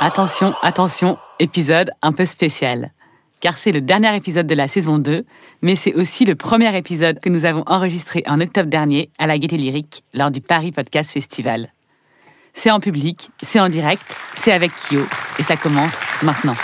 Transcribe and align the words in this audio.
Attention, 0.00 0.54
attention, 0.62 1.18
épisode 1.40 1.90
un 2.02 2.12
peu 2.12 2.24
spécial. 2.24 2.92
Car 3.40 3.58
c'est 3.58 3.72
le 3.72 3.80
dernier 3.80 4.14
épisode 4.16 4.46
de 4.46 4.54
la 4.54 4.68
saison 4.68 4.98
2, 4.98 5.24
mais 5.60 5.74
c'est 5.74 5.92
aussi 5.94 6.24
le 6.24 6.36
premier 6.36 6.76
épisode 6.76 7.18
que 7.18 7.28
nous 7.28 7.46
avons 7.46 7.64
enregistré 7.66 8.22
en 8.28 8.40
octobre 8.40 8.68
dernier 8.68 9.10
à 9.18 9.26
la 9.26 9.38
Gaîté 9.38 9.56
Lyrique 9.56 10.04
lors 10.14 10.30
du 10.30 10.40
Paris 10.40 10.70
Podcast 10.70 11.10
Festival. 11.10 11.72
C'est 12.52 12.70
en 12.70 12.78
public, 12.78 13.30
c'est 13.42 13.58
en 13.58 13.68
direct, 13.68 14.16
c'est 14.34 14.52
avec 14.52 14.70
Kyo, 14.76 15.00
et 15.40 15.42
ça 15.42 15.56
commence 15.56 15.98
maintenant. 16.22 16.54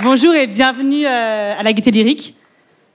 Bonjour 0.00 0.32
et 0.32 0.46
bienvenue 0.46 1.06
euh, 1.06 1.58
à 1.58 1.62
la 1.64 1.72
Gaîté 1.72 1.90
Lyrique. 1.90 2.36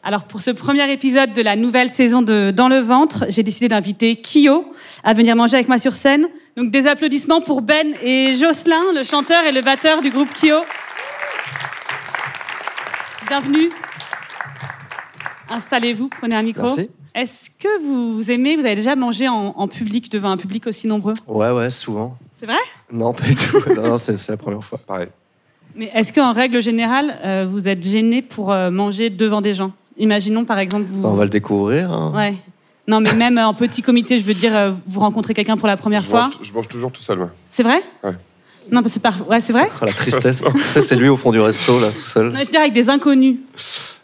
Alors 0.01 0.23
pour 0.23 0.41
ce 0.41 0.51
premier 0.51 0.89
épisode 0.91 1.33
de 1.33 1.41
la 1.41 1.57
nouvelle 1.57 1.89
saison 1.89 2.21
de 2.21 2.51
Dans 2.51 2.69
le 2.69 2.77
ventre, 2.77 3.25
j'ai 3.27 3.43
décidé 3.43 3.67
d'inviter 3.67 4.15
Kyo 4.15 4.71
à 5.03 5.13
venir 5.13 5.35
manger 5.35 5.55
avec 5.55 5.67
moi 5.67 5.77
sur 5.77 5.93
scène. 5.93 6.27
Donc 6.55 6.71
des 6.71 6.87
applaudissements 6.87 7.41
pour 7.41 7.61
Ben 7.61 7.93
et 8.01 8.33
Jocelyn, 8.33 8.81
le 8.95 9.03
chanteur 9.03 9.43
et 9.45 9.51
le 9.51 9.61
batteur 9.61 10.01
du 10.01 10.09
groupe 10.09 10.29
Kyo. 10.33 10.55
Bienvenue. 13.27 13.69
Installez-vous, 15.49 16.07
prenez 16.07 16.35
un 16.35 16.43
micro. 16.43 16.63
Merci. 16.63 16.89
Est-ce 17.13 17.49
que 17.49 17.81
vous 17.83 18.31
aimez, 18.31 18.55
vous 18.55 18.65
avez 18.65 18.75
déjà 18.75 18.95
mangé 18.95 19.27
en, 19.27 19.53
en 19.57 19.67
public 19.67 20.09
devant 20.09 20.31
un 20.31 20.37
public 20.37 20.65
aussi 20.67 20.87
nombreux? 20.87 21.15
Ouais, 21.27 21.51
ouais, 21.51 21.69
souvent. 21.69 22.17
C'est 22.39 22.45
vrai? 22.45 22.55
Non, 22.89 23.13
pas 23.13 23.25
du 23.25 23.35
tout. 23.35 23.61
Non, 23.75 23.89
non, 23.89 23.97
c'est 23.97 24.15
c'est 24.15 24.31
la 24.31 24.37
première 24.37 24.63
fois. 24.63 24.77
Pareil. 24.77 25.09
Mais 25.75 25.91
est-ce 25.93 26.13
qu'en 26.13 26.31
règle 26.31 26.61
générale, 26.61 27.19
euh, 27.25 27.45
vous 27.49 27.67
êtes 27.67 27.83
gêné 27.83 28.21
pour 28.21 28.53
euh, 28.53 28.71
manger 28.71 29.09
devant 29.09 29.41
des 29.41 29.53
gens? 29.53 29.73
Imaginons 29.99 30.45
par 30.45 30.57
exemple 30.59 30.85
vous. 30.91 31.01
On 31.05 31.13
va 31.13 31.23
le 31.25 31.29
découvrir. 31.29 31.91
hein. 31.91 32.11
Ouais. 32.15 32.33
Non, 32.87 32.99
mais 33.01 33.13
même 33.13 33.37
en 33.37 33.53
petit 33.53 33.81
comité, 33.83 34.17
je 34.19 34.25
veux 34.25 34.33
dire, 34.33 34.55
euh, 34.55 34.71
vous 34.87 34.99
rencontrez 34.99 35.33
quelqu'un 35.35 35.57
pour 35.57 35.67
la 35.67 35.77
première 35.77 36.01
Je 36.01 36.07
fois. 36.07 36.21
mange, 36.23 36.39
je 36.41 36.51
mange 36.51 36.67
toujours 36.67 36.91
tout 36.91 37.01
seul. 37.01 37.27
C'est 37.51 37.61
vrai 37.63 37.81
Ouais. 38.03 38.13
Non, 38.71 38.81
parce 38.81 38.93
que 38.95 38.99
par... 38.99 39.27
ouais, 39.29 39.41
c'est 39.41 39.53
vrai. 39.53 39.69
Ah, 39.81 39.85
la 39.85 39.93
tristesse. 39.93 40.43
Ça, 40.71 40.81
c'est 40.81 40.95
lui 40.95 41.07
au 41.09 41.17
fond 41.17 41.31
du 41.31 41.39
resto, 41.39 41.79
là, 41.79 41.89
tout 41.91 42.01
seul. 42.01 42.27
Non, 42.31 42.39
je 42.39 42.45
veux 42.45 42.51
dire 42.51 42.59
avec 42.61 42.73
des 42.73 42.89
inconnus. 42.89 43.37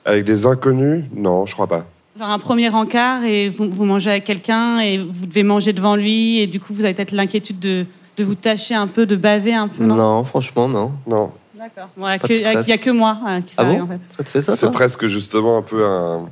Avec 0.06 0.24
des 0.26 0.46
inconnus 0.46 1.06
Non, 1.16 1.46
je 1.48 1.54
crois 1.54 1.68
pas. 1.68 1.86
Genre 2.20 2.30
un 2.30 2.40
premier 2.40 2.70
encart 2.70 3.24
et 3.24 3.50
vous, 3.50 3.70
vous 3.70 3.86
mangez 3.86 4.10
avec 4.12 4.24
quelqu'un 4.24 4.80
et 4.80 4.98
vous 5.00 5.26
devez 5.26 5.44
manger 5.44 5.74
devant 5.74 5.96
lui 5.96 6.40
et 6.40 6.48
du 6.48 6.60
coup 6.60 6.74
vous 6.74 6.86
avez 6.86 6.94
peut-être 6.94 7.12
l'inquiétude 7.12 7.60
de, 7.60 7.86
de 8.18 8.24
vous 8.24 8.36
tâcher 8.36 8.74
un 8.76 8.88
peu, 8.88 9.06
de 9.06 9.16
baver 9.16 9.54
un 9.54 9.68
peu, 9.68 9.84
non, 9.84 9.96
Non, 9.96 10.24
franchement, 10.24 10.68
non. 10.70 10.92
Non. 11.08 11.32
D'accord. 11.58 11.90
Il 11.98 12.04
n'y 12.04 12.36
stress. 12.36 12.70
a 12.70 12.78
que 12.78 12.90
moi 12.90 13.18
euh, 13.28 13.42
qui 13.42 13.54
Ah 13.58 13.64
bon 13.64 13.82
en 13.84 13.88
fait. 13.88 14.00
Ça 14.10 14.24
te 14.24 14.30
fait 14.30 14.42
ça, 14.42 14.56
C'est 14.56 14.72
presque 14.72 15.08
justement 15.08 15.58
un 15.58 15.62
peu 15.62 15.86
un. 15.86 16.30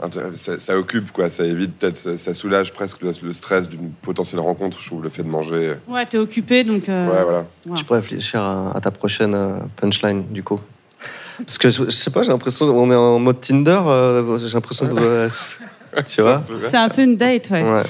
un- 0.00 0.34
ça, 0.34 0.58
ça 0.58 0.76
occupe, 0.76 1.12
quoi. 1.12 1.30
Ça 1.30 1.44
évite 1.44 1.78
peut-être. 1.78 1.96
Ça, 1.96 2.16
ça 2.16 2.34
soulage 2.34 2.72
presque 2.72 3.00
le, 3.02 3.10
le 3.22 3.32
stress 3.32 3.68
d'une 3.68 3.90
potentielle 3.90 4.40
rencontre, 4.40 4.78
je 4.80 4.86
trouve, 4.86 5.02
le 5.02 5.08
fait 5.08 5.22
de 5.22 5.28
manger. 5.28 5.74
Ouais, 5.88 6.04
t'es 6.06 6.18
occupé 6.18 6.64
donc. 6.64 6.88
euh, 6.88 7.06
Ouais, 7.08 7.22
voilà. 7.22 7.44
Tu 7.76 7.84
pourrais 7.84 8.00
réfléchir 8.00 8.40
à, 8.40 8.72
à 8.76 8.80
ta 8.80 8.90
prochaine 8.90 9.34
euh, 9.34 9.52
punchline, 9.76 10.24
du 10.30 10.42
coup. 10.42 10.60
Parce 11.38 11.58
que 11.58 11.68
je, 11.70 11.84
je 11.84 11.90
sais 11.90 12.10
pas, 12.10 12.22
j'ai 12.22 12.30
l'impression, 12.30 12.66
on 12.66 12.90
est 12.90 12.94
en 12.94 13.18
mode 13.18 13.40
Tinder, 13.40 13.80
euh, 13.86 14.38
j'ai 14.38 14.54
l'impression 14.54 14.86
de. 14.86 14.96
euh, 15.00 15.28
tu 16.06 16.22
vois 16.22 16.42
C'est 16.68 16.76
un 16.76 16.88
peu 16.88 17.02
une 17.02 17.16
date, 17.16 17.50
ouais. 17.50 17.62
Ouais. 17.62 17.82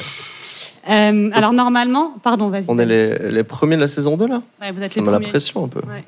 Euh, 0.88 1.30
alors 1.32 1.52
normalement, 1.52 2.14
pardon, 2.22 2.48
vas-y. 2.48 2.64
On 2.68 2.78
est 2.78 2.86
les, 2.86 3.30
les 3.30 3.44
premiers 3.44 3.76
de 3.76 3.80
la 3.80 3.86
saison 3.86 4.16
2, 4.16 4.26
là 4.26 4.42
Ouais, 4.60 4.70
vous 4.72 4.82
êtes 4.82 4.92
Ça 4.92 5.00
les 5.00 5.06
met 5.06 5.12
la 5.12 5.20
pression 5.20 5.64
un 5.64 5.68
peu. 5.68 5.80
Ouais. 5.80 6.04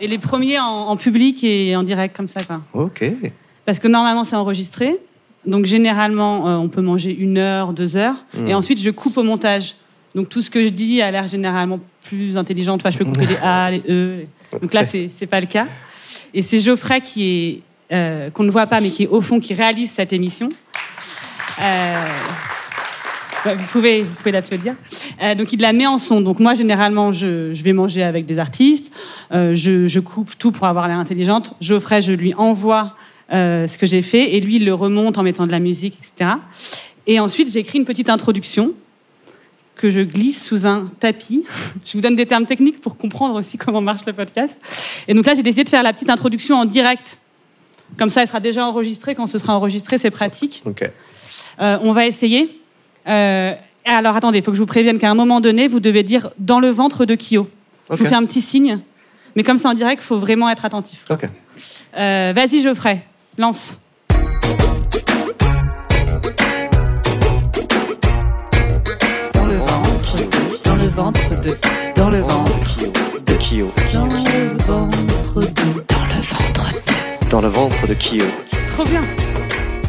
Et 0.00 0.06
les 0.06 0.18
premiers 0.18 0.58
en, 0.58 0.64
en 0.64 0.96
public 0.96 1.42
et 1.42 1.74
en 1.74 1.82
direct 1.82 2.16
comme 2.16 2.28
ça, 2.28 2.40
quoi. 2.44 2.56
Ok. 2.72 3.04
Parce 3.64 3.78
que 3.78 3.88
normalement 3.88 4.22
c'est 4.24 4.36
enregistré, 4.36 4.96
donc 5.44 5.64
généralement 5.64 6.48
euh, 6.48 6.56
on 6.56 6.68
peut 6.68 6.82
manger 6.82 7.14
une 7.14 7.38
heure, 7.38 7.72
deux 7.72 7.96
heures, 7.96 8.24
et 8.46 8.54
ensuite 8.54 8.80
je 8.80 8.90
coupe 8.90 9.16
au 9.16 9.24
montage. 9.24 9.74
Donc 10.14 10.28
tout 10.28 10.40
ce 10.40 10.50
que 10.50 10.64
je 10.64 10.70
dis 10.70 11.02
a 11.02 11.10
l'air 11.10 11.26
généralement 11.26 11.80
plus 12.04 12.38
intelligent. 12.38 12.74
Enfin, 12.74 12.90
je 12.90 12.98
peux 12.98 13.04
couper 13.04 13.26
les 13.26 13.36
A, 13.42 13.70
les 13.70 13.82
E. 13.88 14.26
Donc 14.62 14.72
là, 14.72 14.84
c'est 14.84 15.10
c'est 15.14 15.26
pas 15.26 15.40
le 15.40 15.46
cas. 15.46 15.66
Et 16.32 16.42
c'est 16.42 16.60
Geoffrey 16.60 17.00
qui 17.00 17.24
est 17.90 17.94
euh, 17.94 18.30
qu'on 18.30 18.44
ne 18.44 18.50
voit 18.50 18.66
pas, 18.66 18.80
mais 18.80 18.90
qui 18.90 19.02
est 19.02 19.08
au 19.08 19.20
fond, 19.20 19.40
qui 19.40 19.52
réalise 19.52 19.90
cette 19.90 20.12
émission. 20.12 20.48
Euh, 21.60 22.06
vous 23.54 23.66
pouvez, 23.70 24.02
vous 24.02 24.14
pouvez 24.14 24.32
l'applaudir. 24.32 24.74
Euh, 25.22 25.34
donc 25.34 25.52
il 25.52 25.60
la 25.60 25.72
met 25.72 25.86
en 25.86 25.98
son. 25.98 26.20
Donc 26.20 26.40
moi, 26.40 26.54
généralement, 26.54 27.12
je, 27.12 27.52
je 27.54 27.62
vais 27.62 27.72
manger 27.72 28.02
avec 28.02 28.26
des 28.26 28.38
artistes. 28.38 28.92
Euh, 29.32 29.54
je, 29.54 29.86
je 29.86 30.00
coupe 30.00 30.36
tout 30.38 30.52
pour 30.52 30.66
avoir 30.66 30.88
l'air 30.88 30.98
intelligente. 30.98 31.54
Geoffrey, 31.60 32.02
je 32.02 32.12
lui 32.12 32.34
envoie 32.34 32.94
euh, 33.32 33.66
ce 33.66 33.76
que 33.76 33.86
j'ai 33.86 34.02
fait, 34.02 34.36
et 34.36 34.40
lui, 34.40 34.56
il 34.56 34.64
le 34.64 34.74
remonte 34.74 35.18
en 35.18 35.22
mettant 35.22 35.46
de 35.46 35.52
la 35.52 35.58
musique, 35.58 35.98
etc. 35.98 36.30
Et 37.06 37.18
ensuite, 37.18 37.50
j'écris 37.50 37.78
une 37.78 37.84
petite 37.84 38.08
introduction 38.08 38.72
que 39.74 39.90
je 39.90 40.00
glisse 40.00 40.44
sous 40.44 40.66
un 40.66 40.86
tapis. 41.00 41.44
Je 41.84 41.92
vous 41.92 42.00
donne 42.00 42.16
des 42.16 42.26
termes 42.26 42.46
techniques 42.46 42.80
pour 42.80 42.96
comprendre 42.96 43.34
aussi 43.34 43.58
comment 43.58 43.80
marche 43.80 44.06
le 44.06 44.12
podcast. 44.12 44.60
Et 45.06 45.14
donc 45.14 45.26
là, 45.26 45.34
j'ai 45.34 45.42
décidé 45.42 45.64
de 45.64 45.68
faire 45.68 45.82
la 45.82 45.92
petite 45.92 46.08
introduction 46.08 46.56
en 46.56 46.64
direct. 46.64 47.18
Comme 47.98 48.10
ça, 48.10 48.22
elle 48.22 48.28
sera 48.28 48.40
déjà 48.40 48.66
enregistrée. 48.66 49.14
Quand 49.14 49.26
ce 49.26 49.38
sera 49.38 49.54
enregistré, 49.54 49.98
c'est 49.98 50.10
pratique. 50.10 50.62
Ok. 50.64 50.90
Euh, 51.60 51.78
on 51.82 51.92
va 51.92 52.06
essayer. 52.06 52.58
Euh, 53.08 53.54
alors 53.84 54.16
attendez, 54.16 54.38
il 54.38 54.44
faut 54.44 54.50
que 54.50 54.56
je 54.56 54.62
vous 54.62 54.66
prévienne 54.66 54.98
qu'à 54.98 55.10
un 55.10 55.14
moment 55.14 55.40
donné, 55.40 55.68
vous 55.68 55.80
devez 55.80 56.02
dire 56.02 56.30
dans 56.38 56.60
le 56.60 56.70
ventre 56.70 57.04
de 57.04 57.14
Kyo. 57.14 57.48
Je 57.90 57.96
vous 57.96 58.04
fais 58.04 58.14
un 58.14 58.24
petit 58.24 58.40
signe. 58.40 58.80
Mais 59.36 59.42
comme 59.42 59.58
c'est 59.58 59.68
en 59.68 59.74
direct, 59.74 60.02
il 60.02 60.06
faut 60.06 60.18
vraiment 60.18 60.48
être 60.50 60.64
attentif. 60.64 61.04
Ok. 61.10 61.28
Euh, 61.96 62.32
Vas-y, 62.34 62.62
Geoffrey, 62.62 63.02
lance. 63.38 63.82
Dans 69.34 69.44
le 69.46 69.58
ventre 69.58 70.16
de, 70.16 70.58
dans 70.64 70.76
le 70.76 70.88
ventre 70.88 71.40
de, 71.40 71.56
dans 71.94 72.10
le 72.10 72.20
ventre, 72.20 72.78
De 73.26 73.34
Kyo. 73.34 73.70
dans 73.92 74.06
le 74.06 74.56
ventre 74.64 75.40
de, 75.40 75.84
dans 75.88 76.04
le 76.06 76.20
ventre 76.22 76.72
de. 76.74 77.30
Dans 77.30 77.40
le 77.40 77.48
ventre 77.48 77.86
de 77.86 77.94
Kyo. 77.94 78.24
Trop 78.72 78.84
bien. 78.84 79.02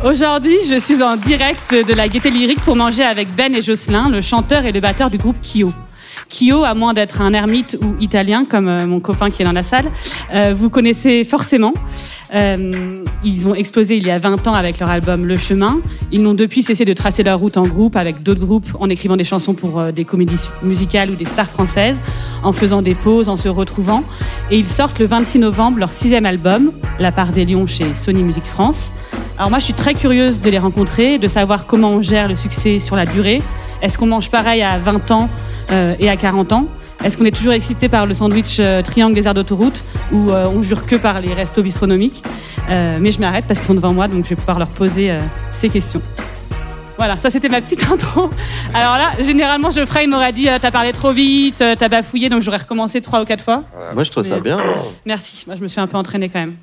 Aujourd'hui, 0.03 0.59
je 0.69 0.80
suis 0.80 1.02
en 1.02 1.16
direct 1.16 1.74
de 1.74 1.94
la 1.94 2.08
Gaieté 2.08 2.30
Lyrique 2.30 2.62
pour 2.62 2.75
manger 2.75 3.03
avec 3.03 3.34
Ben 3.35 3.56
et 3.56 3.63
Jocelyn, 3.63 4.09
le 4.09 4.22
chanteur 4.22 4.66
et 4.66 4.72
le 4.72 4.80
batteur 4.80 5.09
du 5.09 5.18
groupe 5.18 5.38
Kyo. 5.41 5.72
Kyo, 6.29 6.63
à 6.63 6.73
moins 6.73 6.93
d'être 6.93 7.21
un 7.21 7.33
ermite 7.33 7.77
ou 7.81 8.01
italien, 8.01 8.45
comme 8.45 8.67
euh, 8.67 8.85
mon 8.85 8.99
copain 8.99 9.29
qui 9.29 9.41
est 9.41 9.45
dans 9.45 9.51
la 9.51 9.63
salle, 9.63 9.85
euh, 10.33 10.53
vous 10.55 10.69
connaissez 10.69 11.23
forcément. 11.23 11.73
Euh, 12.33 13.03
ils 13.23 13.47
ont 13.47 13.55
explosé 13.55 13.95
il 13.95 14.05
y 14.05 14.11
a 14.11 14.19
20 14.19 14.47
ans 14.47 14.53
avec 14.53 14.79
leur 14.79 14.89
album 14.89 15.25
Le 15.25 15.37
Chemin. 15.37 15.79
Ils 16.11 16.21
n'ont 16.21 16.33
depuis 16.33 16.61
cessé 16.61 16.83
de 16.83 16.93
tracer 16.93 17.23
leur 17.23 17.39
route 17.39 17.57
en 17.57 17.63
groupe 17.63 17.95
avec 17.95 18.21
d'autres 18.23 18.41
groupes, 18.41 18.67
en 18.79 18.89
écrivant 18.89 19.16
des 19.16 19.23
chansons 19.23 19.53
pour 19.53 19.81
des 19.93 20.03
comédies 20.03 20.37
musicales 20.61 21.09
ou 21.09 21.16
des 21.16 21.25
stars 21.25 21.49
françaises, 21.49 21.99
en 22.43 22.51
faisant 22.51 22.81
des 22.81 22.95
pauses, 22.95 23.29
en 23.29 23.37
se 23.37 23.47
retrouvant. 23.47 24.03
Et 24.51 24.57
ils 24.57 24.67
sortent 24.67 24.99
le 24.99 25.05
26 25.05 25.39
novembre 25.39 25.79
leur 25.79 25.93
sixième 25.93 26.25
album, 26.25 26.73
La 26.99 27.13
part 27.13 27.31
des 27.31 27.45
lions 27.45 27.66
chez 27.66 27.93
Sony 27.93 28.23
Music 28.23 28.43
France. 28.43 28.91
Alors 29.37 29.49
moi, 29.49 29.59
je 29.59 29.66
suis 29.66 29.73
très 29.73 29.93
curieuse 29.93 30.41
de 30.41 30.49
les 30.49 30.59
rencontrer, 30.59 31.19
de 31.19 31.27
savoir 31.27 31.66
comment 31.66 31.91
on 31.91 32.01
gère 32.01 32.27
le 32.27 32.35
succès 32.35 32.79
sur 32.79 32.95
la 32.95 33.05
durée. 33.05 33.41
Est-ce 33.81 33.97
qu'on 33.97 34.07
mange 34.07 34.29
pareil 34.29 34.61
à 34.63 34.79
20 34.79 35.11
ans 35.11 35.29
euh, 35.71 35.95
et 35.99 36.09
à 36.09 36.17
40 36.17 36.53
ans? 36.53 36.67
Est-ce 37.03 37.16
qu'on 37.17 37.25
est 37.25 37.35
toujours 37.35 37.53
excité 37.53 37.90
par 37.90 38.07
le 38.07 38.13
sandwich 38.16 38.57
euh, 38.59 38.81
triangle 38.81 39.13
des 39.13 39.28
aires 39.28 39.35
d'autoroute 39.35 39.84
ou 40.11 40.31
euh, 40.31 40.47
on 40.47 40.63
jure 40.63 40.85
que 40.87 40.96
par 40.96 41.22
les 41.22 41.34
restos 41.34 41.61
bistronomiques? 41.61 42.23
Mais 42.69 43.11
je 43.11 43.19
m'arrête 43.19 43.46
parce 43.47 43.59
qu'ils 43.59 43.67
sont 43.67 43.75
devant 43.75 43.93
moi, 43.93 44.07
donc 44.07 44.23
je 44.25 44.29
vais 44.29 44.35
pouvoir 44.35 44.59
leur 44.59 44.67
poser 44.67 45.09
ces 45.53 45.69
questions. 45.69 46.02
Voilà, 46.97 47.17
ça 47.19 47.29
c'était 47.29 47.47
ma 47.47 47.61
petite 47.61 47.84
intro. 47.91 48.29
Alors 48.73 48.97
là, 48.97 49.11
généralement, 49.22 49.72
Geoffrey 49.72 50.03
il 50.03 50.09
m'aurait 50.09 50.34
dit 50.34 50.49
T'as 50.59 50.72
parlé 50.72 50.91
trop 50.91 51.13
vite, 51.13 51.57
t'as 51.57 51.87
bafouillé, 51.87 52.28
donc 52.28 52.41
j'aurais 52.41 52.57
recommencé 52.57 52.99
trois 52.99 53.22
ou 53.22 53.25
quatre 53.25 53.43
fois. 53.43 53.63
Moi, 53.93 54.03
je 54.03 54.11
trouve 54.11 54.23
ça 54.23 54.35
Mais- 54.35 54.41
bien. 54.41 54.59
Merci, 55.05 55.46
moi 55.47 55.55
je 55.55 55.61
me 55.61 55.67
suis 55.69 55.79
un 55.79 55.87
peu 55.87 55.96
entraînée 55.96 56.28
quand 56.29 56.40
même. 56.40 56.55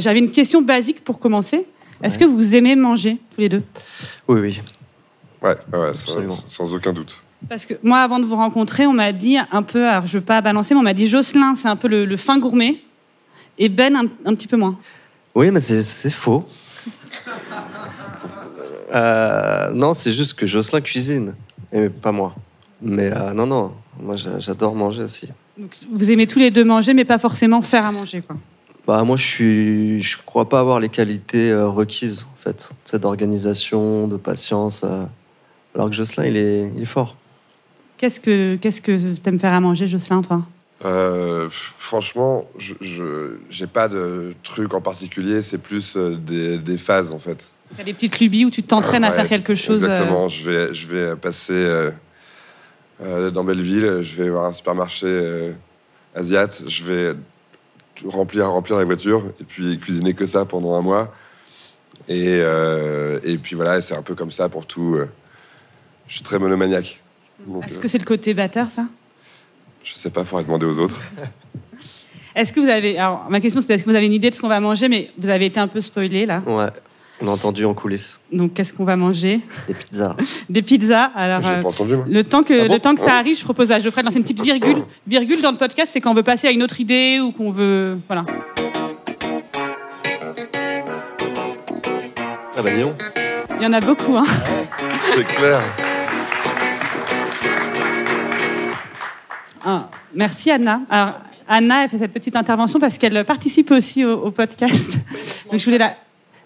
J'avais 0.00 0.18
une 0.20 0.30
question 0.30 0.62
basique 0.62 1.04
pour 1.04 1.18
commencer. 1.18 1.66
Est-ce 2.02 2.18
que 2.18 2.24
vous 2.24 2.54
aimez 2.54 2.76
manger 2.76 3.18
tous 3.34 3.40
les 3.40 3.48
deux? 3.48 3.62
Oui, 4.28 4.40
oui. 4.40 4.60
Ouais, 5.42 5.56
sans, 5.94 6.74
aucun 6.74 6.92
doute. 6.92 7.22
Parce 7.48 7.64
que 7.66 7.74
moi, 7.82 7.98
avant 8.00 8.18
de 8.18 8.24
vous 8.24 8.34
rencontrer, 8.34 8.86
on 8.86 8.92
m'a 8.92 9.12
dit 9.12 9.36
un 9.52 9.62
peu, 9.62 9.88
alors 9.88 10.06
je 10.06 10.18
veux 10.18 10.24
pas 10.24 10.40
balancer, 10.40 10.74
mais 10.74 10.80
on 10.80 10.84
m'a 10.84 10.94
dit 10.94 11.06
Jocelyn, 11.06 11.54
c'est 11.54 11.68
un 11.68 11.76
peu 11.76 11.86
le, 11.88 12.04
le 12.04 12.16
fin 12.16 12.38
gourmet, 12.38 12.80
et 13.58 13.68
Ben 13.68 13.94
un, 13.96 14.06
un 14.24 14.34
petit 14.34 14.48
peu 14.48 14.56
moins. 14.56 14.76
Oui, 15.34 15.50
mais 15.50 15.60
c'est 15.60 16.10
faux. 16.10 16.44
Euh, 18.94 19.70
non, 19.72 19.92
c'est 19.92 20.12
juste 20.12 20.34
que 20.34 20.46
Jocelyn 20.46 20.80
cuisine. 20.80 21.34
et 21.72 21.88
pas 21.90 22.10
moi. 22.12 22.34
Mais 22.80 23.10
euh, 23.14 23.34
non, 23.34 23.46
non, 23.46 23.74
moi 24.00 24.16
j'a- 24.16 24.38
j'adore 24.38 24.74
manger 24.74 25.02
aussi. 25.02 25.28
Donc, 25.58 25.76
vous 25.92 26.10
aimez 26.10 26.26
tous 26.26 26.38
les 26.38 26.50
deux 26.50 26.64
manger, 26.64 26.94
mais 26.94 27.04
pas 27.04 27.18
forcément 27.18 27.60
faire 27.60 27.84
à 27.84 27.92
manger, 27.92 28.22
quoi. 28.22 28.36
Bah, 28.86 29.02
moi, 29.04 29.16
je 29.16 29.22
suis, 29.26 30.02
je 30.02 30.16
crois 30.24 30.48
pas 30.48 30.60
avoir 30.60 30.80
les 30.80 30.88
qualités 30.88 31.50
euh, 31.50 31.68
requises, 31.68 32.24
en 32.32 32.36
fait, 32.42 32.70
d'organisation, 32.98 34.08
de 34.08 34.16
patience. 34.16 34.82
euh, 34.84 35.04
alors 35.78 35.90
que 35.90 35.96
Jocelyn, 35.96 36.26
il 36.26 36.36
est, 36.36 36.70
il 36.76 36.82
est 36.82 36.86
fort. 36.86 37.16
Qu'est-ce 37.96 38.20
que 38.20 38.56
qu'est-ce 38.56 38.80
que 38.80 39.14
t'aimes 39.16 39.38
faire 39.40 39.54
à 39.54 39.60
manger, 39.60 39.86
Jocelyn, 39.86 40.22
toi? 40.22 40.42
Euh, 40.84 41.48
franchement, 41.50 42.44
je 42.56 42.74
j'ai 43.50 43.66
pas 43.66 43.88
de 43.88 44.32
truc 44.44 44.74
en 44.74 44.80
particulier, 44.80 45.42
c'est 45.42 45.58
plus 45.58 45.96
euh, 45.96 46.14
des, 46.14 46.58
des 46.58 46.78
phases 46.78 47.10
en 47.10 47.18
fait. 47.18 47.52
T'as 47.76 47.82
des 47.82 47.92
petites 47.92 48.20
lubies 48.20 48.44
où 48.44 48.50
tu 48.50 48.62
t'entraînes 48.62 49.02
à 49.04 49.10
Ouais, 49.10 49.16
faire 49.16 49.28
quelque 49.28 49.54
chose. 49.56 49.82
euh, 49.82 49.88
Exactement, 49.88 50.28
je, 50.28 50.48
vais, 50.48 50.74
je 50.74 50.86
vais 50.86 51.16
passer 51.16 51.52
euh, 51.52 51.90
euh, 53.02 53.30
dans 53.30 53.42
Belleville, 53.44 53.98
je 54.00 54.14
vais 54.22 54.30
voir 54.30 54.44
un 54.44 54.52
supermarché 54.52 55.06
euh, 55.06 55.52
asiat, 56.14 56.48
je 56.66 56.84
vais 56.84 57.14
remplir, 58.06 58.46
remplir 58.48 58.76
la 58.78 58.84
voiture 58.84 59.24
et 59.40 59.44
puis 59.44 59.78
cuisiner 59.80 60.14
que 60.14 60.24
ça 60.26 60.44
pendant 60.44 60.76
un 60.76 60.82
mois. 60.82 61.12
Et, 62.08 62.38
euh, 62.40 63.18
et 63.24 63.36
puis 63.38 63.56
voilà, 63.56 63.80
c'est 63.80 63.96
un 63.96 64.02
peu 64.02 64.14
comme 64.14 64.30
ça 64.32 64.48
pour 64.48 64.64
tout. 64.64 64.98
Je 66.08 66.14
suis 66.14 66.22
très 66.22 66.38
monomaniaque. 66.38 67.00
Est-ce 67.66 67.78
euh, 67.78 67.80
que 67.80 67.88
c'est 67.88 67.98
le 67.98 68.04
côté 68.04 68.34
batteur, 68.34 68.70
ça? 68.70 68.86
Je 69.84 69.94
sais 69.94 70.10
pas, 70.10 70.24
faudrait 70.24 70.44
demander 70.44 70.66
aux 70.66 70.78
autres. 70.78 70.98
Est-ce 72.34 72.52
que 72.52 72.60
vous 72.60 72.68
avez. 72.68 72.98
Alors, 72.98 73.26
ma 73.28 73.40
question, 73.40 73.60
c'était 73.60 73.74
est-ce 73.74 73.82
que 73.84 73.90
vous 73.90 73.96
avez 73.96 74.06
une 74.06 74.12
idée 74.12 74.30
de 74.30 74.34
ce 74.34 74.40
qu'on 74.40 74.48
va 74.48 74.60
manger 74.60 74.88
Mais 74.88 75.10
vous 75.18 75.28
avez 75.28 75.46
été 75.46 75.58
un 75.58 75.66
peu 75.66 75.80
spoilé, 75.80 76.24
là. 76.24 76.40
Ouais, 76.46 76.68
on 77.20 77.26
a 77.26 77.30
entendu 77.30 77.64
en 77.64 77.74
coulisses. 77.74 78.20
Donc, 78.32 78.54
qu'est-ce 78.54 78.72
qu'on 78.72 78.84
va 78.84 78.94
manger? 78.94 79.40
Des 79.66 79.74
pizzas. 79.74 80.16
Des 80.48 80.62
pizzas. 80.62 81.10
Alors, 81.16 81.42
J'ai 81.42 81.48
euh, 81.48 81.62
pas 81.62 81.68
entendu, 81.68 81.96
moi. 81.96 82.04
le 82.08 82.22
temps, 82.22 82.44
que, 82.44 82.54
Ah 82.64 82.68
bon 82.68 82.74
le 82.74 82.80
temps 82.80 82.94
que 82.94 83.00
ça 83.00 83.14
Oh. 83.14 83.18
arrive, 83.18 83.36
je 83.36 83.42
propose 83.42 83.72
à 83.72 83.80
Geoffrey 83.80 84.02
de 84.02 84.06
lancer 84.06 84.18
une 84.18 84.22
petite 84.22 84.40
virgule. 84.40 84.84
Virgule 85.06 85.40
dans 85.40 85.50
le 85.50 85.56
podcast, 85.56 85.90
c'est 85.92 86.00
quand 86.00 86.12
on 86.12 86.14
veut 86.14 86.22
passer 86.22 86.46
à 86.46 86.52
une 86.52 86.62
autre 86.62 86.80
idée 86.80 87.18
ou 87.20 87.32
qu'on 87.32 87.50
veut. 87.50 87.98
Voilà. 88.06 88.24
Ah 92.56 92.62
bah. 92.62 92.70
Il 92.70 93.62
y 93.62 93.66
en 93.66 93.72
a 93.72 93.80
beaucoup, 93.80 94.16
hein. 94.16 94.24
C'est 95.16 95.24
clair. 95.24 95.60
Ah, 99.64 99.88
merci 100.14 100.50
Anna. 100.50 100.80
Alors, 100.90 101.14
Anna, 101.48 101.84
elle 101.84 101.88
fait 101.90 101.98
cette 101.98 102.12
petite 102.12 102.36
intervention 102.36 102.78
parce 102.78 102.98
qu'elle 102.98 103.24
participe 103.24 103.70
aussi 103.70 104.04
au, 104.04 104.14
au 104.26 104.30
podcast. 104.30 104.92
Donc 105.50 105.58
je 105.60 105.64
voulais 105.64 105.78
la. 105.78 105.94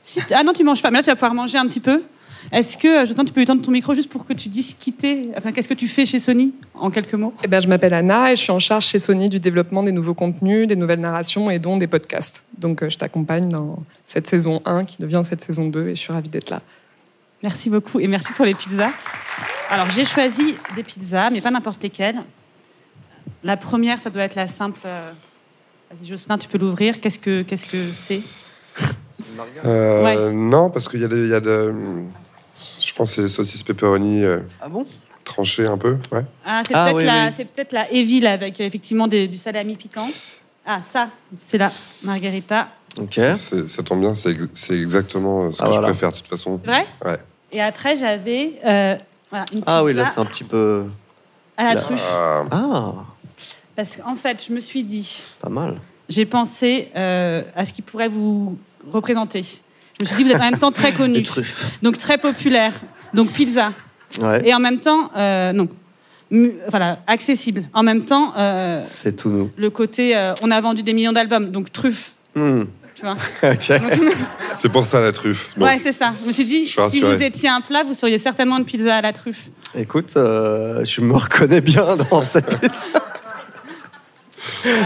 Si- 0.00 0.20
ah 0.34 0.42
non, 0.42 0.52
tu 0.52 0.64
manges 0.64 0.82
pas, 0.82 0.90
mais 0.90 0.98
là 0.98 1.02
tu 1.02 1.10
vas 1.10 1.16
pouvoir 1.16 1.34
manger 1.34 1.58
un 1.58 1.66
petit 1.66 1.80
peu. 1.80 2.02
Est-ce 2.50 2.76
que, 2.76 3.06
Jotin, 3.06 3.24
tu 3.24 3.32
peux 3.32 3.38
lui 3.40 3.46
tendre 3.46 3.62
ton 3.62 3.70
micro 3.70 3.94
juste 3.94 4.08
pour 4.08 4.26
que 4.26 4.32
tu 4.32 4.48
dises 4.48 4.74
qui 4.74 4.92
t'es? 4.92 5.28
Enfin, 5.36 5.52
qu'est-ce 5.52 5.68
que 5.68 5.74
tu 5.74 5.86
fais 5.86 6.04
chez 6.04 6.18
Sony, 6.18 6.52
en 6.74 6.90
quelques 6.90 7.14
mots? 7.14 7.32
Eh 7.44 7.46
ben, 7.46 7.62
je 7.62 7.68
m'appelle 7.68 7.94
Anna 7.94 8.32
et 8.32 8.36
je 8.36 8.42
suis 8.42 8.50
en 8.50 8.58
charge 8.58 8.86
chez 8.86 8.98
Sony 8.98 9.28
du 9.28 9.38
développement 9.38 9.84
des 9.84 9.92
nouveaux 9.92 10.14
contenus, 10.14 10.66
des 10.66 10.74
nouvelles 10.74 10.98
narrations 11.00 11.50
et 11.50 11.58
dont 11.58 11.76
des 11.76 11.86
podcasts. 11.86 12.46
Donc 12.58 12.82
euh, 12.82 12.88
je 12.88 12.98
t'accompagne 12.98 13.48
dans 13.48 13.78
cette 14.06 14.26
saison 14.26 14.60
1 14.66 14.84
qui 14.84 14.96
devient 15.00 15.22
cette 15.24 15.40
saison 15.40 15.68
2 15.68 15.88
et 15.88 15.94
je 15.94 16.00
suis 16.00 16.12
ravie 16.12 16.30
d'être 16.30 16.50
là. 16.50 16.60
Merci 17.44 17.70
beaucoup 17.70 18.00
et 18.00 18.08
merci 18.08 18.32
pour 18.32 18.44
les 18.44 18.54
pizzas. 18.54 18.90
Alors, 19.70 19.88
j'ai 19.90 20.04
choisi 20.04 20.56
des 20.74 20.82
pizzas, 20.82 21.30
mais 21.30 21.40
pas 21.40 21.50
n'importe 21.52 21.82
lesquelles. 21.82 22.16
La 23.44 23.56
première, 23.56 23.98
ça 24.00 24.10
doit 24.10 24.22
être 24.22 24.34
la 24.36 24.46
simple. 24.48 24.80
euh, 24.84 25.10
Vas-y, 25.90 26.08
Jocelyn, 26.08 26.38
tu 26.38 26.48
peux 26.48 26.58
l'ouvrir. 26.58 27.00
Qu'est-ce 27.00 27.18
que 27.18 27.42
qu'est-ce 27.42 27.66
que 27.66 27.92
c'est 27.92 28.22
Euh, 29.64 30.02
Ouais. 30.02 30.32
Non, 30.32 30.70
parce 30.70 30.88
qu'il 30.88 31.00
y 31.00 31.04
a, 31.04 31.06
y 31.06 31.40
de. 31.40 31.74
Je 32.80 32.92
pense 32.94 33.14
que 33.16 33.22
c'est 33.22 33.28
saucisse 33.28 33.62
pepperoni 33.62 34.24
euh, 34.24 34.40
Ah 34.60 34.68
bon? 34.68 34.86
tranché 35.24 35.66
un 35.66 35.78
peu. 35.78 35.98
Ouais. 36.10 36.24
Ah, 36.44 36.62
c'est 36.66 36.74
Ah, 36.74 36.84
peut-être 36.84 36.96
oui, 36.96 37.04
la, 37.04 37.26
oui. 37.26 37.32
c'est 37.36 37.44
peut-être 37.44 37.72
la 37.72 37.90
heavy 37.92 38.20
là, 38.20 38.32
avec 38.32 38.60
euh, 38.60 38.64
effectivement 38.64 39.06
des- 39.06 39.28
du 39.28 39.38
salami 39.38 39.76
piquant. 39.76 40.08
Ah, 40.66 40.80
ça, 40.82 41.10
c'est 41.34 41.58
la 41.58 41.70
margarita. 42.02 42.68
Ok. 43.00 43.14
Ça, 43.14 43.34
c'est- 43.34 43.68
ça 43.68 43.82
tombe 43.82 44.00
bien, 44.00 44.14
c'est 44.14 44.30
ex- 44.32 44.48
c'est 44.52 44.78
exactement 44.78 45.50
ce 45.50 45.58
que 45.58 45.62
Ah, 45.62 45.66
je 45.66 45.72
voilà. 45.72 45.88
préfère 45.88 46.10
de 46.10 46.16
toute 46.16 46.28
façon. 46.28 46.60
Vrai? 46.64 46.86
Ouais. 47.04 47.18
Et 47.52 47.60
après, 47.60 47.96
j'avais 47.96 48.58
euh, 48.64 48.96
voilà, 49.30 49.44
Ah 49.66 49.82
oui, 49.84 49.92
là, 49.94 50.06
c'est 50.06 50.20
un 50.20 50.24
petit 50.26 50.44
peu. 50.44 50.84
à 51.56 51.64
la 51.64 51.74
là. 51.74 51.80
truffe. 51.80 52.02
Ah, 52.12 52.44
Ah, 52.50 52.92
Parce 53.76 53.96
qu'en 53.96 54.14
fait, 54.16 54.44
je 54.46 54.52
me 54.52 54.60
suis 54.60 54.82
dit, 54.84 55.22
pas 55.40 55.48
mal. 55.48 55.76
j'ai 56.08 56.26
pensé 56.26 56.88
euh, 56.96 57.42
à 57.56 57.64
ce 57.64 57.72
qui 57.72 57.82
pourrait 57.82 58.08
vous 58.08 58.58
représenter. 58.90 59.42
Je 59.98 60.04
me 60.04 60.06
suis 60.06 60.16
dit, 60.16 60.24
vous 60.24 60.30
êtes 60.32 60.40
en 60.40 60.50
même 60.50 60.58
temps 60.58 60.72
très 60.72 60.90
Les 60.90 60.96
connu, 60.96 61.22
truffes. 61.22 61.64
donc 61.82 61.96
très 61.98 62.18
populaire, 62.18 62.72
donc 63.14 63.30
pizza, 63.32 63.72
Ouais. 64.20 64.46
et 64.46 64.54
en 64.54 64.58
même 64.58 64.78
temps, 64.78 65.10
euh, 65.16 65.54
mu- 66.30 66.52
voilà, 66.68 66.98
accessible. 67.06 67.64
En 67.72 67.82
même 67.82 68.04
temps, 68.04 68.34
euh, 68.36 68.82
C'est 68.84 69.16
tout 69.16 69.30
nous. 69.30 69.50
le 69.56 69.70
côté, 69.70 70.14
euh, 70.16 70.34
on 70.42 70.50
a 70.50 70.60
vendu 70.60 70.82
des 70.82 70.92
millions 70.92 71.12
d'albums, 71.12 71.50
donc 71.50 71.72
truffe, 71.72 72.12
Hmm. 72.34 72.64
tu 72.94 73.02
vois. 73.06 73.16
Ok. 73.52 73.72
c'est 74.54 74.68
pour 74.70 74.84
ça 74.84 75.00
la 75.00 75.12
truffe. 75.12 75.50
Donc, 75.56 75.66
ouais, 75.66 75.78
c'est 75.78 75.92
ça. 75.92 76.12
Je 76.22 76.26
me 76.28 76.32
suis 76.32 76.44
dit, 76.44 76.66
Je 76.66 76.78
si 76.90 77.00
vous 77.00 77.22
étiez 77.22 77.48
un 77.48 77.62
plat, 77.62 77.84
vous 77.84 77.94
seriez 77.94 78.18
certainement 78.18 78.58
une 78.58 78.66
pizza 78.66 78.96
à 78.96 79.00
la 79.00 79.14
truffe. 79.14 79.46
Écoute, 79.74 80.12
euh, 80.16 80.84
je 80.84 81.00
me 81.00 81.14
reconnais 81.14 81.62
bien 81.62 81.96
dans 81.96 82.20
cette 82.20 82.58
pizza. 82.60 82.86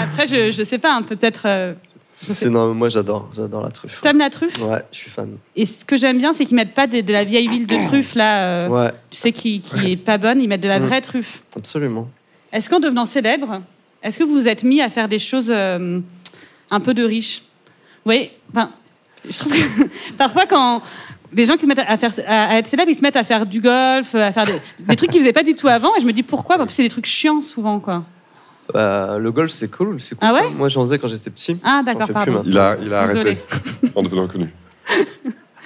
Après, 0.03 0.27
je, 0.27 0.63
sais 0.65 0.79
pas, 0.79 0.95
hein, 0.95 1.03
peut-être. 1.03 1.43
euh, 1.47 1.75
C'est- 2.13 2.49
non, 2.49 2.75
moi, 2.75 2.89
j'adore. 2.89 3.31
J'adore 3.37 3.63
la 3.63 3.71
truffe. 3.71 4.01
T'aimes 4.01 4.19
la 4.19 4.31
truffe? 4.31 4.59
Ouais, 4.63 4.83
je 4.93 4.97
suis 4.97 5.11
fan. 5.11 5.37
Et 5.55 5.67
ce 5.67 5.85
que 5.85 5.97
j'aime 5.97 6.19
bien, 6.19 6.33
c'est 6.33 6.45
qu'ils 6.45 6.57
mettent 6.57 6.75
pas 6.75 6.87
de, 6.87 7.13
la 7.13 7.25
vieille 7.25 7.49
huile 7.49 7.67
de 7.67 7.77
truffe 7.87 8.15
là, 8.15 8.43
euh, 8.43 8.69
Ouais, 8.69 8.91
tu 9.11 9.19
sais, 9.19 9.33
qui, 9.33 9.61
qui 9.61 9.93
est 9.93 9.97
pas 9.97 10.19
bonne. 10.19 10.41
Ils 10.41 10.49
mettent 10.49 10.63
de 10.63 10.69
la 10.69 10.81
Mm. 10.81 10.87
vraie 10.87 11.01
truffe. 11.01 11.43
absolument. 11.57 12.09
Est-ce 12.53 12.71
qu'en 12.71 12.81
devenant 12.81 13.05
célèbre, 13.05 13.61
est-ce 14.03 14.19
que 14.19 14.25
vous 14.25 14.33
vous 14.35 14.49
êtes 14.49 14.63
mis 14.65 14.81
à 14.81 14.89
faire 14.89 15.09
des 15.09 15.19
choses 15.19 15.51
euh, 15.51 16.01
un 16.71 16.81
peu 16.81 16.95
de 16.95 17.05
riches 17.05 17.43
Oui, 18.07 18.31
enfin, 18.53 18.71
je 19.29 19.37
trouve 19.39 19.53
que 19.53 19.83
parfois 20.17 20.47
quand 20.47 20.81
des 21.33 21.45
gens 21.45 21.57
qui 21.57 21.63
se 21.63 21.67
mettent 21.67 21.81
à, 21.87 21.97
faire, 21.97 22.13
à, 22.27 22.53
à 22.53 22.55
être 22.59 22.69
célèbres, 22.69 22.91
ils 22.91 22.95
se 22.95 23.03
mettent 23.03 23.17
à 23.17 23.25
faire 23.25 23.45
du 23.45 23.61
golf, 23.61 24.15
à 24.15 24.33
faire 24.33 24.47
des, 24.47 24.55
des 24.89 24.97
trucs 24.97 25.11
qu'ils 25.11 25.21
faisaient 25.21 25.33
pas 25.35 25.43
du 25.43 25.55
tout 25.55 25.69
avant, 25.69 25.91
et 25.97 26.01
je 26.01 26.07
me 26.07 26.13
dis 26.13 26.23
pourquoi? 26.23 26.57
Parce 26.57 26.69
que 26.69 26.75
c'est 26.75 26.85
des 26.85 26.89
trucs 26.89 27.05
chiants 27.07 27.43
souvent, 27.43 27.79
quoi. 27.81 28.05
Euh, 28.75 29.19
le 29.19 29.31
golf, 29.33 29.51
c'est 29.51 29.71
cool. 29.71 30.01
c'est 30.01 30.15
cool 30.17 30.27
Ah 30.29 30.35
ouais. 30.35 30.51
Moi, 30.57 30.69
j'en 30.69 30.83
faisais 30.85 30.99
quand 30.99 31.09
j'étais 31.09 31.31
petit. 31.31 31.57
Ah 31.65 31.83
d'accord, 31.85 32.09
pardon. 32.13 32.43
il 32.45 32.59
a, 32.59 32.77
il 32.83 32.93
a 32.93 33.03
arrêté 33.03 33.39
en 33.95 34.03
devenant 34.03 34.27
connu. 34.27 34.53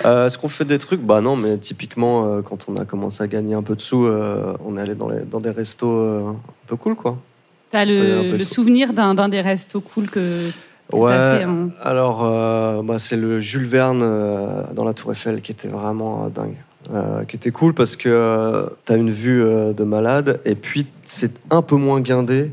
Euh, 0.06 0.26
Est-ce 0.26 0.38
qu'on 0.38 0.49
fait 0.49 0.64
des 0.64 0.79
trucs? 0.79 1.02
Bah 1.02 1.20
non, 1.20 1.37
mais 1.37 1.58
typiquement, 1.58 2.25
euh, 2.25 2.41
quand 2.41 2.64
on 2.70 2.76
a 2.76 2.87
commencé 2.87 3.23
à 3.23 3.26
gagner 3.26 3.52
un 3.52 3.62
peu 3.62 3.75
de 3.76 3.82
sous, 3.82 4.06
euh, 4.06 4.55
on 4.64 4.79
est 4.79 4.81
allé 4.81 4.94
dans, 4.94 5.11
les, 5.11 5.25
dans 5.25 5.41
des 5.41 5.50
restos 5.50 5.94
euh, 5.94 6.31
un 6.31 6.37
peu 6.67 6.76
cool, 6.76 6.94
quoi. 6.94 7.19
T'as 7.71 7.85
le, 7.85 8.42
souvenir 8.42 8.95
d'un 8.95 9.12
d'un 9.14 9.28
des 9.28 9.42
restos 9.42 9.83
cool 9.83 10.07
que, 10.09 10.49
que 10.49 10.52
t'as 10.90 10.97
Ouais. 10.97 11.12
fait. 11.40 11.45
hein. 11.45 11.69
Alors, 11.83 12.23
euh, 12.25 12.80
bah, 12.83 12.97
c'est 12.97 13.19
le 13.19 13.40
Jules 13.42 13.66
Verne 13.66 14.00
euh, 14.02 14.62
dans 14.73 14.85
la 14.85 14.95
Tour 14.95 15.12
Eiffel 15.12 15.42
qui 15.42 15.52
était 15.52 15.69
vraiment 15.69 16.25
euh, 16.25 16.28
dingue. 16.30 16.57
Euh, 16.95 17.25
qui 17.25 17.37
était 17.37 17.50
cool 17.50 17.75
parce 17.75 17.95
que 17.95 18.71
tu 18.87 18.92
as 18.95 18.97
une 18.97 19.11
vue 19.11 19.42
euh, 19.45 19.75
de 19.75 19.85
malade 19.85 20.40
et 20.47 20.54
puis 20.54 20.87
c'est 21.04 21.33
un 21.50 21.61
peu 21.61 21.76
moins 21.76 22.00
guindé. 22.00 22.50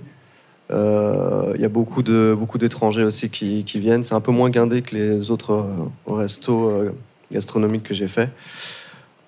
Euh, 0.71 1.53
Il 1.55 1.61
y 1.61 1.65
a 1.65 1.69
beaucoup 1.69 2.03
de 2.03 2.35
beaucoup 2.37 2.57
d'étrangers 2.57 3.03
aussi 3.03 3.29
qui, 3.29 3.63
qui 3.63 3.79
viennent. 3.79 4.03
C'est 4.03 4.15
un 4.15 4.19
peu 4.21 4.31
moins 4.31 4.49
guindé 4.49 4.81
que 4.81 4.95
les 4.95 5.31
autres 5.31 5.53
euh, 5.53 6.13
restos 6.13 6.69
euh, 6.69 6.95
gastronomiques 7.31 7.83
que 7.83 7.93
j'ai 7.93 8.07
fait. 8.07 8.29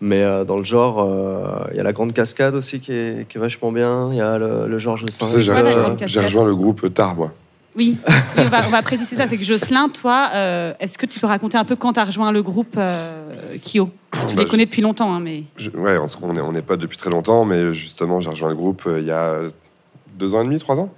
Mais 0.01 0.24
euh, 0.24 0.46
dans 0.46 0.58
le 0.58 0.63
genre, 0.63 1.00
euh, 1.03 1.67
il 1.72 1.77
y 1.77 1.79
a 1.79 1.84
la 1.84 1.91
Grande 1.93 2.13
Cascade 2.13 2.55
aussi 2.55 2.79
qui 2.79 2.93
est, 2.93 3.27
qui 3.27 3.38
est 3.38 3.41
vachement 3.41 3.72
bien. 3.72 4.10
Il 4.12 4.17
y 4.17 4.22
a 4.22 4.38
le, 4.38 4.67
le 4.67 4.77
Georges 4.79 5.03
V. 5.03 5.10
Tu 5.12 5.25
sais, 5.25 5.41
j'ai 5.41 5.53
cascade. 5.98 6.24
rejoint 6.24 6.46
le 6.46 6.55
groupe 6.55 6.93
tard, 6.93 7.15
moi. 7.15 7.31
Oui, 7.75 7.98
Oui, 8.08 8.13
on, 8.38 8.43
va, 8.46 8.62
on 8.67 8.69
va 8.72 8.81
préciser 8.81 9.15
ça. 9.15 9.27
C'est 9.27 9.38
que 9.38 9.43
Jocelyn, 9.43 9.89
toi, 9.89 10.29
euh, 10.34 10.74
est-ce 10.79 10.98
que 10.98 11.05
tu 11.05 11.19
peux 11.19 11.27
raconter 11.27 11.58
un 11.58 11.63
peu 11.65 11.75
quand 11.75 11.93
tu 11.93 12.00
as 12.00 12.03
rejoint 12.05 12.31
le 12.31 12.41
groupe 12.41 12.75
euh, 12.77 13.27
Kyo? 13.63 13.89
Tu 14.27 14.36
Bah, 14.36 14.43
les 14.43 14.46
connais 14.50 14.65
depuis 14.65 14.81
longtemps, 14.81 15.13
hein, 15.13 15.19
mais. 15.22 15.43
Je- 15.58 15.69
ouais, 15.69 15.98
on 15.98 16.08
se- 16.08 16.17
on 16.22 16.51
n'est 16.51 16.62
pas 16.62 16.77
depuis 16.77 16.98
très 16.98 17.10
longtemps, 17.10 17.46
mais 17.46 17.72
justement, 17.74 18.19
j'ai 18.22 18.29
rejoint 18.31 18.50
le 18.50 18.55
groupe 18.55 18.84
euh, 18.88 19.00
il 19.00 19.05
y 19.05 19.12
a 19.12 19.38
deux 20.17 20.34
ans 20.34 20.41
et 20.41 20.46
demi, 20.46 20.58
trois 20.60 20.79
ans. 20.79 20.89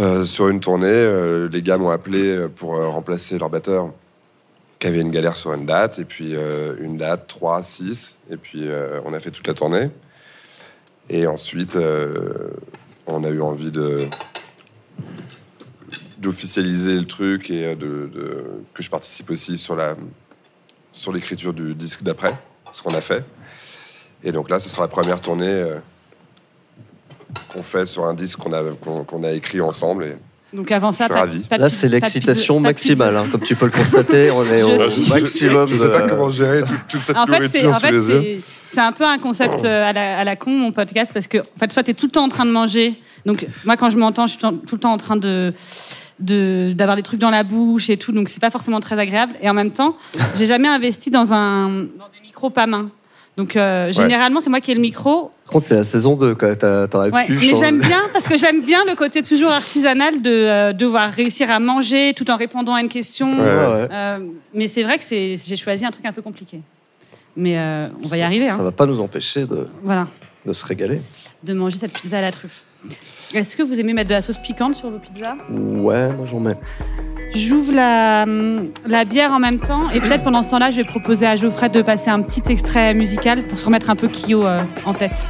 Euh, 0.00 0.24
sur 0.24 0.48
une 0.48 0.60
tournée, 0.60 0.86
euh, 0.88 1.48
les 1.50 1.60
gars 1.60 1.76
m'ont 1.76 1.90
appelé 1.90 2.22
euh, 2.22 2.48
pour 2.48 2.76
remplacer 2.76 3.38
leur 3.38 3.50
batteur 3.50 3.92
qui 4.78 4.86
avait 4.86 5.00
une 5.00 5.10
galère 5.10 5.36
sur 5.36 5.52
une 5.52 5.66
date, 5.66 5.98
et 6.00 6.04
puis 6.04 6.34
une 6.80 6.96
date, 6.96 7.28
trois, 7.28 7.62
six, 7.62 8.16
et 8.28 8.36
puis 8.36 8.68
on 9.04 9.14
a 9.14 9.20
fait 9.20 9.30
toute 9.30 9.46
la 9.46 9.54
tournée. 9.54 9.90
Et 11.08 11.24
ensuite, 11.28 11.78
on 13.06 13.22
a 13.22 13.28
eu 13.28 13.40
envie 13.40 13.70
de 13.70 14.08
d'officialiser 16.18 16.98
le 16.98 17.04
truc 17.04 17.48
et 17.48 17.78
que 18.74 18.82
je 18.82 18.90
participe 18.90 19.30
aussi 19.30 19.56
sur 19.56 19.76
la 19.76 19.94
sur 20.90 21.12
l'écriture 21.12 21.52
du 21.52 21.76
disque 21.76 22.02
d'après, 22.02 22.34
ce 22.72 22.82
qu'on 22.82 22.94
a 22.94 23.00
fait. 23.00 23.24
Et 24.24 24.32
donc 24.32 24.50
là, 24.50 24.58
ce 24.58 24.68
sera 24.68 24.82
la 24.82 24.88
première 24.88 25.20
tournée 25.20 25.64
qu'on 27.52 27.62
fait 27.62 27.86
sur 27.86 28.04
un 28.04 28.14
disque 28.14 28.38
qu'on 28.38 28.52
a, 28.52 28.62
qu'on, 28.80 29.04
qu'on 29.04 29.24
a 29.24 29.32
écrit 29.32 29.60
ensemble. 29.60 30.04
Et 30.04 30.56
Donc 30.56 30.70
avant 30.72 30.92
ça, 30.92 31.08
pas- 31.08 31.26
pas 31.48 31.58
Là, 31.58 31.68
c'est 31.68 31.88
l'excitation 31.88 32.56
pas 32.56 32.68
maximale. 32.68 33.16
hein. 33.16 33.26
Comme 33.30 33.40
tu 33.42 33.54
peux 33.56 33.66
le 33.66 33.70
constater, 33.70 34.30
on 34.30 34.44
est 34.44 34.62
au 34.62 34.78
suis- 34.78 35.10
maximum. 35.12 35.68
Je 35.68 35.74
sais 35.74 35.90
pas 35.90 36.02
comment 36.08 36.28
gérer 36.30 36.62
toute, 36.62 36.88
toute 36.88 37.00
cette 37.02 37.16
En 37.16 37.26
fait, 37.26 37.48
c'est 37.48 37.62
nourriture 37.62 37.70
en 37.70 37.74
sous 37.74 37.80
fait, 37.80 37.92
les 37.92 38.08
yeux. 38.10 38.22
c'est- 38.22 38.40
c'est 38.74 38.80
un 38.80 38.92
peu 38.92 39.04
un 39.04 39.18
concept 39.18 39.64
euh, 39.64 39.88
à 39.88 39.92
la, 39.92 40.18
à 40.20 40.24
la 40.24 40.36
con, 40.36 40.50
mon 40.50 40.72
podcast, 40.72 41.12
parce 41.12 41.26
que 41.26 41.38
en 41.38 41.58
fait, 41.58 41.72
soit 41.72 41.82
tu 41.82 41.90
es 41.90 41.94
tout 41.94 42.06
le 42.06 42.12
temps 42.12 42.24
en 42.24 42.28
train 42.28 42.46
de 42.46 42.50
manger. 42.50 42.94
Donc, 43.26 43.46
moi, 43.64 43.76
quand 43.76 43.90
je 43.90 43.96
m'entends, 43.98 44.26
je 44.26 44.32
suis 44.32 44.40
tout 44.40 44.50
tout 44.66 44.74
le 44.76 44.80
temps 44.80 44.92
en 44.92 44.98
train 44.98 45.16
de 45.16 45.52
de- 46.20 46.72
d'avoir 46.76 46.96
des 46.96 47.02
trucs 47.02 47.18
dans 47.18 47.30
la 47.30 47.42
bouche 47.42 47.90
et 47.90 47.96
tout, 47.96 48.12
donc 48.12 48.28
c'est 48.28 48.38
pas 48.40 48.50
forcément 48.50 48.78
très 48.80 48.96
agréable. 48.98 49.32
Et 49.42 49.50
en 49.50 49.54
même 49.54 49.72
temps, 49.72 49.96
j'ai 50.36 50.46
jamais 50.46 50.68
investi 50.68 51.10
dans 51.10 51.32
un 51.32 51.68
dans 51.68 52.08
des 52.12 52.20
micros 52.22 52.50
pas 52.50 52.66
main. 52.66 52.90
Donc 53.36 53.56
euh, 53.56 53.90
généralement, 53.90 54.40
c'est 54.40 54.50
moi 54.50 54.60
qui 54.60 54.70
ai 54.70 54.74
le 54.74 54.80
micro. 54.80 55.30
Par 55.52 55.60
contre, 55.60 55.66
c'est 55.66 55.74
la 55.74 55.84
saison 55.84 56.16
2. 56.16 56.34
quoi. 56.34 56.56
T'as- 56.56 56.88
T'aurais 56.88 57.10
Ouais, 57.10 57.26
pu 57.26 57.34
mais 57.34 57.54
j'aime 57.54 57.78
bien 57.78 58.02
parce 58.12 58.26
que 58.26 58.38
j'aime 58.38 58.62
bien 58.62 58.84
le 58.86 58.94
côté 58.94 59.22
toujours 59.22 59.50
artisanal 59.52 60.22
de 60.22 60.30
euh, 60.30 60.72
devoir 60.72 61.10
réussir 61.10 61.50
à 61.50 61.58
manger 61.60 62.14
tout 62.16 62.30
en 62.30 62.36
répondant 62.36 62.74
à 62.74 62.80
une 62.80 62.88
question. 62.88 63.38
Ouais, 63.38 63.44
ouais. 63.44 63.88
Euh, 63.92 64.18
mais 64.54 64.66
c'est 64.66 64.82
vrai 64.82 64.96
que 64.96 65.04
c'est 65.04 65.36
j'ai 65.44 65.56
choisi 65.56 65.84
un 65.84 65.90
truc 65.90 66.06
un 66.06 66.12
peu 66.12 66.22
compliqué. 66.22 66.60
Mais 67.36 67.58
euh, 67.58 67.88
on 68.02 68.08
va 68.08 68.16
y 68.16 68.22
arriver. 68.22 68.48
Ça 68.48 68.54
Hein. 68.54 68.62
va 68.62 68.72
pas 68.72 68.86
nous 68.86 68.98
empêcher 69.00 69.44
de, 69.44 69.68
Voilà, 69.82 70.08
de 70.46 70.52
se 70.54 70.64
régaler. 70.64 71.00
de 71.42 71.52
manger 71.52 71.76
cette 71.78 71.92
pizza 71.92 72.18
à 72.18 72.22
la 72.22 72.32
truffe. 72.32 72.64
Est-ce 73.34 73.56
que 73.56 73.62
vous 73.62 73.80
aimez 73.80 73.92
mettre 73.94 74.10
de 74.10 74.14
la 74.14 74.20
sauce 74.20 74.38
piquante 74.38 74.74
sur 74.74 74.90
vos 74.90 74.98
pizzas 74.98 75.36
Ouais, 75.50 76.12
moi 76.12 76.26
j'en 76.26 76.40
mets. 76.40 76.56
J'ouvre 77.34 77.72
la, 77.72 78.26
la 78.86 79.04
bière 79.06 79.32
en 79.32 79.38
même 79.38 79.58
temps 79.58 79.88
et 79.90 80.00
peut-être 80.00 80.22
pendant 80.22 80.42
ce 80.42 80.50
temps-là, 80.50 80.70
je 80.70 80.76
vais 80.76 80.84
proposer 80.84 81.26
à 81.26 81.34
Geoffrey 81.34 81.70
de 81.70 81.80
passer 81.80 82.10
un 82.10 82.20
petit 82.20 82.42
extrait 82.50 82.92
musical 82.92 83.44
pour 83.46 83.58
se 83.58 83.64
remettre 83.64 83.88
un 83.88 83.96
peu 83.96 84.08
Kyo 84.08 84.46
euh, 84.46 84.62
en 84.84 84.92
tête. 84.92 85.26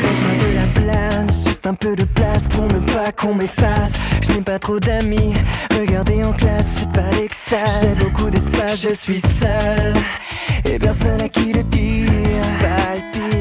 Faites-moi 0.00 0.34
de 0.48 0.54
la 0.54 0.66
place, 0.80 1.44
juste 1.46 1.66
un 1.66 1.74
peu 1.74 1.94
de 1.96 2.04
place 2.04 2.42
pour 2.50 2.64
ne 2.64 2.80
pas 2.92 3.12
qu'on 3.12 3.34
m'efface. 3.34 3.90
Pas 4.44 4.58
trop 4.60 4.78
d'amis, 4.78 5.34
regardez 5.76 6.22
en 6.22 6.32
classe, 6.32 6.66
c'est 6.78 6.92
pas 6.92 7.10
l'extase. 7.10 7.82
J'ai 7.82 8.04
beaucoup 8.04 8.30
d'espace, 8.30 8.80
je 8.80 8.94
suis 8.94 9.20
seul, 9.40 9.94
et 10.64 10.78
personne 10.78 11.20
à 11.20 11.28
qui 11.28 11.52
le 11.52 11.64
dire. 11.64 12.12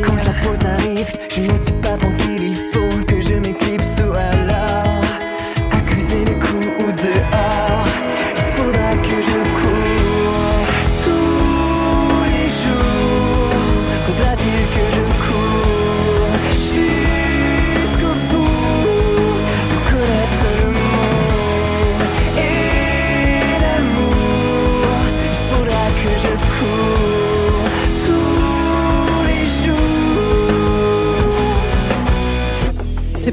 Quand 0.03 0.15
la 0.15 0.33
pause 0.41 0.65
arrive, 0.65 1.07
je 1.29 1.41
ne 1.41 1.57
suis 1.57 1.73
pas 1.81 1.95
tranquille, 1.97 2.55
il 2.55 2.57
faut 2.73 2.84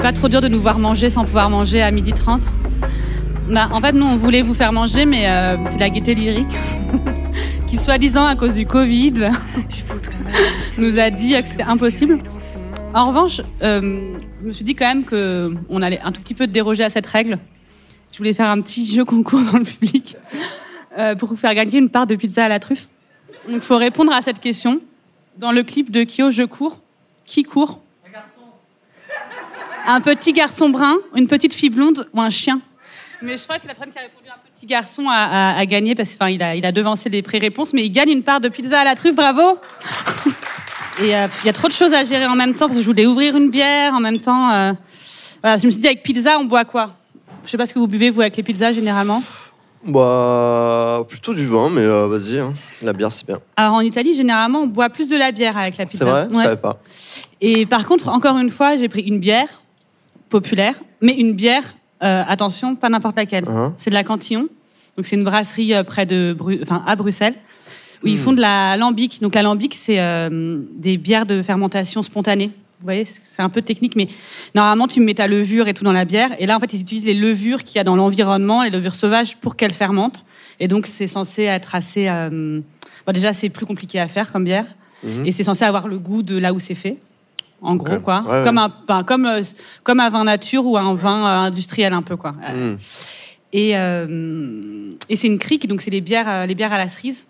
pas 0.03 0.13
trop 0.13 0.29
dur 0.29 0.41
de 0.41 0.49
nous 0.49 0.61
voir 0.61 0.81
manger 0.81 1.11
sans 1.11 1.25
pouvoir 1.25 1.49
manger 1.49 1.81
à 1.81 1.93
midi 1.93 2.13
30 2.13 2.41
Bah, 3.49 3.69
En 3.71 3.81
fait, 3.81 3.93
nous, 3.93 4.05
on 4.05 4.17
voulait 4.17 4.43
vous 4.43 4.53
faire 4.53 4.73
manger, 4.73 5.07
mais 5.07 5.29
euh, 5.29 5.57
c'est 5.65 5.79
la 5.79 5.91
gaieté 5.91 6.17
lyrique 6.17 6.51
qui, 7.69 7.77
soi-disant, 7.77 8.27
à 8.27 8.35
cause 8.35 8.57
du 8.57 8.67
Covid, 8.67 9.31
nous 10.79 10.99
a 10.99 11.09
dit 11.11 11.35
que 11.35 11.47
c'était 11.47 11.63
impossible. 11.63 12.19
En 12.95 13.07
revanche, 13.07 13.43
euh, 13.63 14.17
je 14.41 14.47
me 14.49 14.51
suis 14.51 14.65
dit 14.65 14.75
quand 14.75 14.93
même 14.93 15.05
qu'on 15.05 15.83
allait 15.83 16.01
un 16.01 16.11
tout 16.11 16.21
petit 16.21 16.35
peu 16.35 16.49
déroger 16.49 16.83
à 16.83 16.91
cette 16.91 17.07
règle. 17.07 17.39
Je 18.13 18.19
voulais 18.19 18.35
faire 18.35 18.49
un 18.49 18.61
petit 18.61 18.85
jeu 18.85 19.05
concours 19.05 19.43
dans 19.53 19.59
le 19.59 19.65
public 19.65 20.17
euh, 20.99 21.15
pour 21.15 21.29
vous 21.29 21.37
faire 21.37 21.55
gagner 21.55 21.79
une 21.79 21.91
part 21.91 22.09
de 22.09 22.17
pizza 22.17 22.45
à 22.45 22.49
la 22.49 22.59
truffe. 22.59 22.89
Donc, 23.47 23.59
il 23.59 23.61
faut 23.61 23.77
répondre 23.77 24.13
à 24.13 24.21
cette 24.21 24.41
question. 24.41 24.81
Dans 25.39 25.53
le 25.53 25.63
clip 25.63 25.93
de 25.93 26.03
Kyo, 26.03 26.31
Je 26.31 26.43
cours, 26.43 26.81
qui 27.25 27.45
court? 27.45 27.81
Un 29.87 30.01
petit 30.01 30.33
garçon 30.33 30.69
brun, 30.71 30.97
une 31.17 31.27
petite 31.29 31.55
fille 31.55 31.71
blonde 31.71 32.07
ou 32.13 32.21
un 32.21 32.31
chien 32.31 32.61
Mais 33.23 33.37
je 33.37 33.45
crois 33.45 33.59
que 33.59 33.67
la 33.67 33.75
personne 33.75 33.93
qui 33.93 33.99
a 33.99 34.03
répondu 34.03 34.29
un 34.29 34.39
petit 34.57 34.67
garçon 34.67 35.09
a, 35.09 35.15
a- 35.55 35.59
a 35.59 35.67
gagné 35.67 35.95
parce 35.95 36.17
qu'il 36.17 36.43
a, 36.43 36.55
il 36.55 36.65
a 36.67 36.73
devancé 36.73 37.11
des 37.11 37.23
pré-réponses, 37.23 37.73
mais 37.73 37.85
il 37.85 37.91
gagne 37.91 38.11
une 38.11 38.23
part 38.23 38.41
de 38.41 38.49
pizza 38.49 38.81
à 38.81 38.85
la 38.85 38.95
truffe, 38.95 39.15
bravo 39.15 39.43
Et 41.03 41.17
euh, 41.17 41.27
il 41.43 41.47
y 41.47 41.49
a 41.49 41.53
trop 41.55 41.69
de 41.69 41.73
choses 41.73 41.95
à 41.95 42.05
gérer 42.05 42.27
en 42.27 42.37
même 42.37 42.53
temps 42.55 42.67
parce 42.67 42.77
que 42.77 42.83
je 42.83 42.87
voulais 42.87 43.07
ouvrir 43.07 43.35
une 43.37 43.51
bière 43.51 43.95
en 43.95 44.01
même 44.01 44.19
temps. 44.21 44.51
euh, 44.53 44.73
voilà, 45.43 45.57
je 45.57 45.67
me 45.67 45.71
suis 45.71 45.81
dit 45.81 45.87
avec 45.87 46.03
pizza, 46.03 46.39
on 46.39 46.45
boit 46.45 46.65
quoi? 46.67 46.95
Je 47.45 47.51
sais 47.51 47.57
pas 47.57 47.65
ce 47.67 47.73
que 47.75 47.79
vous 47.79 47.87
buvez 47.89 48.11
vous 48.11 48.21
avec 48.21 48.37
les 48.37 48.43
pizzas 48.43 48.73
généralement? 48.73 49.23
Bah, 49.85 51.03
plutôt 51.09 51.35
du 51.35 51.47
vin, 51.47 51.69
mais 51.71 51.81
euh, 51.81 52.07
vas-y. 52.07 52.39
hein. 52.39 52.53
La 52.83 52.93
bière, 52.93 53.11
c'est 53.11 53.27
bien. 53.27 53.41
Alors 53.57 53.75
en 53.75 53.81
Italie, 53.81 54.15
généralement, 54.15 54.61
on 54.61 54.67
boit 54.67 54.91
plus 54.91 55.09
de 55.09 55.17
la 55.17 55.33
bière 55.33 55.57
avec 55.57 55.77
la 55.77 55.87
pizza. 55.87 55.99
C'est 56.05 56.11
vrai? 56.11 56.29
Je 56.31 56.37
savais 56.37 56.57
pas. 56.57 56.79
Et 57.41 57.67
par 57.67 57.87
contre, 57.87 58.09
encore 58.09 58.37
une 58.39 58.51
fois, 58.51 58.77
j'ai 58.77 58.89
pris 58.89 59.03
une 59.03 59.19
bière 59.19 59.62
populaire, 60.33 60.75
mais 61.01 61.13
une 61.13 61.33
bière, 61.35 61.63
euh, 62.03 62.25
attention, 62.27 62.75
pas 62.75 62.89
n'importe 62.89 63.17
laquelle. 63.17 63.45
Hein 63.49 63.75
C'est 63.77 63.91
de 63.91 63.95
la 63.95 64.03
Cantillon. 64.05 64.49
Donc 64.97 65.07
c'est 65.07 65.17
une 65.17 65.25
brasserie 65.25 65.73
euh, 65.75 65.85
près 65.85 66.05
de 66.07 66.35
Bru- 66.37 66.61
enfin, 66.63 66.83
à 66.87 66.97
Bruxelles 66.97 67.37
où 68.03 68.09
ils 68.09 68.17
Hmm. 68.17 68.25
font 68.25 68.33
de 68.33 68.41
la 68.41 68.77
lambic. 68.77 69.21
Donc 69.23 69.35
la 69.37 69.43
lambic, 69.43 69.75
c'est 69.75 70.01
euh, 70.01 70.59
des 70.75 70.97
bières 70.97 71.25
de 71.27 71.41
fermentation 71.43 72.03
spontanée. 72.03 72.49
Vous 72.81 72.87
voyez, 72.87 73.05
c'est 73.05 73.43
un 73.43 73.49
peu 73.49 73.63
technique, 73.63 73.95
mais 73.95 74.09
normalement, 74.57 74.89
tu 74.89 75.01
mets 75.01 75.15
ta 75.15 75.29
levure 75.29 75.69
et 75.69 75.75
tout 75.75 75.85
dans 75.85 75.93
la 75.93 76.05
bière. 76.05 76.31
Et 76.41 76.47
là, 76.47 76.57
en 76.57 76.61
fait, 76.61 76.73
ils 76.75 76.81
utilisent 76.81 77.05
les 77.07 77.15
levures 77.15 77.63
qu'il 77.63 77.77
y 77.77 77.79
a 77.79 77.85
dans 77.85 77.95
l'environnement, 77.95 78.65
les 78.65 78.71
levures 78.71 78.97
sauvages, 78.97 79.37
pour 79.37 79.55
qu'elles 79.55 79.73
fermentent. 79.73 80.25
Et 80.59 80.67
donc, 80.67 80.87
c'est 80.89 81.07
censé 81.07 81.43
être 81.45 81.77
assez. 81.77 82.09
euh, 82.09 82.61
Bon, 83.07 83.13
déjà, 83.13 83.33
c'est 83.33 83.51
plus 83.51 83.67
compliqué 83.67 84.01
à 84.01 84.09
faire 84.09 84.33
comme 84.33 84.45
bière. 84.45 84.67
Mhm. 85.05 85.27
Et 85.27 85.31
c'est 85.33 85.45
censé 85.45 85.65
avoir 85.65 85.87
le 85.87 85.99
goût 86.01 86.23
de 86.25 86.37
là 86.39 86.53
où 86.53 86.59
c'est 86.59 86.75
fait. 86.75 86.97
En 87.63 87.77
gros, 87.77 87.99
quoi. 88.01 88.23
Ouais, 88.27 88.39
ouais. 88.39 88.43
Comme, 88.45 88.59
un, 88.59 88.73
ben, 88.89 89.03
comme, 89.05 89.25
euh, 89.27 89.43
comme 89.85 90.01
un 90.01 90.09
vin 90.11 90.25
nature 90.25 90.67
ou 90.67 90.77
un 90.77 90.95
vin 90.95 91.25
euh, 91.25 91.47
industriel, 91.47 91.93
un 91.93 92.03
peu, 92.03 92.17
quoi. 92.17 92.33
Mm. 92.33 92.77
Et, 93.53 93.77
euh, 93.77 94.93
et 95.09 95.17
c'est 95.17 95.29
une 95.29 95.39
crique, 95.39 95.67
donc 95.69 95.81
c'est 95.83 95.91
les 95.91 96.01
bières, 96.01 96.47
les 96.47 96.55
bières 96.55 96.73
à 96.73 96.79
la 96.79 96.89
cerise. 96.91 97.27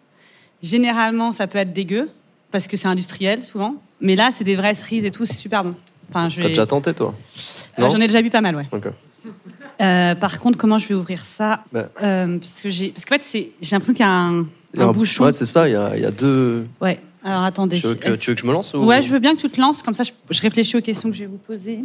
Généralement, 0.62 1.32
ça 1.32 1.46
peut 1.46 1.58
être 1.58 1.72
dégueu, 1.72 2.08
parce 2.50 2.66
que 2.66 2.76
c'est 2.76 2.88
industriel, 2.88 3.42
souvent. 3.42 3.74
Mais 4.00 4.14
là, 4.16 4.30
c'est 4.32 4.44
des 4.44 4.56
vraies 4.56 4.74
cerises 4.74 5.04
et 5.04 5.10
tout, 5.10 5.24
c'est 5.24 5.34
super 5.36 5.64
bon. 5.64 5.74
Enfin, 6.08 6.28
je 6.28 6.36
T'as 6.36 6.42
vais- 6.42 6.48
déjà 6.48 6.66
tenté, 6.66 6.94
toi 6.94 7.14
Euh, 7.78 7.82
Non 7.82 7.90
J'en 7.90 8.00
ai 8.00 8.06
déjà 8.06 8.22
bu 8.22 8.30
pas 8.30 8.40
mal, 8.40 8.56
ouais. 8.56 8.66
Euh, 9.80 10.14
par 10.14 10.38
contre, 10.38 10.58
comment 10.58 10.78
je 10.78 10.86
vais 10.88 10.94
ouvrir 10.94 11.24
ça 11.24 11.64
Bah. 11.72 11.88
Euh, 12.02 12.38
Parce 12.38 12.60
que 12.60 12.70
j'ai, 12.70 12.88
parce 12.90 13.04
qu'en 13.04 13.14
fait, 13.16 13.22
c'est, 13.24 13.50
j'ai 13.60 13.74
l'impression 13.74 13.94
qu'il 13.94 14.04
y 14.04 14.08
a 14.08 14.12
un, 14.12 14.46
Il 14.74 14.80
y 14.80 14.82
a 14.82 14.86
un 14.86 14.92
bouchon. 14.92 15.24
Ouais, 15.24 15.32
c'est 15.32 15.46
ça, 15.46 15.68
il 15.68 15.72
y 15.72 15.76
a, 15.76 15.96
il 15.96 16.02
y 16.02 16.06
a 16.06 16.10
deux. 16.10 16.66
Ouais. 16.80 17.00
Alors 17.24 17.42
attendez. 17.44 17.78
Tu 17.80 17.86
veux, 17.86 17.94
que, 17.94 18.16
tu 18.16 18.30
veux 18.30 18.34
que 18.34 18.40
je 18.40 18.46
me 18.46 18.52
lance 18.52 18.74
ou... 18.74 18.84
Ouais, 18.84 19.00
je 19.02 19.08
veux 19.08 19.18
bien 19.18 19.34
que 19.34 19.40
tu 19.40 19.48
te 19.48 19.60
lances, 19.60 19.82
comme 19.82 19.94
ça 19.94 20.02
je, 20.02 20.10
je 20.30 20.40
réfléchis 20.40 20.76
aux 20.76 20.80
questions 20.80 21.10
que 21.10 21.16
je 21.16 21.22
vais 21.22 21.28
vous 21.28 21.38
poser. 21.38 21.80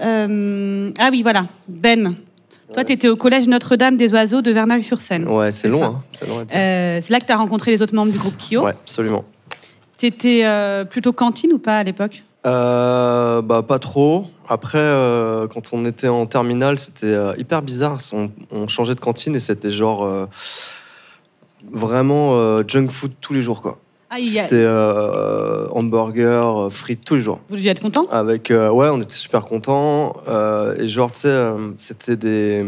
Euh, 0.00 0.90
ah 0.98 1.08
oui, 1.10 1.22
voilà. 1.22 1.46
Ben, 1.68 2.14
toi, 2.72 2.84
tu 2.84 2.92
étais 2.92 3.08
au 3.08 3.16
collège 3.16 3.48
Notre-Dame 3.48 3.96
des 3.96 4.12
Oiseaux 4.12 4.42
de 4.42 4.50
Verneuil-sur-Seine. 4.50 5.26
Ouais, 5.26 5.50
c'est 5.50 5.70
ça. 5.70 5.84
hein. 5.86 6.02
C'est. 6.20 6.56
Euh, 6.56 7.00
c'est 7.00 7.10
là 7.12 7.18
que 7.18 7.26
tu 7.26 7.32
as 7.32 7.36
rencontré 7.36 7.70
les 7.70 7.82
autres 7.82 7.94
membres 7.94 8.12
du 8.12 8.18
groupe 8.18 8.36
Kyo. 8.38 8.62
Ouais, 8.62 8.72
absolument. 8.72 9.24
Tu 9.96 10.06
étais 10.06 10.44
plutôt 10.90 11.12
cantine 11.12 11.52
ou 11.52 11.58
pas 11.58 11.78
à 11.78 11.82
l'époque? 11.82 12.22
Euh, 12.46 13.42
bah, 13.42 13.62
pas 13.62 13.80
trop. 13.80 14.26
Après, 14.48 14.78
euh, 14.78 15.48
quand 15.48 15.70
on 15.72 15.84
était 15.84 16.08
en 16.08 16.24
terminale, 16.26 16.78
c'était 16.78 17.06
euh, 17.06 17.32
hyper 17.36 17.62
bizarre. 17.62 17.98
On, 18.12 18.30
on 18.52 18.68
changeait 18.68 18.94
de 18.94 19.00
cantine 19.00 19.34
et 19.34 19.40
c'était 19.40 19.72
genre 19.72 20.04
euh, 20.04 20.26
vraiment 21.70 22.34
euh, 22.34 22.62
junk 22.66 22.88
food 22.90 23.12
tous 23.20 23.34
les 23.34 23.42
jours, 23.42 23.60
quoi. 23.60 23.78
Ah, 24.10 24.18
il 24.18 24.26
y 24.32 24.38
a- 24.38 24.44
C'était 24.44 24.56
euh, 24.64 25.66
hamburger, 25.70 26.66
euh, 26.66 26.70
frites 26.70 27.04
tous 27.04 27.16
les 27.16 27.20
jours. 27.20 27.40
Vous 27.48 27.56
deviez 27.56 27.70
être 27.70 27.80
content 27.82 28.06
Avec, 28.10 28.50
euh, 28.50 28.70
ouais, 28.70 28.88
on 28.90 29.00
était 29.00 29.12
super 29.14 29.44
contents. 29.44 30.14
euh, 30.28 30.74
et 30.78 30.86
genre, 30.88 31.12
tu 31.12 31.20
sais, 31.20 31.28
euh, 31.28 31.56
c'était 31.76 32.16
des, 32.16 32.64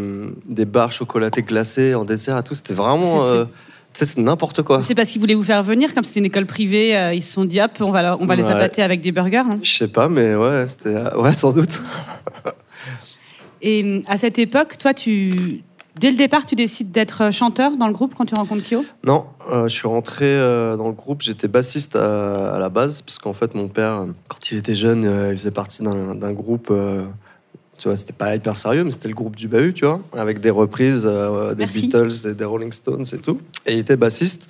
des 0.49 0.65
barres 0.65 0.93
chocolatées 0.93 1.43
glacées 1.43 1.95
en 1.95 2.05
dessert 2.05 2.37
et 2.39 2.43
tout. 2.43 2.55
C'était 2.55 2.75
vraiment. 2.75 3.27
C'était- 3.27 3.39
euh, 3.39 3.45
tu 3.93 3.99
sais, 3.99 4.07
c'est 4.07 4.21
n'importe 4.21 4.63
quoi. 4.63 4.83
C'est 4.85 4.95
parce 4.95 5.09
qu'ils 5.11 5.21
voulaient 5.21 5.35
vous 5.35 5.43
faire 5.43 5.65
venir, 5.65 5.93
comme 5.95 6.05
c'était 6.05 6.21
une 6.21 6.27
école 6.27 6.47
privée, 6.47 6.97
euh, 6.97 7.13
ils 7.13 7.23
se 7.25 7.33
sont 7.33 7.45
dit 7.45 7.61
hop, 7.61 7.73
on 7.81 7.91
va, 7.91 8.03
leur- 8.03 8.21
on 8.21 8.27
va 8.27 8.37
les 8.37 8.45
Ouais. 8.45 8.53
appâter 8.53 8.83
avec 8.83 9.01
des 9.01 9.11
burgers. 9.11 9.43
non 9.49 9.59
Je 9.63 9.71
sais 9.73 9.89
pas, 9.89 10.09
mais 10.09 10.37
ouais, 10.37 10.65
c'était. 10.69 10.95
Ouais, 11.17 11.33
sans 11.35 11.53
doute. 11.53 11.81
Et 13.63 13.83
hum, 13.83 14.03
à 14.07 14.17
cette 14.17 14.39
époque, 14.39 14.79
toi, 14.79 14.95
tu, 14.95 15.63
dès 16.01 16.11
le 16.11 16.17
départ, 16.17 16.47
tu 16.47 16.55
décides 16.55 16.91
d'être 16.91 17.31
chanteur 17.31 17.77
dans 17.77 17.87
le 17.87 17.93
groupe 17.93 18.15
quand 18.17 18.25
tu 18.25 18.35
rencontres 18.35 18.65
Kyo? 18.69 18.85
Non, 19.05 19.27
euh, 19.53 19.69
je 19.69 19.75
suis 19.75 19.87
rentré 19.87 20.25
euh, 20.25 20.77
dans 20.77 20.89
le 20.89 20.95
groupe, 20.95 21.21
j'étais 21.23 21.49
bassiste 21.49 21.95
à, 21.95 22.55
à 22.57 22.59
la 22.59 22.71
base, 22.71 23.03
parce 23.03 23.19
qu'en 23.19 23.35
fait, 23.35 23.55
mon 23.55 23.69
père, 23.69 23.93
euh, 23.93 24.07
quand 24.29 24.51
il 24.51 24.59
était 24.59 24.75
jeune, 24.75 25.05
euh, 25.05 25.33
il 25.33 25.39
faisait 25.39 25.51
partie 25.51 25.83
d'un 25.83 26.33
groupe, 26.33 26.69
euh, 26.71 27.05
tu 27.79 27.89
vois, 27.89 27.97
c'était 27.97 28.15
pas 28.15 28.35
hyper 28.35 28.57
sérieux, 28.57 28.83
mais 28.85 28.91
c'était 28.91 29.09
le 29.09 29.15
groupe 29.15 29.37
du 29.37 29.47
Bahut, 29.47 29.75
tu 29.75 29.85
vois, 29.85 30.01
avec 30.17 30.41
des 30.41 30.51
reprises 30.51 31.05
euh, 31.07 31.55
des 31.55 31.65
Merci. 31.65 31.89
Beatles 31.89 32.29
et 32.31 32.35
des 32.35 32.45
Rolling 32.45 32.73
Stones 32.73 33.05
et 33.13 33.19
tout. 33.19 33.39
Et 33.67 33.75
il 33.75 33.79
était 33.81 33.97
bassiste. 33.97 34.49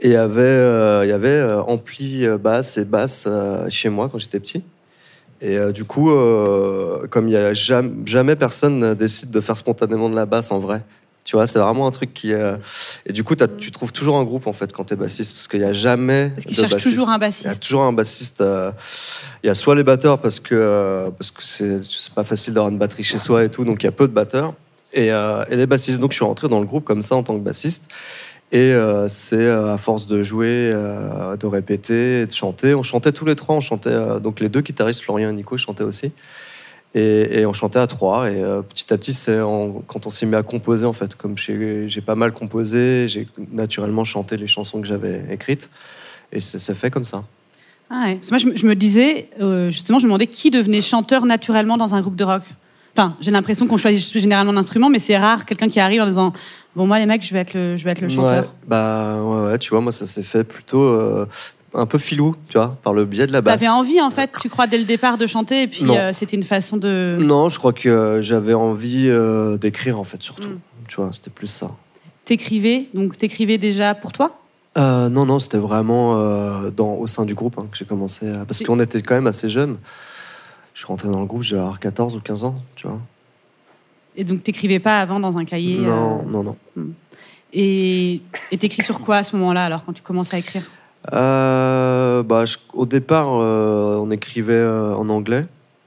Et 0.00 0.08
il 0.08 0.12
y 0.12 0.16
avait, 0.16 0.42
euh, 0.42 1.04
il 1.04 1.08
y 1.08 1.12
avait 1.12 1.28
euh, 1.28 1.60
ampli 1.62 2.24
euh, 2.24 2.38
basse 2.38 2.78
et 2.78 2.84
basse 2.84 3.24
euh, 3.26 3.68
chez 3.68 3.88
moi 3.88 4.08
quand 4.08 4.18
j'étais 4.18 4.38
petit. 4.38 4.62
Et 5.40 5.56
euh, 5.56 5.70
du 5.72 5.84
coup, 5.84 6.10
euh, 6.10 7.06
comme 7.08 7.28
il 7.28 7.32
y 7.32 7.36
a 7.36 7.54
jamais, 7.54 7.90
jamais 8.06 8.36
personne 8.36 8.78
ne 8.78 8.94
décide 8.94 9.30
de 9.30 9.40
faire 9.40 9.56
spontanément 9.56 10.08
de 10.08 10.16
la 10.16 10.26
basse 10.26 10.50
en 10.50 10.58
vrai. 10.58 10.82
Tu 11.24 11.36
vois, 11.36 11.46
c'est 11.46 11.58
vraiment 11.58 11.86
un 11.86 11.90
truc 11.90 12.14
qui. 12.14 12.32
euh, 12.32 12.56
Et 13.06 13.12
du 13.12 13.22
coup, 13.22 13.34
tu 13.36 13.70
trouves 13.70 13.92
toujours 13.92 14.16
un 14.16 14.24
groupe 14.24 14.46
en 14.46 14.52
fait 14.52 14.72
quand 14.72 14.84
t'es 14.84 14.96
bassiste, 14.96 15.34
parce 15.34 15.46
qu'il 15.46 15.60
y 15.60 15.64
a 15.64 15.72
jamais. 15.74 16.30
Parce 16.30 16.46
qu'ils 16.46 16.56
cherchent 16.56 16.72
bassiste. 16.72 16.90
toujours 16.90 17.10
un 17.10 17.12
Il 17.18 17.20
y 17.20 17.24
a 17.24 17.28
bassiste. 17.28 17.62
toujours 17.62 17.82
un 17.82 17.92
bassiste. 17.92 18.42
Il 19.44 19.46
y 19.46 19.50
a 19.50 19.54
soit 19.54 19.74
les 19.74 19.84
batteurs 19.84 20.18
parce 20.20 20.40
que 20.40 21.08
parce 21.18 21.30
que 21.30 21.44
c'est 21.44 21.82
c'est 21.84 22.12
pas 22.14 22.24
facile 22.24 22.54
d'avoir 22.54 22.72
une 22.72 22.78
batterie 22.78 23.04
chez 23.04 23.18
soi 23.18 23.44
et 23.44 23.50
tout, 23.50 23.64
donc 23.64 23.82
il 23.82 23.86
y 23.86 23.88
a 23.88 23.92
peu 23.92 24.08
de 24.08 24.12
batteurs. 24.12 24.54
Et, 24.94 25.08
et 25.08 25.56
les 25.56 25.66
bassistes. 25.66 26.00
Donc 26.00 26.12
je 26.12 26.16
suis 26.16 26.24
rentré 26.24 26.48
dans 26.48 26.60
le 26.60 26.66
groupe 26.66 26.84
comme 26.84 27.02
ça 27.02 27.14
en 27.14 27.22
tant 27.22 27.34
que 27.34 27.44
bassiste. 27.44 27.90
Et 28.50 28.72
euh, 28.72 29.08
c'est 29.08 29.36
euh, 29.36 29.74
à 29.74 29.76
force 29.76 30.06
de 30.06 30.22
jouer, 30.22 30.70
euh, 30.72 31.36
de 31.36 31.46
répéter, 31.46 32.24
de 32.24 32.32
chanter. 32.32 32.74
On 32.74 32.82
chantait 32.82 33.12
tous 33.12 33.26
les 33.26 33.36
trois. 33.36 33.54
On 33.56 33.60
chantait 33.60 34.20
donc 34.20 34.40
les 34.40 34.48
deux 34.48 34.62
guitaristes, 34.62 35.02
Florian 35.02 35.28
et 35.28 35.32
Nico, 35.32 35.56
chantaient 35.56 35.84
aussi. 35.84 36.12
Et, 36.94 37.44
on 37.44 37.52
chantait 37.52 37.78
à 37.78 37.86
trois. 37.86 38.30
Et 38.30 38.42
petit 38.68 38.92
à 38.92 38.96
petit, 38.96 39.12
c'est 39.12 39.38
quand 39.86 40.06
on 40.06 40.10
s'est 40.10 40.24
mis 40.24 40.36
à 40.36 40.42
composer 40.42 40.86
en 40.86 40.94
fait. 40.94 41.14
Comme 41.14 41.36
j'ai 41.36 42.00
pas 42.00 42.14
mal 42.14 42.32
composé, 42.32 43.06
j'ai 43.08 43.26
naturellement 43.52 44.04
chanté 44.04 44.38
les 44.38 44.46
chansons 44.46 44.80
que 44.80 44.86
j'avais 44.86 45.22
écrites. 45.30 45.68
Et 46.32 46.40
c'est 46.40 46.74
fait 46.74 46.90
comme 46.90 47.04
ça. 47.04 47.24
Ah 47.90 48.06
Moi, 48.30 48.38
je, 48.38 48.48
je 48.54 48.66
me 48.66 48.74
disais, 48.74 49.28
justement, 49.68 49.98
je 49.98 50.04
me 50.04 50.08
demandais 50.08 50.26
qui 50.26 50.50
devenait 50.50 50.80
chanteur 50.80 51.26
naturellement 51.26 51.76
dans 51.76 51.94
un 51.94 52.00
groupe 52.00 52.16
de 52.16 52.24
rock. 52.24 52.42
Enfin, 52.98 53.14
j'ai 53.20 53.30
l'impression 53.30 53.68
qu'on 53.68 53.76
choisit 53.76 54.18
généralement 54.18 54.50
l'instrument, 54.50 54.90
mais 54.90 54.98
c'est 54.98 55.16
rare 55.16 55.46
quelqu'un 55.46 55.68
qui 55.68 55.78
arrive 55.78 56.00
en 56.00 56.06
disant 56.06 56.32
Bon, 56.78 56.86
moi, 56.86 57.00
les 57.00 57.06
mecs, 57.06 57.26
je 57.26 57.34
vais 57.34 57.40
être 57.40 57.54
le, 57.54 57.76
je 57.76 57.84
vais 57.84 57.90
être 57.90 58.00
le 58.00 58.08
chanteur. 58.08 58.44
Ouais, 58.44 58.48
bah 58.68 59.20
ouais, 59.20 59.50
ouais, 59.50 59.58
tu 59.58 59.70
vois, 59.70 59.80
moi 59.80 59.90
ça 59.90 60.06
s'est 60.06 60.22
fait 60.22 60.44
plutôt 60.44 60.84
euh, 60.84 61.26
un 61.74 61.86
peu 61.86 61.98
filou, 61.98 62.36
tu 62.48 62.56
vois, 62.56 62.76
par 62.84 62.94
le 62.94 63.04
biais 63.04 63.26
de 63.26 63.32
la 63.32 63.40
basse. 63.40 63.58
T'avais 63.58 63.68
envie, 63.68 64.00
en 64.00 64.10
fait, 64.10 64.30
tu 64.40 64.48
crois, 64.48 64.68
dès 64.68 64.78
le 64.78 64.84
départ 64.84 65.18
de 65.18 65.26
chanter, 65.26 65.62
et 65.62 65.66
puis 65.66 65.90
euh, 65.90 66.12
c'était 66.12 66.36
une 66.36 66.44
façon 66.44 66.76
de. 66.76 67.18
Non, 67.18 67.48
je 67.48 67.58
crois 67.58 67.72
que 67.72 67.88
euh, 67.88 68.22
j'avais 68.22 68.54
envie 68.54 69.08
euh, 69.08 69.58
d'écrire 69.58 69.98
en 69.98 70.04
fait 70.04 70.22
surtout. 70.22 70.50
Mm. 70.50 70.60
Tu 70.86 70.96
vois, 71.00 71.10
c'était 71.12 71.30
plus 71.30 71.48
ça. 71.48 71.72
T'écrivais, 72.24 72.86
donc 72.94 73.18
t'écrivais 73.18 73.58
déjà 73.58 73.96
pour 73.96 74.12
toi? 74.12 74.38
Non, 74.76 75.26
non, 75.26 75.40
c'était 75.40 75.58
vraiment 75.58 76.14
dans, 76.70 76.94
au 76.94 77.08
sein 77.08 77.24
du 77.24 77.34
groupe 77.34 77.58
hein, 77.58 77.66
que 77.72 77.76
j'ai 77.76 77.86
commencé. 77.86 78.32
Parce 78.46 78.62
qu'on 78.62 78.78
était 78.78 79.02
quand 79.02 79.16
même 79.16 79.26
assez 79.26 79.50
jeunes. 79.50 79.78
Je 80.74 80.78
suis 80.78 80.86
rentré 80.86 81.08
dans 81.08 81.18
le 81.18 81.26
groupe, 81.26 81.42
j'avais 81.42 81.60
avoir 81.60 81.80
14 81.80 82.14
ou 82.14 82.20
15 82.20 82.44
ans, 82.44 82.54
tu 82.76 82.86
vois. 82.86 83.00
Et 84.18 84.24
donc 84.24 84.42
t'écrivais 84.42 84.80
pas 84.80 85.00
avant 85.00 85.20
dans 85.20 85.38
un 85.38 85.44
cahier 85.44 85.78
non, 85.78 86.18
euh, 86.26 86.30
non, 86.30 86.42
non. 86.42 86.56
Et 87.52 88.20
et 88.52 88.58
t'écris 88.58 88.82
sur 88.82 89.00
quoi 89.00 89.18
à 89.18 89.22
ce 89.22 89.34
moment-là, 89.36 89.64
alors, 89.64 89.84
quand 89.86 89.92
tu 89.92 90.02
commences 90.02 90.34
à 90.34 90.38
écrire? 90.38 90.64
Euh, 91.14 92.22
bah, 92.24 92.44
je- 92.44 92.56
au 92.74 92.84
départ, 92.84 93.28
euh, 93.40 93.96
on 94.02 94.10
écrivait 94.10 94.62
en 94.66 95.08
anglais, 95.08 95.46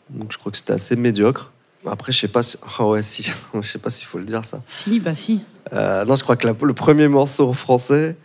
donc 0.10 0.32
je 0.32 0.38
crois 0.38 0.52
que 0.52 0.58
c'était 0.58 0.74
assez 0.74 0.96
médiocre. 0.96 1.52
Après, 1.86 2.12
je 2.14 2.20
sais 2.20 2.28
pas 2.30 2.42
si... 2.42 2.58
Ah 2.80 2.88
ouais, 2.88 3.02
si. 3.04 3.30
je 3.54 3.62
sais 3.68 3.80
pas 3.80 3.90
s'il 3.90 4.08
faut 4.08 4.18
le 4.18 4.24
dire 4.26 4.46
ça. 4.46 4.62
Si, 4.66 5.00
bah 5.02 5.14
si. 5.14 5.42
Non, 5.74 6.16
je 6.16 6.24
crois 6.24 6.38
que 6.38 6.48
la- 6.48 6.56
le 6.62 6.74
premier 6.74 7.08
morceau 7.10 7.50
en 7.50 7.54
français 7.54 8.16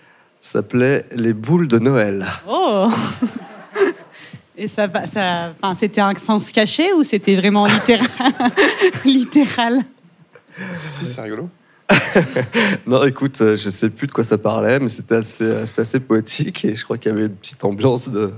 s'appelait 0.40 1.04
Les 1.14 1.32
boules 1.32 1.66
de 1.68 1.78
Noël. 1.80 2.26
Oh 2.48 2.86
Et 4.58 4.68
ça, 4.68 4.86
va- 4.86 5.06
ça, 5.06 5.52
c'était 5.78 6.00
un 6.00 6.14
sens 6.14 6.50
caché 6.50 6.92
ou 6.94 7.02
c'était 7.02 7.36
vraiment 7.36 7.66
littéral 7.66 8.08
Littéral? 9.04 9.80
Si, 10.72 11.04
c'est 11.06 11.20
rigolo. 11.20 11.48
Non, 12.86 13.04
écoute, 13.04 13.40
euh, 13.40 13.56
je 13.56 13.68
sais 13.68 13.90
plus 13.90 14.06
de 14.06 14.12
quoi 14.12 14.25
ça 14.25 14.38
parlait, 14.38 14.78
mais 14.80 14.88
c'était 14.88 15.16
assez, 15.16 15.44
euh, 15.44 15.66
c'était 15.66 15.82
assez 15.82 16.00
poétique 16.00 16.64
et 16.64 16.75
je 16.75 16.82
crois 16.84 16.98
qu'il 16.98 17.12
y 17.12 17.14
avait 17.14 17.26
une 17.26 17.34
petite 17.36 17.64
ambiance 17.64 18.08
de, 18.08 18.32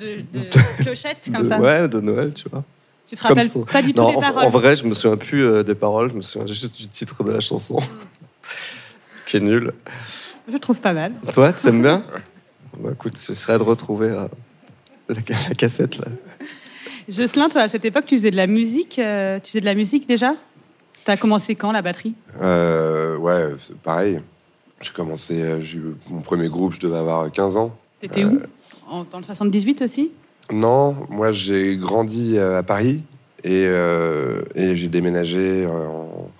De, 0.00 0.16
de 0.32 0.48
clochette, 0.82 1.28
comme 1.32 1.42
de- 1.44 1.48
ça? 1.48 1.58
ouais, 1.60 1.88
de 1.88 2.00
Noël, 2.00 2.32
tu 2.32 2.48
vois. 2.48 2.64
Tu 3.06 3.16
te 3.16 3.22
rappelles 3.22 3.48
pas 3.72 3.82
du 3.82 3.92
tout 3.94 4.00
Non, 4.00 4.10
les 4.10 4.16
en, 4.16 4.20
paroles 4.20 4.44
en 4.44 4.48
vrai, 4.50 4.76
je 4.76 4.84
me 4.84 4.94
souviens 4.94 5.16
plus 5.16 5.42
euh, 5.44 5.62
des 5.62 5.74
paroles, 5.74 6.10
je 6.10 6.16
me 6.16 6.22
souviens 6.22 6.46
juste 6.46 6.76
du 6.80 6.88
titre 6.88 7.22
de 7.24 7.30
la 7.32 7.40
chanson, 7.40 7.80
qui 9.26 9.36
est 9.38 9.40
nul. 9.40 9.72
Je 10.50 10.56
trouve 10.56 10.80
pas 10.80 10.92
mal. 10.92 11.12
Toi, 11.32 11.52
tu 11.52 11.68
aimes 11.68 11.82
bien 11.82 12.04
bah, 12.78 12.90
Écoute, 12.92 13.16
ce 13.16 13.34
serait 13.34 13.58
de 13.58 13.62
retrouver 13.64 14.08
euh, 14.08 14.26
la, 15.08 15.16
la 15.48 15.54
cassette 15.54 15.98
là. 15.98 16.06
Jocelyn, 17.08 17.48
toi, 17.48 17.62
à 17.62 17.68
cette 17.68 17.84
époque, 17.86 18.04
tu 18.06 18.16
faisais 18.16 18.30
de 18.30 18.36
la 18.36 18.46
musique. 18.46 18.98
euh, 18.98 19.38
tu 19.40 19.48
faisais 19.50 19.60
de 19.60 19.64
la 19.66 19.74
musique 19.74 20.06
déjà? 20.06 20.34
T'as 21.08 21.16
commencé 21.16 21.54
quand 21.54 21.72
la 21.72 21.80
batterie? 21.80 22.12
Euh, 22.42 23.16
ouais, 23.16 23.54
pareil. 23.82 24.20
J'ai 24.82 24.90
commencé, 24.92 25.40
euh, 25.40 25.58
j'ai 25.58 25.78
eu 25.78 25.94
mon 26.10 26.20
premier 26.20 26.50
groupe, 26.50 26.74
je 26.74 26.80
devais 26.80 26.98
avoir 26.98 27.32
15 27.32 27.56
ans. 27.56 27.74
T'étais 27.98 28.26
où? 28.26 28.38
En- 28.86 29.04
Dans 29.04 29.16
le 29.16 29.24
78 29.24 29.80
aussi? 29.80 30.12
Non, 30.52 30.94
moi 31.08 31.32
j'ai 31.32 31.78
grandi 31.78 32.36
euh, 32.36 32.58
à 32.58 32.62
Paris 32.62 33.04
et, 33.42 33.64
euh, 33.68 34.42
et 34.54 34.76
j'ai 34.76 34.88
déménagé. 34.88 35.64
euh, 35.64 35.86
en- 35.88 36.30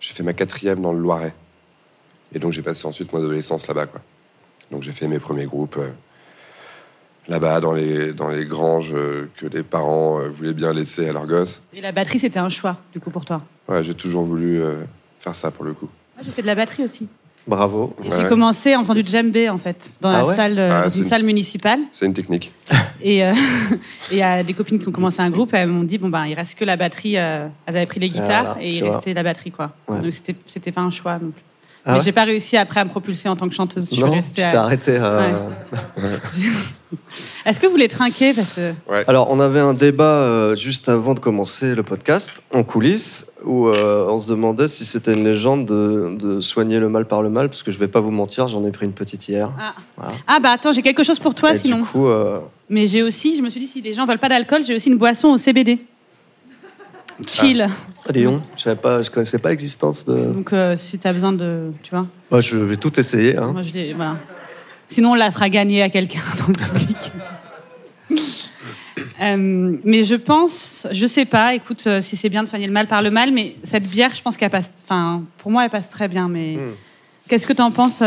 J'ai 0.00 0.14
fait 0.14 0.22
ma 0.22 0.32
quatrième 0.32 0.80
dans 0.80 0.94
le 0.94 0.98
Loiret. 1.00 1.34
Et 2.34 2.38
donc 2.38 2.52
j'ai 2.52 2.62
passé 2.62 2.86
ensuite 2.86 3.12
mon 3.12 3.18
adolescence 3.18 3.68
là-bas. 3.68 3.84
Quoi. 3.84 4.00
Donc 4.70 4.82
j'ai 4.82 4.92
fait 4.92 5.08
mes 5.08 5.18
premiers 5.18 5.44
groupes 5.44 5.76
euh, 5.76 5.90
là-bas, 7.28 7.60
dans 7.60 7.72
les, 7.72 8.12
dans 8.12 8.28
les 8.30 8.44
granges 8.44 8.92
euh, 8.94 9.28
que 9.36 9.46
les 9.46 9.62
parents 9.62 10.20
euh, 10.20 10.28
voulaient 10.28 10.52
bien 10.54 10.72
laisser 10.72 11.08
à 11.08 11.12
leurs 11.12 11.26
gosses. 11.26 11.62
Et 11.74 11.80
la 11.80 11.92
batterie, 11.92 12.18
c'était 12.18 12.38
un 12.38 12.48
choix, 12.48 12.76
du 12.92 13.00
coup, 13.00 13.10
pour 13.10 13.24
toi 13.24 13.42
Ouais, 13.68 13.82
j'ai 13.82 13.94
toujours 13.94 14.24
voulu 14.24 14.60
euh, 14.62 14.82
faire 15.20 15.34
ça 15.34 15.50
pour 15.50 15.64
le 15.64 15.72
coup. 15.72 15.88
Moi, 16.16 16.22
j'ai 16.24 16.30
fait 16.32 16.42
de 16.42 16.46
la 16.46 16.54
batterie 16.54 16.84
aussi. 16.84 17.08
Bravo. 17.48 17.94
Ouais. 18.00 18.08
J'ai 18.16 18.26
commencé 18.26 18.74
en 18.74 18.80
faisant 18.80 18.94
du 18.94 19.04
djembé, 19.04 19.48
en 19.48 19.58
fait, 19.58 19.92
dans 20.00 20.08
Ah 20.08 20.12
la 20.18 20.24
ouais 20.26 20.34
salle, 20.34 20.58
euh, 20.58 20.70
Ah, 20.72 20.82
dans 20.84 20.90
une 20.90 21.02
une 21.02 21.08
salle 21.08 21.22
municipale. 21.22 21.78
C'est 21.92 22.04
une 22.06 22.12
technique. 22.12 22.52
Et 23.02 23.24
euh, 23.24 23.32
et 24.10 24.14
il 24.14 24.16
y 24.18 24.22
a 24.22 24.42
des 24.42 24.52
copines 24.54 24.78
qui 24.80 24.88
ont 24.88 24.92
commencé 24.92 25.20
un 25.20 25.30
groupe, 25.30 25.52
elles 25.52 25.68
m'ont 25.68 25.84
dit 25.84 25.98
bon 25.98 26.08
ben 26.08 26.24
il 26.26 26.32
reste 26.34 26.58
que 26.58 26.64
la 26.64 26.76
batterie. 26.76 27.18
euh, 27.18 27.46
elles 27.66 27.76
avaient 27.76 27.86
pris 27.86 28.00
les 28.00 28.08
guitares 28.08 28.56
et 28.58 28.70
il 28.78 28.82
vois. 28.84 28.96
restait 28.96 29.12
la 29.12 29.22
batterie 29.22 29.50
quoi. 29.50 29.72
Ouais. 29.86 30.00
Donc 30.00 30.12
c'était 30.14 30.34
c'était 30.46 30.72
pas 30.72 30.80
un 30.80 30.90
choix 30.90 31.18
non 31.18 31.30
plus. 31.30 31.42
Ah 31.88 31.92
Mais 31.92 31.98
ouais 31.98 32.04
j'ai 32.04 32.10
pas 32.12 32.24
réussi 32.24 32.56
après 32.56 32.80
à 32.80 32.84
me 32.84 32.90
propulser 32.90 33.28
en 33.28 33.36
tant 33.36 33.48
que 33.48 33.54
chanteuse. 33.54 33.88
Je 33.90 33.94
suis 33.94 34.00
Non, 34.02 34.10
tu 34.10 34.16
restée 34.16 34.42
t'es 34.42 34.56
à- 34.56 34.62
arrêté. 34.64 34.98
euh, 35.00 35.30
Est-ce 37.44 37.60
que 37.60 37.66
vous 37.66 37.76
les 37.76 37.88
trinquez 37.88 38.32
parce 38.34 38.54
que 38.54 38.72
Alors, 39.08 39.30
on 39.30 39.38
avait 39.40 39.60
un 39.60 39.74
débat 39.74 40.04
euh, 40.04 40.54
juste 40.56 40.88
avant 40.88 41.14
de 41.14 41.20
commencer 41.20 41.74
le 41.74 41.82
podcast, 41.82 42.42
en 42.52 42.62
coulisses, 42.64 43.32
où 43.44 43.68
euh, 43.68 44.06
on 44.08 44.18
se 44.20 44.28
demandait 44.28 44.68
si 44.68 44.84
c'était 44.84 45.14
une 45.14 45.24
légende 45.24 45.66
de, 45.66 46.16
de 46.18 46.40
soigner 46.40 46.78
le 46.78 46.88
mal 46.88 47.04
par 47.06 47.22
le 47.22 47.30
mal, 47.30 47.48
parce 47.48 47.62
que 47.62 47.70
je 47.70 47.78
vais 47.78 47.88
pas 47.88 48.00
vous 48.00 48.10
mentir, 48.10 48.48
j'en 48.48 48.64
ai 48.64 48.70
pris 48.72 48.86
une 48.86 48.92
petite 48.92 49.28
hier. 49.28 49.50
ah. 49.58 49.74
Voilà. 49.96 50.12
Ah, 50.26 50.38
bah 50.40 50.50
attends 50.50 50.72
j'ai 50.72 50.82
quelque 50.82 51.02
chose 51.04 51.18
pour 51.18 51.34
toi 51.34 51.52
Et 51.52 51.56
sinon. 51.56 51.78
du 51.78 51.84
coup, 51.84 52.06
euh, 52.08 52.38
Mais 52.68 52.86
j'ai 52.86 53.02
aussi 53.02 53.36
je 53.36 53.42
me 53.42 53.50
suis 53.50 53.60
dit 53.60 53.66
si 53.66 53.80
les 53.80 53.94
gens 53.94 54.06
veulent 54.06 54.18
pas 54.18 54.28
d'alcool 54.28 54.64
j'ai 54.64 54.74
aussi 54.76 54.88
une 54.88 54.98
boisson 54.98 55.28
au 55.28 55.38
CBD. 55.38 55.78
Chill. 57.26 57.68
ah, 58.08 58.12
Léon, 58.12 58.42
je 58.56 58.70
je 58.70 59.10
connaissais 59.10 59.38
pas 59.38 59.50
l'existence 59.50 60.04
de. 60.04 60.32
Donc 60.32 60.52
euh, 60.52 60.76
si 60.76 60.98
t'as 60.98 61.12
besoin 61.12 61.32
de 61.32 61.70
tu 61.82 61.90
vois. 61.90 62.06
Bah, 62.30 62.40
je 62.40 62.56
vais 62.56 62.76
tout 62.76 62.98
essayer. 63.00 63.36
Hein. 63.36 63.52
Moi 63.52 63.62
je 63.62 63.94
voilà. 63.94 64.16
Sinon 64.88 65.12
on 65.12 65.14
la 65.14 65.30
fera 65.30 65.48
gagner 65.48 65.82
à 65.82 65.88
quelqu'un 65.88 66.20
dans 66.40 66.48
le 66.48 66.52
public. 66.78 67.12
Euh, 69.22 69.78
mais 69.82 70.04
je 70.04 70.14
pense, 70.14 70.86
je 70.90 71.06
sais 71.06 71.24
pas, 71.24 71.54
écoute, 71.54 71.82
euh, 71.86 72.02
si 72.02 72.16
c'est 72.16 72.28
bien 72.28 72.42
de 72.42 72.48
soigner 72.48 72.66
le 72.66 72.72
mal 72.72 72.86
par 72.86 73.00
le 73.00 73.10
mal, 73.10 73.32
mais 73.32 73.56
cette 73.62 73.84
bière, 73.84 74.14
je 74.14 74.20
pense 74.20 74.36
qu'elle 74.36 74.50
passe, 74.50 74.84
enfin, 74.84 75.22
pour 75.38 75.50
moi, 75.50 75.64
elle 75.64 75.70
passe 75.70 75.88
très 75.88 76.06
bien. 76.06 76.28
Mais 76.28 76.56
Mm. 76.56 76.72
qu'est-ce 77.28 77.46
que 77.46 77.54
tu 77.54 77.62
en 77.62 77.70
penses, 77.70 78.02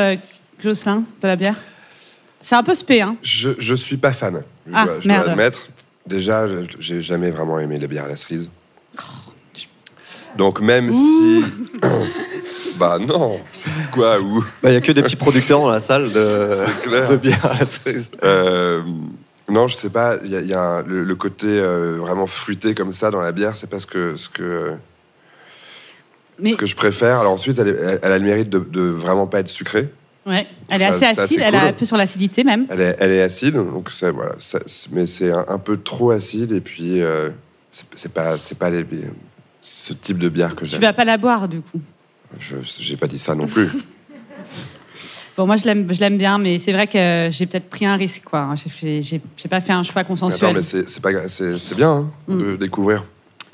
Jocelyn, 0.63 1.03
de 1.21 1.27
la 1.27 1.35
bière? 1.35 1.55
C'est 2.41 2.53
un 2.55 2.61
peu 2.63 2.75
spé, 2.75 3.01
hein 3.01 3.17
Je, 3.23 3.49
je 3.57 3.73
suis 3.73 3.97
pas 3.97 4.13
fan, 4.13 4.43
je, 4.67 4.71
Ah, 4.75 4.85
dois, 4.85 4.99
je 4.99 5.07
merde. 5.07 5.23
dois 5.23 5.31
admettre. 5.33 5.67
Déjà, 6.05 6.47
je- 6.47 6.63
j'ai 6.79 7.01
jamais 7.01 7.31
vraiment 7.31 7.57
aimé 7.59 7.79
les 7.79 7.87
bières 7.87 8.05
à 8.05 8.09
la 8.09 8.15
cerise. 8.15 8.47
Donc 10.37 10.61
même 10.61 10.91
si... 10.93 11.43
bah 12.77 12.97
non, 12.99 13.39
quoi, 13.91 14.19
ou... 14.21 14.43
Bah, 14.63 14.69
il 14.69 14.73
y 14.73 14.77
a 14.77 14.81
que 14.81 14.91
des 14.91 15.01
petits 15.01 15.15
producteurs 15.15 15.59
dans 15.59 15.69
la 15.69 15.79
salle 15.79 16.11
de, 16.11 16.49
C'est 16.53 16.81
clair. 16.81 17.09
de 17.09 17.15
bière 17.17 17.45
à 17.45 17.59
la 17.59 17.65
cerise. 17.65 18.11
Euh, 18.23 18.81
non, 19.49 19.67
je 19.67 19.75
sais 19.75 19.89
pas, 19.89 20.17
il 20.23 20.29
y 20.31 20.35
a, 20.35 20.41
il 20.41 20.47
y 20.47 20.53
a 20.53 20.61
un- 20.61 20.83
le, 20.83 21.03
le 21.03 21.15
côté 21.15 21.47
euh, 21.47 21.97
vraiment 21.99 22.27
fruité 22.27 22.75
comme 22.75 22.91
ça 22.91 23.09
dans 23.11 23.21
la 23.21 23.31
bière, 23.31 23.55
c'est 23.55 23.69
pas 23.69 23.79
ce 23.79 23.87
que, 23.87 24.15
ce 24.15 24.29
que, 24.29 24.73
Mais 26.37 26.51
ce 26.51 26.55
que 26.55 26.67
je 26.67 26.75
préfère. 26.75 27.19
Alors 27.19 27.33
ensuite, 27.33 27.57
elle, 27.59 27.69
est- 27.69 27.77
elle- 27.81 27.99
elle 28.03 28.11
a 28.11 28.17
le 28.19 28.25
mérite 28.25 28.49
de, 28.49 28.59
de 28.59 28.81
vraiment 28.81 29.25
pas 29.25 29.39
être 29.39 29.47
sucrée. 29.49 29.89
ouais, 30.27 30.45
elle 30.69 30.81
est 30.81 30.85
Ça- 30.85 30.89
assez 30.91 31.05
acide, 31.05 31.19
assez 31.19 31.35
elle 31.41 31.55
est 31.55 31.59
cool. 31.59 31.67
un 31.69 31.73
peu 31.73 31.85
sur 31.87 31.97
l'acidité 31.97 32.43
même. 32.43 32.67
Elle 32.69 32.81
est, 32.81 32.95
elle 32.99 33.11
est 33.11 33.21
acide, 33.23 33.55
donc 33.55 33.89
voilà, 34.13 34.35
ça- 34.37 34.59
c'est- 34.67 34.91
mais 34.91 35.07
c'est 35.07 35.31
un, 35.31 35.45
un 35.47 35.57
peu 35.57 35.77
trop 35.77 36.11
acide 36.11 36.51
et 36.51 36.61
puis 36.61 37.01
euh, 37.01 37.31
c'est 37.69 38.13
pas, 38.13 38.37
c'est 38.37 38.57
pas 38.57 38.69
les, 38.69 38.85
ce 39.61 39.93
type 39.93 40.17
de 40.17 40.29
bière 40.29 40.55
que 40.55 40.65
Tu 40.65 40.71
j'aime. 40.71 40.81
vas 40.81 40.93
pas 40.93 41.05
la 41.05 41.17
boire, 41.17 41.47
du 41.47 41.61
coup. 41.61 41.79
Je 42.39 42.55
j'ai 42.79 42.97
pas 42.97 43.07
dit 43.07 43.17
ça 43.17 43.35
non 43.35 43.47
plus. 43.47 43.69
Bon, 45.37 45.45
moi, 45.47 45.55
je 45.55 45.63
l'aime, 45.63 45.91
je 45.93 45.99
l'aime 46.01 46.17
bien, 46.17 46.37
mais 46.37 46.57
c'est 46.57 46.73
vrai 46.73 46.85
que 46.87 47.29
j'ai 47.31 47.45
peut-être 47.45 47.69
pris 47.69 47.85
un 47.85 47.95
risque, 47.95 48.23
quoi. 48.25 48.53
J'ai, 48.61 48.69
fait- 48.69 49.01
j'ai, 49.01 49.21
j'ai 49.37 49.47
pas 49.47 49.61
fait 49.61 49.71
un 49.71 49.83
choix 49.83 50.01
Mais 50.01 50.07
consensuel. 50.07 50.43
Attends, 50.49 50.53
mais 50.53 50.61
c'est 50.61 50.89
c'est 50.89 51.01
pas 51.01 51.13
gra- 51.13 51.27
c'est 51.29 51.57
c'est 51.57 51.75
bien 51.75 51.89
hein, 51.91 52.07
Mm. 52.27 52.37
de 52.39 52.55
découvrir. 52.57 53.05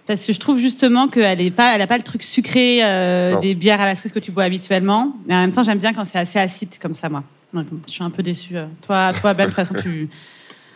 Parce 0.08 0.26
que 0.26 0.34
je 0.34 0.40
trouve 0.40 0.58
justement 0.58 1.08
qu'elle 1.08 1.44
n'a 1.44 1.52
pas, 1.52 1.76
elle 1.76 1.82
a 1.82 1.88
pas 1.88 1.98
le 1.98 2.04
truc 2.04 2.24
sucré 2.24 2.80
euh, 2.84 3.40
des 3.40 3.54
bières 3.54 3.82
à 3.82 3.86
la 3.86 3.94
cerise 3.96 4.12
que 4.14 4.20
tu 4.20 4.32
bois 4.32 4.44
habituellement. 4.46 5.16
Mais 5.28 5.36
en 5.36 5.42
même 5.42 5.52
temps, 5.52 5.64
j'aime 5.64 5.78
bien 5.78 5.94
quand 5.94 6.06
c'est 6.06 6.18
assez 6.18 6.40
acide 6.40 6.70
comme 6.82 6.96
ça, 6.96 7.08
moi. 7.10 7.24
Je 7.54 7.62
suis 7.92 8.04
un 8.04 8.10
peu 8.10 8.24
déçue. 8.24 8.58
euh. 8.58 8.66
Toi, 8.86 9.14
toi 9.14 9.34
Ben, 9.36 9.44
de 9.44 9.50
toute 9.50 9.56
façon, 9.56 9.76
tu. 9.82 10.10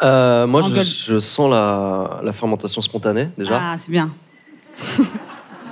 Euh, 0.01 0.47
moi, 0.47 0.61
je, 0.61 1.19
sens 1.19 1.49
la, 1.51 2.21
la 2.23 2.31
fermentation 2.33 2.81
spontanée, 2.81 3.29
déjà. 3.37 3.59
Ah, 3.61 3.77
c'est 3.77 3.91
bien. 3.91 4.09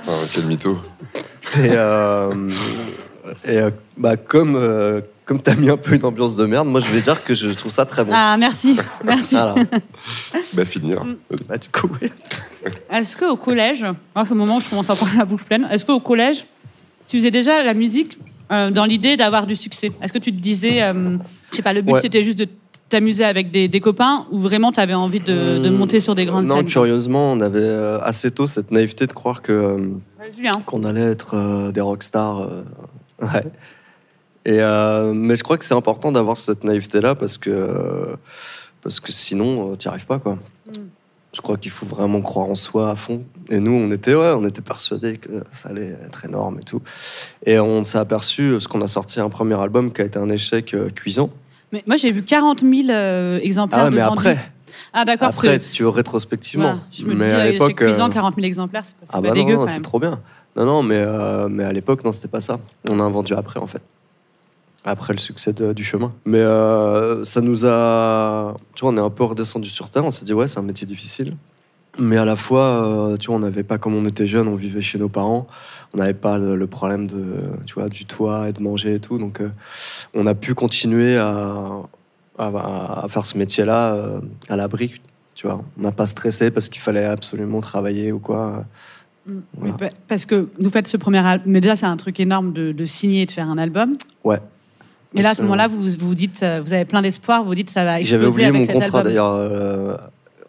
Ah, 0.06 0.12
quel 0.32 0.46
mytho. 0.46 0.76
Et, 1.56 1.70
euh, 1.72 2.50
et, 3.44 3.56
euh, 3.58 3.70
bah, 3.96 4.16
comme, 4.16 4.54
euh, 4.56 5.00
comme 5.24 5.42
tu 5.42 5.50
as 5.50 5.54
mis 5.54 5.70
un 5.70 5.76
peu 5.76 5.94
une 5.94 6.04
ambiance 6.04 6.36
de 6.36 6.44
merde, 6.44 6.68
moi, 6.68 6.80
je 6.80 6.88
vais 6.88 7.00
dire 7.00 7.24
que 7.24 7.34
je 7.34 7.50
trouve 7.50 7.72
ça 7.72 7.86
très 7.86 8.04
bon. 8.04 8.12
Ah, 8.14 8.36
merci. 8.38 8.78
Merci. 9.04 9.34
Voilà. 9.34 9.54
Bah, 10.54 10.64
finir. 10.64 11.04
Bah, 11.48 11.56
du 11.56 11.68
coup, 11.68 11.88
oui. 12.00 12.10
Est-ce 12.90 13.16
qu'au 13.16 13.36
collège, 13.36 13.86
à 14.14 14.24
ce 14.26 14.34
moment 14.34 14.56
où 14.56 14.60
je 14.60 14.68
commence 14.68 14.90
à 14.90 14.94
prendre 14.94 15.16
la 15.16 15.24
bouche 15.24 15.44
pleine, 15.44 15.66
est-ce 15.70 15.84
qu'au 15.84 16.00
collège, 16.00 16.44
tu 17.06 17.18
faisais 17.18 17.30
déjà 17.30 17.62
la 17.64 17.74
musique 17.74 18.18
euh, 18.50 18.70
dans 18.70 18.84
l'idée 18.84 19.16
d'avoir 19.16 19.46
du 19.46 19.56
succès? 19.56 19.90
Est-ce 20.02 20.12
que 20.12 20.18
tu 20.18 20.32
te 20.32 20.40
disais, 20.40 20.82
euh, 20.82 21.16
je 21.50 21.56
sais 21.56 21.62
pas, 21.62 21.72
le 21.72 21.82
but 21.82 21.92
Ouais. 21.92 22.00
c'était 22.00 22.22
juste 22.22 22.38
de 22.38 22.48
t'amuser 22.88 23.24
avec 23.24 23.50
des, 23.50 23.68
des 23.68 23.80
copains 23.80 24.26
ou 24.30 24.38
vraiment 24.38 24.72
tu 24.72 24.80
avais 24.80 24.94
envie 24.94 25.20
de, 25.20 25.58
de 25.58 25.68
monter 25.70 26.00
sur 26.00 26.14
des 26.14 26.24
grandes 26.24 26.46
Non, 26.46 26.56
scènes 26.56 26.66
curieusement, 26.66 27.32
on 27.32 27.40
avait 27.40 27.60
euh, 27.60 27.98
assez 28.00 28.30
tôt 28.30 28.46
cette 28.46 28.70
naïveté 28.70 29.06
de 29.06 29.12
croire 29.12 29.42
que. 29.42 29.52
euh, 29.52 29.88
qu'on 30.66 30.84
allait 30.84 31.02
être 31.02 31.34
euh, 31.34 31.70
des 31.72 31.80
rockstars. 31.80 32.40
euh, 32.40 32.62
ouais. 33.22 33.44
Et, 34.44 34.60
euh, 34.60 35.12
mais 35.12 35.36
je 35.36 35.42
crois 35.42 35.58
que 35.58 35.64
c'est 35.64 35.74
important 35.74 36.12
d'avoir 36.12 36.36
cette 36.36 36.64
naïveté-là 36.64 37.14
parce 37.14 37.36
que, 37.36 37.50
euh, 37.50 38.16
parce 38.82 39.00
que 39.00 39.12
sinon, 39.12 39.76
tu 39.76 39.86
n'y 39.88 39.90
arrives 39.90 40.06
pas. 40.06 40.18
Quoi. 40.18 40.38
Je 41.34 41.42
crois 41.42 41.58
qu'il 41.58 41.70
faut 41.70 41.84
vraiment 41.84 42.22
croire 42.22 42.46
en 42.48 42.54
soi 42.54 42.90
à 42.90 42.94
fond. 42.94 43.22
Et 43.50 43.60
nous, 43.60 43.72
on 43.72 43.90
était, 43.90 44.14
ouais, 44.14 44.32
on 44.34 44.44
était 44.46 44.62
persuadés 44.62 45.18
que 45.18 45.42
ça 45.52 45.68
allait 45.68 45.94
être 46.06 46.24
énorme 46.24 46.60
et 46.60 46.64
tout. 46.64 46.80
Et 47.44 47.58
on 47.58 47.84
s'est 47.84 47.98
aperçu, 47.98 48.52
parce 48.52 48.66
qu'on 48.66 48.80
a 48.80 48.86
sorti 48.86 49.20
un 49.20 49.28
premier 49.28 49.60
album 49.60 49.92
qui 49.92 50.00
a 50.00 50.04
été 50.06 50.18
un 50.18 50.30
échec 50.30 50.72
euh, 50.72 50.88
cuisant. 50.88 51.28
Mais 51.72 51.82
moi 51.86 51.96
j'ai 51.96 52.12
vu 52.12 52.22
40 52.22 52.60
000 52.60 52.88
euh, 52.90 53.38
exemplaires 53.42 53.80
Ah 53.86 53.90
de 53.90 53.94
mais 53.96 54.02
vendus. 54.02 54.26
après, 54.28 54.50
Ah 54.92 55.04
d'accord, 55.04 55.28
parce 55.30 55.40
que 55.42 55.46
après 55.48 55.58
si 55.58 55.70
tu 55.70 55.82
veux 55.82 55.88
rétrospectivement. 55.90 56.64
voilà, 56.64 56.80
je 56.92 57.04
me 57.04 57.14
mais 57.14 57.26
dis, 57.26 57.30
à 57.32 57.38
euh, 57.40 57.50
l'époque, 57.52 57.68
chez 57.68 57.74
Cuisant, 57.74 58.08
euh, 58.08 58.12
40 58.12 58.34
000 58.36 58.46
exemplaires, 58.46 58.84
c'est 58.84 58.94
pas, 58.96 59.06
c'est 59.06 59.12
Ah 59.12 59.20
pas 59.22 59.28
bah 59.28 59.34
dégueu 59.34 59.54
non, 59.54 59.60
quand 59.60 59.66
c'est 59.68 59.74
même. 59.74 59.82
trop 59.82 59.98
bien. 60.00 60.20
Non, 60.56 60.64
non, 60.64 60.82
mais, 60.82 60.96
euh, 60.98 61.46
mais 61.48 61.64
à 61.64 61.72
l'époque, 61.72 62.02
non, 62.04 62.10
c'était 62.12 62.28
pas 62.28 62.40
ça. 62.40 62.58
On 62.88 62.98
a 63.00 63.08
vendu 63.08 63.34
après, 63.34 63.60
en 63.60 63.66
fait. 63.66 63.82
Après 64.84 65.12
le 65.12 65.18
succès 65.18 65.52
de- 65.52 65.72
du 65.72 65.84
chemin. 65.84 66.12
Mais 66.24 66.38
euh, 66.38 67.22
ça 67.24 67.40
nous 67.40 67.66
a... 67.66 68.54
Tu 68.74 68.80
vois, 68.84 68.92
on 68.92 68.96
est 68.96 69.00
un 69.00 69.10
peu 69.10 69.24
redescendu 69.24 69.68
sur 69.68 69.90
Terre. 69.90 70.04
On 70.04 70.10
s'est 70.10 70.24
dit, 70.24 70.32
ouais, 70.32 70.48
c'est 70.48 70.58
un 70.58 70.62
métier 70.62 70.86
difficile. 70.86 71.36
Mais 71.98 72.16
à 72.16 72.24
la 72.24 72.36
fois, 72.36 72.62
euh, 72.64 73.16
tu 73.16 73.26
vois, 73.26 73.36
on 73.36 73.40
n'avait 73.40 73.62
pas, 73.64 73.76
comme 73.78 73.94
on 73.94 74.04
était 74.06 74.26
jeunes, 74.26 74.48
on 74.48 74.54
vivait 74.54 74.80
chez 74.80 74.98
nos 74.98 75.08
parents. 75.08 75.46
On 75.94 75.98
n'avait 75.98 76.14
pas 76.14 76.36
le, 76.38 76.54
le 76.56 76.66
problème 76.66 77.06
de, 77.06 77.44
tu 77.66 77.74
vois, 77.74 77.88
du 77.88 78.04
toit 78.04 78.48
et 78.48 78.52
de 78.52 78.60
manger 78.62 78.96
et 78.96 79.00
tout. 79.00 79.18
Donc, 79.18 79.40
euh, 79.40 79.48
on 80.14 80.26
a 80.26 80.34
pu 80.34 80.54
continuer 80.54 81.16
à, 81.16 81.64
à, 82.38 83.02
à 83.04 83.06
faire 83.08 83.24
ce 83.24 83.38
métier-là 83.38 83.94
euh, 83.94 84.20
à 84.48 84.56
l'abri. 84.56 85.00
Tu 85.34 85.46
vois, 85.46 85.62
on 85.78 85.82
n'a 85.82 85.92
pas 85.92 86.06
stressé 86.06 86.50
parce 86.50 86.68
qu'il 86.68 86.80
fallait 86.82 87.04
absolument 87.04 87.60
travailler 87.60 88.12
ou 88.12 88.18
quoi. 88.18 88.64
Mm. 89.26 89.32
Voilà. 89.56 89.76
Parce 90.08 90.26
que 90.26 90.48
vous 90.60 90.68
faites 90.70 90.88
ce 90.88 90.96
premier 90.96 91.24
album, 91.24 91.50
mais 91.52 91.60
déjà 91.60 91.76
c'est 91.76 91.86
un 91.86 91.96
truc 91.96 92.18
énorme 92.20 92.52
de, 92.52 92.72
de 92.72 92.84
signer 92.84 93.22
et 93.22 93.26
de 93.26 93.30
faire 93.32 93.48
un 93.48 93.56
album. 93.58 93.96
Ouais. 94.24 94.40
Et 95.14 95.22
là 95.22 95.30
à 95.30 95.34
ce 95.34 95.40
moment-là, 95.42 95.68
vous 95.68 95.86
vous 95.98 96.14
dites, 96.14 96.42
euh, 96.42 96.60
vous 96.62 96.72
avez 96.74 96.84
plein 96.84 97.00
d'espoir, 97.00 97.44
vous 97.44 97.54
dites 97.54 97.70
ça 97.70 97.84
va 97.84 98.00
exploser 98.00 98.10
J'avais 98.24 98.30
oublié 98.30 98.48
avec 98.48 98.68
mon 98.68 98.80
contrat 98.80 99.02
d'ailleurs. 99.02 99.32
euh, 99.32 99.96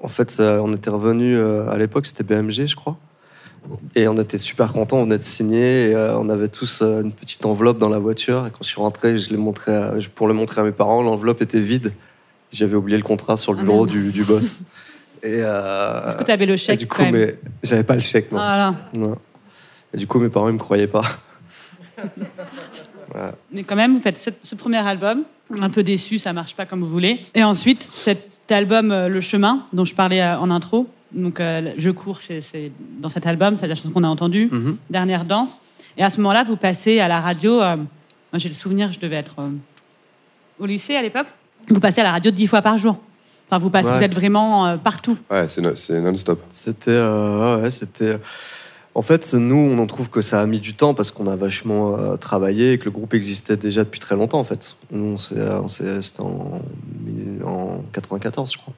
en 0.01 0.07
fait, 0.09 0.31
ça- 0.31 0.59
on 0.61 0.73
était 0.73 0.89
revenu 0.89 1.37
à 1.39 1.77
l'époque, 1.77 2.05
c'était 2.07 2.23
BMG, 2.23 2.65
je 2.67 2.75
crois. 2.75 2.97
Et 3.95 4.07
on 4.07 4.15
était 4.17 4.37
super 4.37 4.73
contents, 4.73 4.97
on 4.97 5.03
venait 5.03 5.17
de 5.17 5.23
signer. 5.23 5.89
Et, 5.91 5.95
euh, 5.95 6.17
on 6.17 6.29
avait 6.29 6.47
tous 6.47 6.81
euh, 6.81 7.01
une 7.01 7.11
petite 7.13 7.45
enveloppe 7.45 7.77
dans 7.77 7.89
la 7.89 7.99
voiture. 7.99 8.47
Et 8.47 8.51
quand 8.51 8.59
je 8.61 8.67
suis 8.69 8.81
rentré, 8.81 9.17
je 9.17 9.29
l'ai 9.29 9.37
montré 9.37 9.75
à- 9.75 9.93
pour 10.15 10.27
le 10.27 10.33
montrer 10.33 10.61
à 10.61 10.63
mes 10.63 10.71
parents. 10.71 11.01
L'enveloppe 11.03 11.41
était 11.41 11.59
vide. 11.59 11.93
J'avais 12.51 12.75
oublié 12.75 12.97
le 12.97 13.03
contrat 13.03 13.37
sur 13.37 13.53
le 13.53 13.59
Ah, 13.61 13.63
bureau 13.63 13.85
du, 13.85 14.11
du 14.11 14.23
boss. 14.23 14.61
Et, 15.23 15.41
euh, 15.43 16.07
Est-ce 16.09 16.17
que 16.17 16.23
tu 16.23 16.31
avais 16.31 16.45
le 16.45 16.53
et 16.53 16.57
chèque 16.57 16.79
du 16.79 16.87
coup, 16.87 17.01
mais 17.11 17.37
j'avais 17.61 17.83
pas 17.83 17.95
le 17.95 18.01
chèque. 18.01 18.31
Non. 18.31 18.37
Voilà. 18.37 18.73
Non. 18.93 19.15
Et 19.93 19.97
du 19.97 20.07
coup, 20.07 20.17
mes 20.19 20.29
parents, 20.29 20.47
ils 20.47 20.53
me 20.53 20.57
croyaient 20.59 20.87
pas. 20.87 21.03
Mais 23.51 23.63
quand 23.63 23.75
même, 23.75 23.95
vous 23.95 24.01
faites 24.01 24.17
ce, 24.17 24.29
ce 24.43 24.55
premier 24.55 24.77
album, 24.77 25.23
un 25.59 25.69
peu 25.69 25.83
déçu, 25.83 26.19
ça 26.19 26.31
marche 26.33 26.55
pas 26.55 26.65
comme 26.65 26.81
vous 26.81 26.87
voulez. 26.89 27.19
Et 27.33 27.43
ensuite, 27.43 27.87
cet 27.91 28.51
album 28.51 28.91
euh, 28.91 29.07
Le 29.09 29.19
Chemin, 29.21 29.65
dont 29.73 29.85
je 29.85 29.95
parlais 29.95 30.21
euh, 30.21 30.37
en 30.37 30.51
intro. 30.51 30.87
Donc, 31.11 31.39
euh, 31.39 31.73
je 31.77 31.89
cours, 31.89 32.19
c'est 32.21 32.71
dans 32.99 33.09
cet 33.09 33.25
album, 33.25 33.55
c'est 33.55 33.67
la 33.67 33.75
chanson 33.75 33.89
qu'on 33.89 34.03
a 34.03 34.07
entendue. 34.07 34.49
Mhm. 34.51 34.77
Dernière 34.89 35.25
danse. 35.25 35.57
Et 35.97 36.03
à 36.03 36.09
ce 36.09 36.17
moment-là, 36.17 36.43
vous 36.43 36.55
passez 36.55 36.99
à 36.99 37.07
la 37.07 37.19
radio. 37.19 37.61
euh, 37.61 37.75
moi, 37.77 37.85
j'ai 38.35 38.49
le 38.49 38.55
souvenir, 38.55 38.91
je 38.91 38.99
devais 38.99 39.15
être 39.15 39.35
euh, 39.39 39.49
au 40.59 40.65
lycée 40.65 40.95
à 40.95 41.01
l'époque. 41.01 41.27
Vous 41.67 41.79
passez 41.79 42.01
à 42.01 42.03
la 42.03 42.11
radio 42.11 42.31
dix 42.31 42.47
fois 42.47 42.61
par 42.61 42.77
jour. 42.77 42.97
Enfin, 43.49 43.57
vous, 43.57 43.69
passez, 43.71 43.89
Ouais. 43.89 43.97
vous 43.97 44.03
êtes 44.03 44.13
vraiment 44.13 44.67
euh, 44.67 44.77
partout. 44.77 45.17
Ouais, 45.31 45.47
c'est 45.47 45.61
no- 45.61 45.73
c'est 45.75 45.99
non-stop. 45.99 46.39
C'était. 46.51 46.91
euh, 46.91 47.61
ouais, 47.63 47.71
c'était. 47.71 48.17
En 48.93 49.01
fait, 49.01 49.23
c'est- 49.23 49.37
nous, 49.37 49.55
on 49.55 49.79
en 49.79 49.87
trouve 49.87 50.09
que 50.09 50.21
ça 50.21 50.41
a 50.41 50.45
mis 50.45 50.59
du 50.59 50.73
temps 50.75 50.93
parce 50.93 51.09
qu'on 51.11 51.25
a 51.27 51.35
vachement 51.35 51.97
euh, 51.97 52.15
travaillé 52.17 52.73
et 52.73 52.77
que 52.77 52.85
le 52.85 52.91
groupe 52.91 53.13
existait 53.15 53.57
déjà 53.57 53.83
depuis 53.83 53.99
très 53.99 54.15
longtemps, 54.15 54.39
en 54.39 54.43
fait. 54.43 54.75
Nous, 54.91 55.17
c'était 55.17 55.41
en, 56.19 56.61
en 57.45 57.81
94, 57.93 58.51
je 58.53 58.57
crois. 58.57 58.73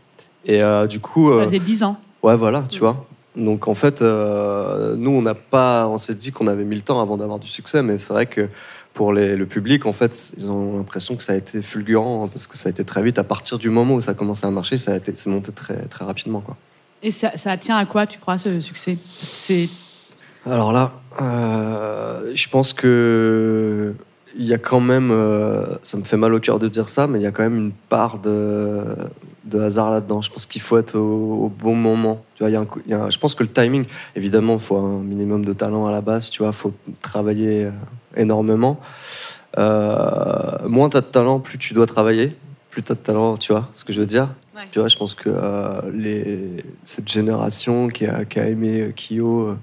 Et 0.46 0.64
euh, 0.64 0.88
du 0.88 1.00
coup. 1.02 1.30
Ça 1.32 1.38
euh, 1.40 1.44
faisait 1.46 1.60
dix 1.60 1.84
ans. 1.84 1.98
Ouais, 2.24 2.36
voilà, 2.36 2.64
tu 2.70 2.80
vois. 2.80 3.06
Donc, 3.36 3.68
en 3.68 3.76
fait, 3.76 4.02
euh, 4.02 4.96
nous, 4.98 5.12
on 5.12 5.22
n'a 5.22 5.36
pas. 5.36 5.88
On 5.88 5.98
s'est 5.98 6.16
dit 6.16 6.32
qu'on 6.32 6.48
avait 6.48 6.64
mis 6.66 6.76
le 6.76 6.82
temps 6.82 7.02
avant 7.02 7.16
d'avoir 7.18 7.40
du 7.40 7.48
succès, 7.48 7.82
mais 7.82 7.98
c'est 7.98 8.12
vrai 8.12 8.26
que 8.26 8.50
pour 8.94 9.14
les- 9.14 9.38
le 9.38 9.46
public, 9.46 9.86
en 9.86 9.94
fait, 9.94 10.34
ils 10.38 10.50
ont 10.52 10.78
l'impression 10.78 11.16
que 11.16 11.24
ça 11.24 11.32
a 11.32 11.36
été 11.38 11.62
fulgurant 11.62 12.26
hein, 12.26 12.30
parce 12.32 12.46
que 12.46 12.58
ça 12.58 12.68
a 12.68 12.72
été 12.72 12.84
très 12.84 13.02
vite. 13.02 13.18
À 13.20 13.24
partir 13.24 13.58
du 13.58 13.70
moment 13.70 13.96
où 13.96 14.02
ça 14.02 14.12
a 14.12 14.14
commencé 14.16 14.46
à 14.46 14.52
marcher, 14.52 14.78
ça 14.78 14.92
a 14.92 14.98
été, 14.98 15.14
c'est 15.16 15.30
monté 15.30 15.54
très, 15.54 15.78
très 15.86 16.04
rapidement, 16.04 16.42
quoi. 16.42 16.58
Et 17.04 17.10
ça, 17.10 17.32
ça 17.38 17.56
tient 17.58 17.78
à 17.78 17.86
quoi, 17.86 18.06
tu 18.06 18.20
crois, 18.20 18.38
ce 18.38 18.60
succès? 18.60 18.98
C'est 19.22 19.70
Alors 20.46 20.74
là, 20.74 20.92
euh, 21.22 22.32
je 22.36 22.48
pense 22.50 22.74
que 22.74 23.94
il 24.38 24.46
y 24.46 24.54
a 24.54 24.58
quand 24.58 24.80
même, 24.80 25.12
euh, 25.12 25.66
ça 25.82 25.98
me 25.98 26.04
fait 26.04 26.18
mal 26.18 26.34
au 26.34 26.40
cœur 26.40 26.60
de 26.60 26.68
dire 26.68 26.90
ça, 26.90 27.08
mais 27.08 27.20
il 27.20 27.24
y 27.24 27.26
a 27.28 27.32
quand 27.32 27.44
même 27.44 27.58
une 27.58 27.72
part 27.90 28.20
de, 28.20 28.84
de 29.46 29.60
hasard 29.60 29.92
là-dedans. 29.92 30.22
Je 30.22 30.30
pense 30.30 30.46
qu'il 30.46 30.62
faut 30.62 30.78
être 30.78 30.96
au, 30.98 31.46
au 31.46 31.50
bon 31.50 31.76
moment. 31.76 32.24
Tu 32.36 32.44
vois, 32.44 32.50
il 32.50 32.54
y 32.54 32.56
a 32.56 32.60
un 32.60 32.66
coup- 32.66 32.82
il 32.86 32.92
y 32.92 32.94
a 32.94 33.04
un- 33.04 33.10
je 33.10 33.18
pense 33.20 33.36
que 33.36 33.44
le 33.44 33.50
timing, 33.50 33.86
évidemment, 34.16 34.54
il 34.56 34.60
faut 34.60 34.78
un 34.78 35.00
minimum 35.02 35.44
de 35.44 35.54
talent 35.54 35.86
à 35.86 35.92
la 35.92 36.02
base. 36.02 36.30
Tu 36.30 36.44
vois, 36.44 36.52
faut 36.52 36.74
travailler 37.02 37.66
euh, 37.66 37.72
énormément. 38.16 38.80
Euh, 39.58 40.68
moins 40.68 40.90
tu 40.90 40.98
as 40.98 41.02
de 41.02 41.06
talent, 41.08 41.40
plus 41.40 41.58
tu 41.58 41.74
dois 41.74 41.86
travailler. 41.88 42.36
Plus 42.70 42.84
tu 42.84 42.92
as 42.92 42.96
de 42.96 43.00
talent, 43.02 43.38
tu 43.38 43.52
vois 43.52 43.68
ce 43.74 43.84
que 43.84 43.92
je 43.94 44.00
veux 44.00 44.08
dire 44.08 44.30
Ouais. 44.56 44.64
Tu 44.72 44.80
vois, 44.80 44.88
je 44.90 44.98
pense 44.98 45.14
que 45.14 45.30
euh, 45.30 45.80
les, 45.94 46.58
cette 46.84 47.10
génération 47.10 47.88
qui 47.88 48.06
a, 48.06 48.26
qui 48.26 48.40
a 48.40 48.48
aimé 48.50 48.94
Kyo 48.96 49.56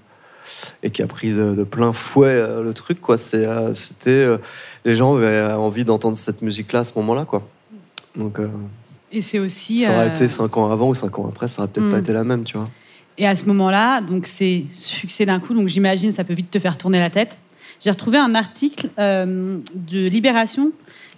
et 0.82 0.90
qui 0.90 1.02
a 1.02 1.06
pris 1.06 1.32
de, 1.32 1.54
de 1.54 1.64
plein 1.64 1.92
fouet 1.92 2.28
euh, 2.28 2.62
le 2.62 2.72
truc, 2.74 3.00
quoi, 3.00 3.16
c'est, 3.18 3.44
euh, 3.46 3.74
c'était. 3.74 4.10
euh, 4.10 4.38
les 4.84 4.94
gens 4.94 5.16
avaient 5.16 5.52
envie 5.54 5.84
d'entendre 5.84 6.16
cette 6.16 6.42
musique-là 6.42 6.80
à 6.80 6.84
ce 6.84 6.92
moment-là, 6.96 7.24
quoi. 7.24 7.46
Donc, 8.16 8.38
et 9.12 9.22
c'est 9.22 9.38
aussi. 9.38 9.80
ça 9.80 9.92
aurait 9.94 10.08
été 10.08 10.28
cinq 10.28 10.56
ans 10.56 10.70
avant 10.70 10.88
ou 10.88 10.94
cinq 10.94 11.18
ans 11.18 11.26
après, 11.28 11.48
ça 11.48 11.62
aurait 11.62 11.70
peut-être 11.70 11.86
Hmm. 11.86 11.92
pas 11.92 11.98
été 11.98 12.12
la 12.12 12.24
même, 12.24 12.44
tu 12.44 12.56
vois. 12.56 12.66
Et 13.16 13.26
à 13.26 13.34
ce 13.34 13.44
moment-là, 13.46 14.00
donc 14.00 14.26
c'est 14.26 14.64
succès 14.72 15.26
d'un 15.26 15.40
coup, 15.40 15.54
donc 15.54 15.68
j'imagine 15.68 16.12
ça 16.12 16.24
peut 16.24 16.34
vite 16.34 16.50
te 16.50 16.58
faire 16.58 16.76
tourner 16.78 17.00
la 17.00 17.10
tête. 17.10 17.38
J'ai 17.80 17.90
retrouvé 17.90 18.18
un 18.18 18.34
article 18.34 18.88
euh, 18.98 19.58
de 19.74 20.08
Libération 20.08 20.72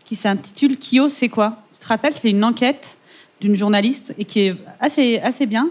qui 0.05 0.15
s'intitule 0.17 0.77
Kyo, 0.79 1.09
c'est 1.09 1.29
quoi? 1.29 1.59
Tu 1.73 1.79
te 1.79 1.87
rappelles 1.87 2.15
C'était 2.15 2.31
une 2.31 2.45
enquête 2.45 2.97
d'une 3.41 3.55
journaliste 3.55 4.15
et 4.19 4.25
qui 4.25 4.41
est 4.41 4.57
assez, 4.81 5.19
assez 5.19 5.47
bien, 5.47 5.71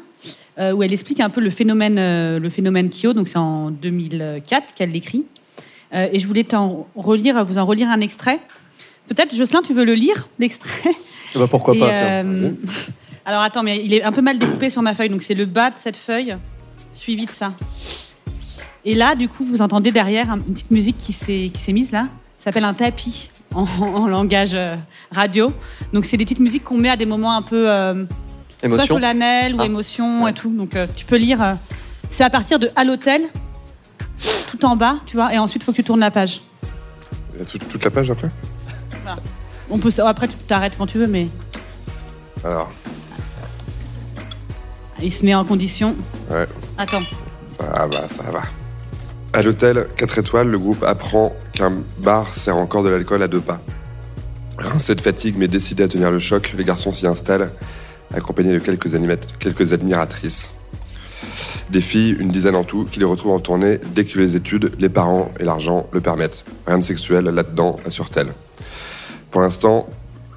euh, 0.59 0.71
où 0.73 0.83
elle 0.83 0.91
explique 0.93 1.19
un 1.19 1.29
peu 1.29 1.41
le 1.41 1.49
phénomène, 1.49 1.97
euh, 1.99 2.39
le 2.39 2.49
phénomène 2.49 2.89
Kyo. 2.89 3.13
Donc 3.13 3.27
c'est 3.27 3.37
en 3.37 3.71
2004 3.71 4.73
qu'elle 4.73 4.91
l'écrit. 4.91 5.23
Euh, 5.93 6.07
et 6.11 6.19
je 6.19 6.27
voulais 6.27 6.43
t'en 6.43 6.87
relire, 6.95 7.43
vous 7.43 7.57
en 7.57 7.65
relire 7.65 7.89
un 7.89 7.99
extrait. 8.01 8.39
Peut-être, 9.07 9.33
Jocelyn, 9.35 9.61
tu 9.63 9.73
veux 9.73 9.85
le 9.85 9.93
lire, 9.95 10.27
l'extrait? 10.37 10.91
Bah, 11.35 11.47
pourquoi 11.49 11.75
et, 11.75 11.79
pas, 11.79 11.91
tiens. 11.93 12.25
euh, 12.25 12.51
alors 13.25 13.41
attends, 13.41 13.63
mais 13.63 13.81
il 13.83 13.93
est 13.93 14.03
un 14.03 14.11
peu 14.11 14.21
mal 14.21 14.37
découpé 14.37 14.69
sur 14.69 14.81
ma 14.83 14.93
feuille, 14.93 15.09
donc 15.09 15.23
c'est 15.23 15.33
le 15.33 15.45
bas 15.45 15.69
de 15.71 15.75
cette 15.77 15.97
feuille 15.97 16.35
suivi 16.93 17.25
de 17.25 17.31
ça. 17.31 17.53
Et 18.85 18.93
là, 18.95 19.15
du 19.15 19.27
coup, 19.27 19.43
vous 19.43 19.61
entendez 19.61 19.91
derrière 19.91 20.29
un- 20.31 20.37
une 20.37 20.53
petite 20.53 20.71
musique 20.71 20.97
qui 20.97 21.11
s'est 21.11 21.73
mise 21.73 21.91
là. 21.91 22.03
Ça 22.37 22.45
s'appelle 22.45 22.63
un 22.63 22.73
tapis 22.73 23.29
en, 23.53 23.63
en 23.81 24.07
langage 24.07 24.55
radio. 25.11 25.51
Donc 25.91 26.05
c'est 26.05 26.17
des 26.17 26.23
petites 26.25 26.39
musiques 26.39 26.63
qu'on 26.63 26.77
met 26.77 26.89
à 26.89 26.95
des 26.97 27.05
moments 27.05 27.35
un 27.35 27.41
peu 27.41 27.67
euh, 28.63 28.67
soit 28.67 28.75
Émotion 28.77 28.95
solennels 28.95 29.55
ou 29.55 29.59
Ah. 29.61 29.65
émotion 29.65 30.23
Ouais. 30.23 30.31
et 30.31 30.33
tout. 30.33 30.49
Donc 30.55 30.75
euh, 30.75 30.87
tu 30.95 31.05
peux 31.05 31.17
lire. 31.17 31.41
euh, 31.41 31.53
c'est 32.09 32.23
à 32.23 32.29
partir 32.29 32.59
de 32.59 32.69
à 32.75 32.83
l'hôtel, 32.83 33.21
tout 34.49 34.65
en 34.65 34.75
bas, 34.75 34.95
tu 35.05 35.15
vois. 35.15 35.33
Et 35.33 35.37
ensuite, 35.37 35.61
il 35.61 35.65
faut 35.65 35.71
que 35.71 35.77
tu 35.77 35.83
tournes 35.83 35.99
la 35.99 36.11
page. 36.11 36.41
Il 37.33 37.39
y 37.39 37.41
a 37.43 37.45
toute, 37.45 37.67
toute 37.67 37.83
la 37.83 37.91
page 37.91 38.09
après? 38.11 38.29
On 39.71 39.77
peut 39.77 39.89
après 40.03 40.27
tu 40.27 40.35
t'arrêtes 40.47 40.73
quand 40.77 40.87
tu 40.87 40.97
veux, 40.97 41.05
mais 41.07 41.27
Alors, 42.43 42.71
il 45.01 45.13
se 45.13 45.23
met 45.25 45.35
en 45.35 45.45
condition. 45.45 45.95
ouais, 46.31 46.45
Attends. 46.77 47.01
ça 47.47 47.63
va, 47.87 48.07
ça 48.07 48.23
va. 48.31 48.41
À 49.31 49.41
l'hôtel 49.43 49.87
4 49.95 50.17
étoiles, 50.19 50.47
le 50.47 50.57
groupe 50.57 50.83
apprend 50.83 51.33
qu'un 51.53 51.71
bar 51.99 52.33
sert 52.33 52.57
encore 52.57 52.83
de 52.83 52.89
l'alcool 52.89 53.21
à 53.21 53.27
deux 53.27 53.41
pas. 53.41 53.61
Rincés 54.57 54.95
de 54.95 55.01
fatigue 55.01 55.35
mais 55.37 55.47
décidés 55.47 55.83
à 55.83 55.87
tenir 55.87 56.11
le 56.11 56.19
choc, 56.19 56.53
les 56.57 56.63
garçons 56.63 56.91
s'y 56.91 57.05
installent, 57.07 57.51
accompagnés 58.13 58.53
de 58.53 58.59
quelques 58.59 59.73
admiratrices. 59.73 60.55
Des 61.69 61.81
filles, 61.81 62.15
une 62.19 62.29
dizaine 62.29 62.55
en 62.55 62.63
tout, 62.63 62.85
qui 62.85 62.99
les 62.99 63.05
retrouvent 63.05 63.33
en 63.33 63.39
tournée 63.39 63.79
dès 63.93 64.05
que 64.05 64.17
les 64.17 64.35
études, 64.35 64.71
les 64.79 64.89
parents 64.89 65.31
et 65.39 65.43
l'argent 65.43 65.87
le 65.91 66.01
permettent. 66.01 66.45
Rien 66.65 66.79
de 66.79 66.83
sexuel 66.83 67.25
là-dedans, 67.25 67.77
assure-t-elle. 67.85 68.33
Pour 69.31 69.41
l'instant, 69.41 69.87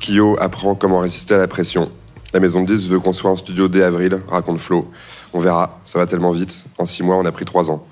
Kyo 0.00 0.36
apprend 0.40 0.74
comment 0.74 0.98
résister 1.00 1.34
à 1.34 1.38
la 1.38 1.48
pression. 1.48 1.90
La 2.34 2.40
maison 2.40 2.62
de 2.62 2.66
10 2.66 2.88
veut 2.88 2.98
qu'on 2.98 3.12
soit 3.12 3.30
en 3.30 3.36
studio 3.36 3.68
dès 3.68 3.82
avril, 3.82 4.20
raconte 4.28 4.58
Flo. 4.58 4.90
On 5.32 5.38
verra, 5.38 5.80
ça 5.84 5.98
va 5.98 6.06
tellement 6.06 6.32
vite. 6.32 6.64
En 6.78 6.84
six 6.84 7.02
mois, 7.02 7.16
on 7.16 7.24
a 7.24 7.32
pris 7.32 7.44
trois 7.44 7.70
ans. 7.70 7.86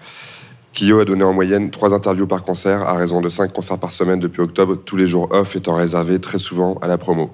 Kyo 0.73 1.01
a 1.01 1.05
donné 1.05 1.25
en 1.25 1.33
moyenne 1.33 1.71
trois 1.71 1.95
interviews 1.95 2.27
par 2.27 2.43
concert, 2.43 2.83
à 2.83 2.95
raison 2.95 3.21
de 3.21 3.29
cinq 3.29 3.53
concerts 3.53 3.79
par 3.79 3.93
semaine 3.93 4.21
depuis 4.21 4.41
octobre, 4.41 4.77
tous 4.77 4.97
les 4.97 5.07
jours 5.07 5.29
off 5.33 5.57
étant 5.57 5.75
réservés 5.75 6.21
très 6.21 6.39
souvent 6.39 6.75
à 6.83 6.87
la 6.87 6.99
promo. 6.99 7.31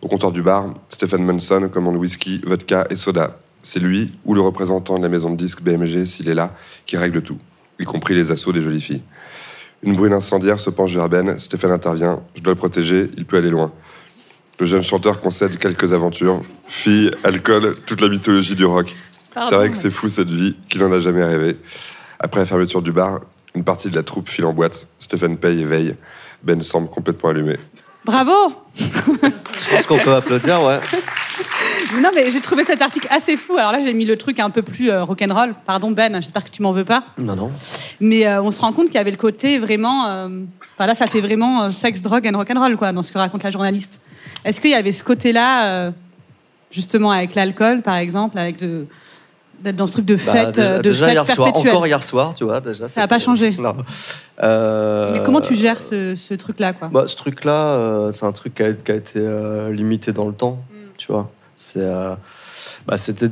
Au 0.00 0.06
comptoir 0.06 0.30
du 0.30 0.42
bar, 0.42 0.72
Stephen 0.90 1.24
Munson 1.24 1.68
commande 1.72 1.96
whisky, 1.96 2.40
vodka 2.46 2.86
et 2.88 2.94
soda. 2.96 3.40
C'est 3.62 3.80
lui 3.80 4.12
ou 4.24 4.34
le 4.34 4.40
représentant 4.40 4.96
de 4.96 5.02
la 5.02 5.08
maison 5.08 5.30
de 5.30 5.36
disques 5.36 5.62
BMG, 5.62 6.04
s'il 6.04 6.28
est 6.28 6.34
là, 6.34 6.54
qui 6.86 6.96
règle 6.96 7.20
tout, 7.20 7.38
y 7.80 7.84
compris 7.84 8.14
les 8.14 8.30
assauts 8.30 8.52
des 8.52 8.60
jolies 8.60 8.80
filles. 8.80 9.02
Une 9.82 9.94
brune 9.94 10.12
incendiaire 10.12 10.60
se 10.60 10.70
penche 10.70 10.94
vers 10.94 11.08
Ben, 11.08 11.38
Stéphane 11.38 11.72
intervient, 11.72 12.22
je 12.36 12.42
dois 12.42 12.52
le 12.54 12.58
protéger, 12.58 13.10
il 13.16 13.24
peut 13.24 13.38
aller 13.38 13.50
loin. 13.50 13.72
Le 14.60 14.66
jeune 14.66 14.82
chanteur 14.82 15.20
concède 15.20 15.58
quelques 15.58 15.92
aventures, 15.92 16.42
filles, 16.68 17.10
alcool, 17.24 17.76
toute 17.84 18.00
la 18.00 18.08
mythologie 18.08 18.54
du 18.54 18.64
rock. 18.64 18.94
C'est 19.48 19.54
vrai 19.54 19.70
que 19.70 19.76
c'est 19.76 19.90
fou 19.90 20.08
cette 20.08 20.30
vie, 20.30 20.56
qu'il 20.68 20.80
n'en 20.80 20.92
a 20.92 20.98
jamais 21.00 21.24
rêvé. 21.24 21.58
Après 22.20 22.40
la 22.40 22.46
fermeture 22.46 22.82
du 22.82 22.92
bar, 22.92 23.20
une 23.54 23.64
partie 23.64 23.90
de 23.90 23.96
la 23.96 24.02
troupe 24.04 24.28
file 24.28 24.46
en 24.46 24.52
boîte, 24.52 24.86
Stéphane 24.98 25.36
paye 25.36 25.62
et 25.62 25.64
veille. 25.64 25.96
Ben 26.42 26.60
semble 26.60 26.88
complètement 26.88 27.30
allumé. 27.30 27.56
Bravo 28.08 28.32
Je 28.74 29.70
pense 29.70 29.86
qu'on 29.86 29.98
peut 29.98 30.14
applaudir, 30.14 30.62
ouais. 30.62 30.80
Non, 32.00 32.08
mais 32.14 32.30
j'ai 32.30 32.40
trouvé 32.40 32.64
cet 32.64 32.80
article 32.80 33.06
assez 33.10 33.36
fou. 33.36 33.56
Alors 33.58 33.70
là, 33.72 33.80
j'ai 33.80 33.92
mis 33.92 34.06
le 34.06 34.16
truc 34.16 34.40
un 34.40 34.48
peu 34.48 34.62
plus 34.62 34.90
euh, 34.90 35.04
rock'n'roll. 35.04 35.54
Pardon, 35.66 35.90
Ben, 35.90 36.14
j'espère 36.22 36.42
que 36.42 36.48
tu 36.50 36.62
m'en 36.62 36.72
veux 36.72 36.86
pas. 36.86 37.04
Non, 37.18 37.36
non. 37.36 37.50
Mais 38.00 38.26
euh, 38.26 38.40
on 38.42 38.50
se 38.50 38.60
rend 38.62 38.72
compte 38.72 38.86
qu'il 38.86 38.94
y 38.94 38.98
avait 38.98 39.10
le 39.10 39.18
côté 39.18 39.58
vraiment. 39.58 40.06
euh, 40.08 40.28
Enfin 40.74 40.86
là, 40.86 40.94
ça 40.94 41.06
fait 41.06 41.20
vraiment 41.20 41.64
euh, 41.64 41.70
sexe, 41.70 42.00
drogue 42.00 42.26
and 42.26 42.38
rock'n'roll, 42.38 42.76
quoi, 42.78 42.92
dans 42.92 43.02
ce 43.02 43.12
que 43.12 43.18
raconte 43.18 43.42
la 43.42 43.50
journaliste. 43.50 44.00
Est-ce 44.44 44.58
qu'il 44.60 44.70
y 44.70 44.74
avait 44.74 44.92
ce 44.92 45.02
côté-là, 45.02 45.64
euh, 45.66 45.90
justement, 46.70 47.10
avec 47.10 47.34
l'alcool, 47.34 47.82
par 47.82 47.96
exemple, 47.96 48.38
avec 48.38 48.58
de- 48.58 48.86
d'être 49.62 49.76
dans 49.76 49.86
ce 49.86 49.92
truc 49.94 50.04
de 50.06 50.14
Bah, 50.16 50.20
fête, 50.32 50.54
déjà, 50.54 50.68
euh, 50.70 50.76
de 50.78 50.82
déjà 50.82 51.06
fête 51.06 51.14
hier 51.14 51.26
soir, 51.26 51.46
perpétuelle 51.48 51.72
encore 51.74 51.86
hier 51.86 52.02
soir, 52.02 52.34
tu 52.34 52.44
vois, 52.44 52.60
déjà. 52.60 52.88
Ça 52.88 53.02
a 53.02 53.08
pas 53.08 53.18
changé. 53.18 53.56
Non. 53.58 53.74
Euh, 54.42 55.12
Mais 55.14 55.22
comment 55.24 55.40
tu 55.40 55.54
gères 55.54 55.82
ce, 55.82 56.14
ce 56.14 56.34
truc-là, 56.34 56.72
quoi 56.72 56.88
Bah, 56.88 57.04
ce 57.06 57.16
truc-là, 57.16 57.52
euh, 57.72 58.12
c'est 58.12 58.24
un 58.26 58.32
truc 58.32 58.54
qui 58.54 58.62
a, 58.62 58.72
qui 58.72 58.92
a 58.92 58.94
été 58.94 59.18
euh, 59.18 59.72
limité 59.72 60.12
dans 60.12 60.26
le 60.26 60.32
temps, 60.34 60.58
Mm. 60.70 60.76
tu 60.96 61.12
vois. 61.12 61.30
C'est, 61.56 61.80
euh, 61.82 62.14
bah, 62.86 62.96
c'était 62.98 63.28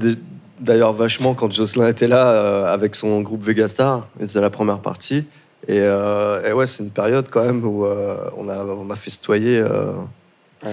d'ailleurs 0.59 0.93
vachement 0.93 1.35
quand 1.35 1.53
Jocelyn 1.53 1.87
était 1.89 2.09
là 2.09 2.29
euh, 2.31 2.73
avec 2.75 2.97
son 2.97 3.21
groupe 3.21 3.43
Vegastar. 3.45 4.07
Il 4.21 4.27
faisait 4.27 4.41
la 4.41 4.51
première 4.51 4.79
partie. 4.81 5.27
Et, 5.69 5.79
euh, 5.81 6.49
et 6.49 6.53
ouais, 6.53 6.67
c'est 6.67 6.83
une 6.83 6.91
période 6.91 7.27
quand 7.31 7.45
même 7.45 7.65
où 7.65 7.85
euh, 7.87 8.17
on, 8.37 8.49
a, 8.49 8.59
on 8.65 8.89
a 8.91 8.97
festoyé. 8.97 9.59
euh, 9.59 9.93
y 10.65 10.69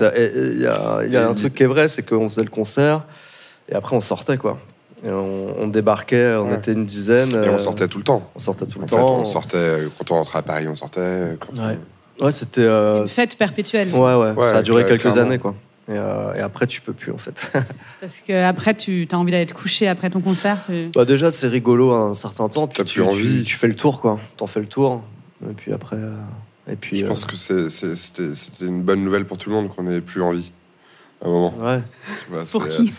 il 1.05 1.11
y 1.11 1.17
a 1.17 1.27
un 1.29 1.33
truc 1.33 1.53
qui 1.55 1.63
est 1.63 1.67
vrai, 1.67 1.87
c'est 1.87 2.03
qu'on 2.03 2.29
faisait 2.29 2.43
le 2.43 2.49
concert 2.49 3.01
et 3.69 3.75
après 3.75 3.95
on 3.95 4.01
sortait, 4.01 4.37
quoi. 4.37 4.57
Et 5.05 5.09
on, 5.09 5.61
on 5.61 5.67
débarquait, 5.67 6.35
on 6.35 6.49
Ouais. 6.49 6.55
était 6.55 6.71
une 6.73 6.85
dizaine. 6.85 7.29
Et 7.31 7.49
on 7.49 7.55
euh, 7.55 7.57
sortait 7.57 7.87
tout 7.87 7.97
le 7.97 8.03
temps. 8.05 8.29
On 8.35 8.39
sortait 8.39 8.65
tout 8.65 8.79
le 8.79 8.85
En 8.85 8.87
fait, 8.87 8.95
temps. 8.95 9.19
on 9.19 9.25
sortait, 9.25 9.57
euh, 9.57 9.87
quand 9.97 10.11
on 10.11 10.15
rentrait 10.15 10.39
à 10.39 10.43
Paris, 10.43 10.67
on 10.67 10.75
sortait. 10.75 11.37
quand 11.39 11.53
on- 11.57 11.67
Ouais. 11.67 11.77
Ouais, 12.21 12.31
c'était. 12.31 12.61
euh, 12.61 13.01
Une 13.01 13.07
fête 13.09 13.37
perpétuelle. 13.37 13.89
Ouais, 13.89 13.99
ouais, 14.15 14.31
Ouais, 14.31 14.43
ça 14.45 14.57
a 14.57 14.61
duré 14.61 14.85
quelques 14.85 15.01
clairement. 15.01 15.21
années, 15.21 15.39
quoi. 15.39 15.55
Et, 15.89 15.91
euh, 15.97 16.33
et 16.35 16.39
après, 16.39 16.65
tu 16.67 16.79
peux 16.79 16.93
plus, 16.93 17.11
en 17.11 17.17
fait. 17.17 17.33
Parce 17.99 18.19
qu'après, 18.25 18.73
tu 18.75 19.05
as 19.11 19.17
envie 19.17 19.31
d'aller 19.33 19.45
te 19.45 19.53
coucher 19.53 19.89
après 19.89 20.09
ton 20.09 20.21
concert. 20.21 20.59
tu- 20.65 20.89
bah, 20.95 21.03
déjà, 21.03 21.29
c'est 21.31 21.47
rigolo 21.47 21.91
à 21.91 21.97
un 22.03 22.13
certain 22.13 22.47
temps, 22.47 22.67
puis 22.67 22.77
T'as 22.77 22.83
tu, 22.85 23.01
plus 23.01 23.09
envie. 23.09 23.39
tu, 23.39 23.49
tu 23.49 23.55
fais 23.57 23.67
le 23.67 23.75
tour, 23.75 23.99
quoi. 23.99 24.19
T'en 24.37 24.47
fais 24.47 24.61
le 24.61 24.67
tour, 24.67 25.01
et 25.49 25.53
puis 25.53 25.73
après. 25.73 25.97
euh, 25.97 26.15
et 26.71 26.77
puis. 26.77 26.99
Je 26.99 27.03
euh, 27.03 27.09
pense 27.09 27.25
que 27.25 27.35
c'était 27.67 28.65
une 28.65 28.81
bonne 28.83 29.03
nouvelle 29.03 29.25
pour 29.25 29.37
tout 29.37 29.49
le 29.49 29.55
monde 29.57 29.67
qu'on 29.75 29.83
n'ait 29.83 29.99
plus 29.99 30.21
envie. 30.21 30.51
À 31.21 31.27
un 31.27 31.29
moment. 31.31 31.53
Ouais. 31.59 31.81
Vois, 32.29 32.43
Pour 32.49 32.69
qui 32.69 32.93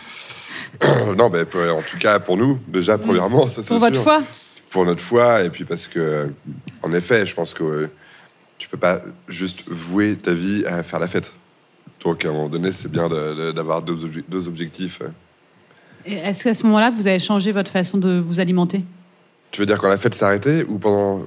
Non, 1.17 1.29
mais 1.29 1.41
en 1.69 1.81
tout 1.81 1.97
cas 1.99 2.19
pour 2.19 2.37
nous, 2.37 2.59
déjà, 2.67 2.97
premièrement, 2.97 3.47
ça 3.47 3.61
c'est 3.61 3.69
Pour 3.69 3.79
votre 3.79 3.93
sûr. 3.95 4.03
foi 4.03 4.21
Pour 4.69 4.85
notre 4.85 5.01
foi, 5.01 5.43
et 5.43 5.49
puis 5.49 5.63
parce 5.65 5.87
que, 5.87 6.29
en 6.83 6.91
effet, 6.93 7.25
je 7.25 7.33
pense 7.33 7.53
que 7.53 7.63
euh, 7.63 7.87
tu 8.57 8.67
peux 8.67 8.77
pas 8.77 9.01
juste 9.27 9.63
vouer 9.67 10.15
ta 10.15 10.31
vie 10.33 10.65
à 10.65 10.83
faire 10.83 10.99
la 10.99 11.07
fête. 11.07 11.33
Donc 12.03 12.23
à 12.25 12.29
un 12.29 12.31
moment 12.31 12.49
donné, 12.49 12.71
c'est 12.71 12.91
bien 12.91 13.07
de- 13.09 13.33
de- 13.35 13.51
d'avoir 13.51 13.81
deux, 13.81 13.95
obje- 13.95 14.23
deux 14.27 14.47
objectifs. 14.47 15.01
Et 16.05 16.13
Est-ce 16.15 16.43
qu'à 16.43 16.53
ce 16.53 16.63
moment-là, 16.65 16.91
vous 16.91 17.07
avez 17.07 17.19
changé 17.19 17.51
votre 17.51 17.71
façon 17.71 17.97
de 17.97 18.19
vous 18.19 18.39
alimenter? 18.39 18.83
Tu 19.51 19.61
veux 19.61 19.65
dire 19.65 19.77
quand 19.79 19.89
la 19.89 19.97
fête 19.97 20.13
s'est 20.13 20.25
arrêtée 20.25 20.63
ou 20.67 20.77
pendant 20.77 21.25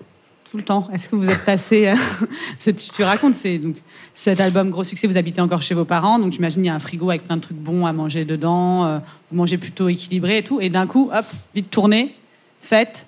tout 0.51 0.57
le 0.57 0.63
temps 0.63 0.89
Est-ce 0.93 1.09
que 1.09 1.17
vous 1.17 1.29
êtes 1.29 1.45
passé 1.45 1.89
euh, 1.89 1.95
tu, 2.59 2.75
tu 2.75 3.03
racontes 3.03 3.35
c'est 3.35 3.59
donc 3.59 3.77
cet 4.13 4.41
album 4.41 4.71
gros 4.71 4.85
succès. 4.85 5.07
Vous 5.07 5.17
habitez 5.19 5.41
encore 5.41 5.63
chez 5.63 5.75
vos 5.75 5.85
parents, 5.85 6.19
donc 6.19 6.33
j'imagine 6.33 6.65
il 6.65 6.69
y 6.69 6.71
a 6.71 6.75
un 6.75 6.79
frigo 6.79 7.11
avec 7.11 7.25
plein 7.27 7.37
de 7.37 7.43
trucs 7.43 7.57
bons 7.57 7.87
à 7.87 7.93
manger 7.93 8.25
dedans. 8.25 8.85
euh, 8.85 8.99
vous 9.31 9.37
mangez 9.37 9.59
plutôt 9.59 9.89
équilibré 9.89 10.39
et 10.39 10.43
tout. 10.43 10.61
Et 10.61 10.71
d'un 10.71 10.87
coup, 10.87 11.11
hop, 11.13 11.25
vite 11.55 11.71
tourné, 11.71 12.15
fête, 12.61 13.07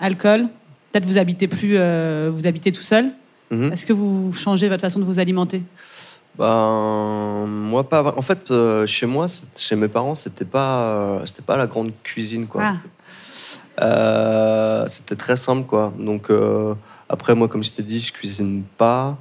alcool. 0.00 0.46
Peut-être 0.90 1.04
vous 1.04 1.18
habitez 1.18 1.48
plus, 1.48 1.76
euh, 1.76 2.30
vous 2.32 2.46
habitez 2.46 2.72
tout 2.72 2.82
seul. 2.82 3.10
Mhm. 3.50 3.72
Est-ce 3.72 3.86
que 3.86 3.92
vous 3.92 4.32
changez 4.32 4.68
votre 4.68 4.80
façon 4.80 4.98
de 4.98 5.04
vous 5.04 5.18
alimenter? 5.18 5.62
Ben, 6.38 7.46
moi, 7.46 7.88
pas. 7.88 8.14
En 8.16 8.22
fait, 8.22 8.50
euh, 8.50 8.86
chez 8.86 9.06
moi, 9.06 9.26
chez 9.56 9.76
mes 9.76 9.88
parents, 9.88 10.14
c'était 10.14 10.44
pas, 10.44 11.20
c'était 11.26 11.42
pas 11.42 11.56
la 11.56 11.66
grande 11.66 11.92
cuisine, 12.02 12.46
quoi. 12.46 12.62
Ah, 12.64 12.76
Euh, 13.80 14.84
c'était 14.88 15.16
très 15.16 15.36
simple, 15.36 15.66
quoi. 15.66 15.92
Donc, 15.98 16.30
euh, 16.30 16.74
après, 17.08 17.34
moi, 17.34 17.48
comme 17.48 17.62
je 17.62 17.72
t'ai 17.72 17.82
dit, 17.82 18.00
je 18.00 18.12
cuisine 18.12 18.64
pas. 18.76 19.16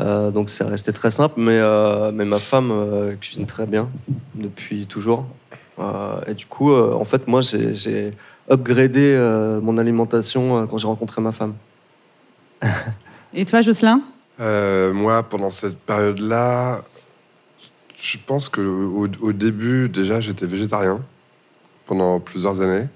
Euh, 0.00 0.30
donc, 0.30 0.50
c'est 0.50 0.64
resté 0.64 0.92
très 0.92 1.10
simple. 1.10 1.34
Mais, 1.38 1.58
euh, 1.58 2.10
mais 2.12 2.24
ma 2.24 2.38
femme 2.38 2.70
euh, 2.70 3.14
cuisine 3.16 3.46
très 3.46 3.66
bien 3.66 3.88
depuis 4.34 4.86
toujours. 4.86 5.26
Euh, 5.78 6.20
et 6.26 6.34
du 6.34 6.46
coup, 6.46 6.72
euh, 6.72 6.94
en 6.94 7.04
fait, 7.04 7.26
moi, 7.28 7.40
j'ai 7.40 7.74
j'ai 7.74 8.12
upgradé 8.50 9.14
euh, 9.16 9.60
mon 9.60 9.78
alimentation 9.78 10.62
euh, 10.62 10.66
quand 10.66 10.78
j'ai 10.78 10.86
rencontré 10.86 11.20
ma 11.20 11.32
femme. 11.32 11.54
Et 13.34 13.44
toi, 13.44 13.62
Jocelyn? 13.62 14.00
Euh, 14.40 14.92
moi, 14.92 15.22
pendant 15.24 15.50
cette 15.50 15.78
période-là, 15.80 16.82
je 17.96 18.16
pense 18.24 18.48
que 18.48 18.60
au, 18.60 19.08
au 19.20 19.32
début, 19.32 19.88
déjà, 19.88 20.20
j'étais 20.20 20.46
végétarien 20.46 21.00
pendant 21.86 22.20
plusieurs 22.20 22.60
années. 22.60 22.86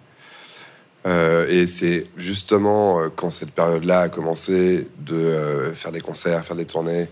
Euh, 1.09 1.47
et 1.49 1.67
c'est 1.67 2.07
justement 2.17 3.01
euh, 3.01 3.09
quand 3.15 3.31
cette 3.31 3.53
période-là 3.53 4.01
a 4.01 4.09
commencé 4.11 4.89
de 4.99 5.15
euh, 5.15 5.75
faire 5.75 5.91
des 5.91 6.03
concerts, 6.03 6.45
faire 6.45 6.57
des 6.57 6.67
tournées. 6.67 7.09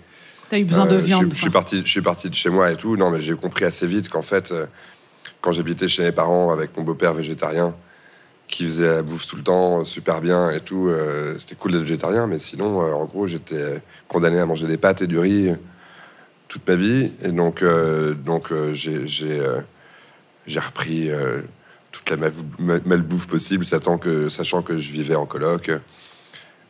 T'as 0.50 0.58
eu 0.58 0.64
besoin 0.64 0.84
de 0.84 0.98
je 0.98 1.04
viande. 1.04 1.32
Je, 1.32 1.40
suis 1.40 1.50
parti, 1.50 1.80
je 1.82 1.90
suis 1.90 2.02
parti 2.02 2.28
de 2.28 2.34
chez 2.34 2.50
moi 2.50 2.70
et 2.70 2.76
tout. 2.76 2.96
Non, 2.96 3.10
mais 3.10 3.20
j'ai 3.20 3.34
compris 3.34 3.64
assez 3.64 3.86
vite 3.86 4.08
qu'en 4.08 4.22
fait, 4.22 4.52
quand 5.40 5.50
j'habitais 5.50 5.88
chez 5.88 6.02
mes 6.02 6.12
parents 6.12 6.52
avec 6.52 6.76
mon 6.76 6.84
beau-père 6.84 7.14
végétarien, 7.14 7.74
qui 8.46 8.64
faisait 8.64 8.86
la 8.86 9.02
bouffe 9.02 9.26
tout 9.26 9.34
le 9.34 9.42
temps, 9.42 9.84
super 9.84 10.20
bien 10.20 10.50
et 10.50 10.60
tout, 10.60 10.88
c'était 11.36 11.56
cool 11.56 11.72
d'être 11.72 11.80
végétarien. 11.80 12.28
Mais 12.28 12.38
sinon, 12.38 12.78
en 12.78 13.04
gros, 13.06 13.26
j'étais 13.26 13.82
condamné 14.06 14.38
à 14.38 14.46
manger 14.46 14.68
des 14.68 14.76
pâtes 14.76 15.02
et 15.02 15.08
du 15.08 15.18
riz 15.18 15.52
toute 16.46 16.68
ma 16.68 16.76
vie. 16.76 17.10
Et 17.24 17.32
donc, 17.32 17.64
donc 18.24 18.52
j'ai 18.72 20.60
repris 20.60 21.10
toute 22.06 22.10
la 22.10 22.16
mal- 22.16 22.32
mal- 22.58 22.82
malbouffe 22.84 23.26
possible, 23.26 23.64
sachant 23.64 23.98
que, 23.98 24.28
sachant 24.28 24.62
que 24.62 24.78
je 24.78 24.92
vivais 24.92 25.16
en 25.16 25.26
coloc. 25.26 25.70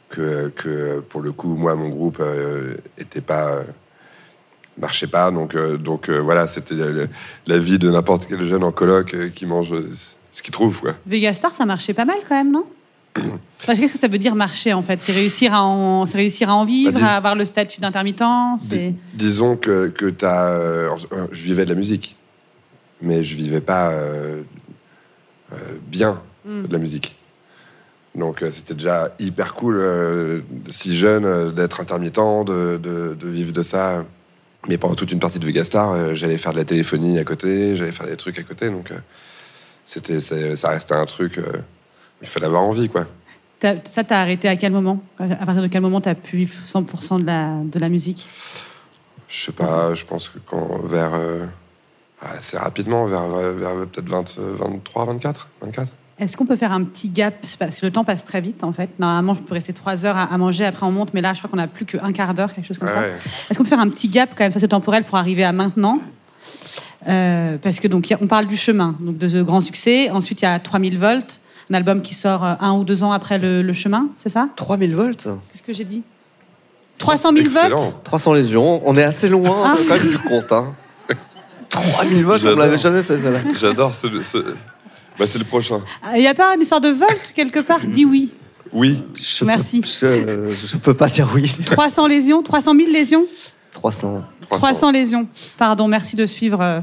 Que, 0.08 0.48
que 0.54 1.00
pour 1.00 1.20
le 1.20 1.32
coup, 1.32 1.56
moi, 1.56 1.74
mon 1.74 1.88
groupe 1.88 2.18
euh, 2.20 2.76
était 2.96 3.20
pas. 3.20 3.60
marchait 4.78 5.08
pas. 5.08 5.30
Donc, 5.32 5.54
euh, 5.54 5.76
donc 5.76 6.08
euh, 6.08 6.20
voilà, 6.20 6.46
c'était 6.46 6.74
la, 6.76 7.06
la 7.46 7.58
vie 7.58 7.78
de 7.78 7.90
n'importe 7.90 8.26
quel 8.28 8.44
jeune 8.44 8.62
en 8.62 8.70
coloc 8.72 9.14
euh, 9.14 9.28
qui 9.30 9.46
mange 9.46 9.74
ce 10.30 10.42
qu'il 10.42 10.52
trouve. 10.52 10.80
Quoi. 10.80 10.94
Vegastar, 11.06 11.52
ça 11.52 11.64
marchait 11.66 11.92
pas 11.94 12.04
mal 12.04 12.18
quand 12.28 12.36
même, 12.36 12.52
non? 12.52 12.66
Qu'est-ce 13.66 13.92
que 13.94 13.98
ça 13.98 14.06
veut 14.08 14.18
dire 14.18 14.34
marcher 14.36 14.72
en 14.74 14.82
fait? 14.82 15.00
C'est 15.00 15.12
réussir 15.12 15.52
à 15.54 15.62
en, 15.64 16.04
réussir 16.04 16.50
à 16.50 16.54
en 16.54 16.64
vivre, 16.64 16.92
Bah, 16.92 17.00
dis- 17.00 17.04
à 17.04 17.16
avoir 17.16 17.34
le 17.34 17.44
statut 17.44 17.80
d'intermittent 17.80 18.22
c'est- 18.58 18.90
Dis- 18.90 18.94
disons 19.14 19.56
que, 19.56 19.88
que 19.88 20.14
euh, 20.22 20.88
euh, 21.12 21.26
je 21.32 21.42
vivais 21.42 21.64
de 21.64 21.70
la 21.70 21.74
musique, 21.76 22.16
mais 23.02 23.24
je 23.24 23.34
vivais 23.34 23.60
pas 23.62 23.90
bien 25.86 26.20
Mm. 26.44 26.62
de 26.68 26.72
la 26.72 26.78
musique. 26.78 27.16
Donc 28.14 28.40
euh, 28.42 28.50
c'était 28.52 28.74
déjà 28.74 29.10
hyper 29.18 29.54
cool, 29.54 29.78
euh, 29.80 30.40
si 30.68 30.94
jeune, 30.96 31.24
euh, 31.24 31.50
d'être 31.50 31.80
intermittent, 31.80 32.20
de, 32.46 32.76
de- 32.80 33.14
de 33.14 33.28
vivre 33.28 33.52
de 33.52 33.62
ça. 33.62 34.04
Mais 34.68 34.78
pendant 34.78 34.94
toute 34.94 35.10
une 35.12 35.18
partie 35.20 35.38
de 35.40 35.44
Vegastar, 35.46 35.90
euh, 35.92 36.14
j'allais 36.14 36.38
faire 36.38 36.52
de 36.52 36.58
la 36.58 36.64
téléphonie 36.64 37.18
à 37.18 37.24
côté, 37.24 37.76
j'allais 37.76 37.90
faire 37.92 38.06
des 38.06 38.16
trucs 38.16 38.38
à 38.38 38.42
côté. 38.44 38.70
Donc 38.70 38.90
euh, 38.92 38.98
c'était, 39.84 40.20
ça 40.20 40.68
restait 40.70 40.94
un 40.94 41.04
truc. 41.04 41.38
euh, 41.38 41.42
il 42.22 42.28
fallait 42.28 42.46
avoir 42.46 42.62
envie, 42.62 42.88
quoi. 42.88 43.06
Ça, 43.60 44.04
t'as 44.04 44.20
arrêté 44.20 44.48
à 44.48 44.54
quel 44.56 44.70
moment? 44.72 45.02
À 45.18 45.44
partir 45.44 45.62
de 45.62 45.66
quel 45.68 45.80
moment 45.80 46.00
t'as 46.00 46.14
pu 46.14 46.36
vivre 46.36 46.54
100% 46.66 47.20
de 47.22 47.26
la, 47.26 47.58
de 47.64 47.78
la 47.80 47.88
musique? 47.88 48.26
Je 49.28 49.40
sais 49.46 49.52
pas, 49.52 49.94
je 49.94 50.04
pense 50.04 50.28
que 50.28 50.38
quand 50.38 50.80
vers 50.86 51.14
euh, 51.14 51.44
assez 52.20 52.56
rapidement, 52.58 53.06
vers, 53.06 53.26
vers 53.28 53.74
peut-être 53.86 54.08
20, 54.08 54.36
23, 54.38 55.04
24, 55.06 55.48
24. 55.62 55.92
Est-ce 56.18 56.34
qu'on 56.36 56.46
peut 56.46 56.56
faire 56.56 56.72
un 56.72 56.82
petit 56.82 57.10
gap? 57.10 57.34
Parce 57.58 57.78
que 57.80 57.84
le 57.86 57.92
temps 57.92 58.04
passe 58.04 58.24
très 58.24 58.40
vite, 58.40 58.64
en 58.64 58.72
fait. 58.72 58.88
Normalement, 58.98 59.34
je 59.34 59.40
peux 59.40 59.52
rester 59.52 59.74
trois 59.74 60.06
heures 60.06 60.16
à, 60.16 60.38
manger, 60.38 60.64
après 60.64 60.86
on 60.86 60.90
monte, 60.90 61.12
mais 61.12 61.20
là, 61.20 61.34
je 61.34 61.40
crois 61.40 61.50
qu'on 61.50 61.58
a 61.58 61.66
plus 61.66 61.84
qu'un 61.84 62.12
quart 62.12 62.32
d'heure, 62.32 62.54
quelque 62.54 62.66
chose 62.66 62.78
comme 62.78 62.88
ça. 62.88 63.02
Est-ce 63.50 63.58
qu'on 63.58 63.64
peut 63.64 63.68
faire 63.70 63.80
un 63.80 63.90
petit 63.90 64.08
gap, 64.08 64.30
quand 64.30 64.44
même, 64.44 64.50
socio-temporel, 64.50 65.04
pour 65.04 65.16
arriver 65.18 65.44
à 65.44 65.52
maintenant? 65.52 65.98
Euh, 67.08 67.58
Parce 67.62 67.80
que, 67.80 67.88
donc, 67.88 68.12
on 68.20 68.26
parle 68.26 68.46
du 68.46 68.56
chemin, 68.56 68.96
donc 68.98 69.18
de 69.18 69.28
ce 69.28 69.38
grand 69.38 69.60
succès. 69.60 70.08
Ensuite, 70.10 70.40
il 70.40 70.46
y 70.46 70.48
a 70.48 70.58
3000 70.58 70.98
volts, 70.98 71.40
un 71.70 71.74
album 71.74 72.00
qui 72.00 72.14
sort 72.14 72.44
euh, 72.44 72.54
un 72.60 72.72
ou 72.72 72.84
deux 72.84 73.04
ans 73.04 73.12
après 73.12 73.38
le, 73.38 73.60
le 73.60 73.72
chemin, 73.74 74.08
c'est 74.16 74.30
ça? 74.30 74.48
3000 74.56 74.94
volts? 74.96 75.24
Qu'est-ce 75.52 75.62
que 75.62 75.72
j'ai 75.74 75.84
dit? 75.84 76.02
300 76.98 77.32
000 77.32 77.44
volts? 77.44 77.56
Excellent. 77.56 77.92
300 78.04 78.32
lésions, 78.32 78.82
on 78.86 78.96
est 78.96 79.02
assez 79.02 79.28
loin 79.28 79.74
Ah. 79.74 79.76
quand 79.86 79.96
même 79.98 80.08
du 80.08 80.18
compte. 80.18 80.50
Hein. 80.50 80.74
3000 81.80 82.24
volts, 82.24 82.40
on 82.40 82.44
J'adore. 82.44 82.58
l'avait 82.58 82.78
jamais 82.78 83.02
fait 83.02 83.16
ça. 83.18 83.30
J'adore 83.52 83.94
ce. 83.94 84.20
ce- 84.22 84.38
Bah, 85.18 85.26
c'est 85.26 85.38
le 85.38 85.44
prochain. 85.44 85.80
Il 86.14 86.20
n'y 86.20 86.26
a 86.26 86.34
pas 86.34 86.54
une 86.54 86.60
histoire 86.62 86.80
de 86.80 86.88
volt, 86.90 87.32
quelque 87.34 87.60
part 87.60 87.80
Dis 87.86 88.04
oui. 88.04 88.32
Oui. 88.72 89.02
Je 89.18 89.44
Merci. 89.44 89.80
Peux, 89.80 89.86
je, 89.86 90.66
je 90.66 90.76
peux 90.76 90.94
pas 90.94 91.08
dire 91.08 91.28
oui. 91.34 91.50
300 91.64 92.06
lésions 92.08 92.42
300 92.42 92.74
000 92.74 92.90
lésions 92.92 93.24
300. 93.72 94.24
300 94.50 94.90
lésions. 94.90 95.26
Pardon, 95.58 95.86
merci 95.88 96.16
de 96.16 96.24
suivre. 96.26 96.60
euh, 96.62 96.80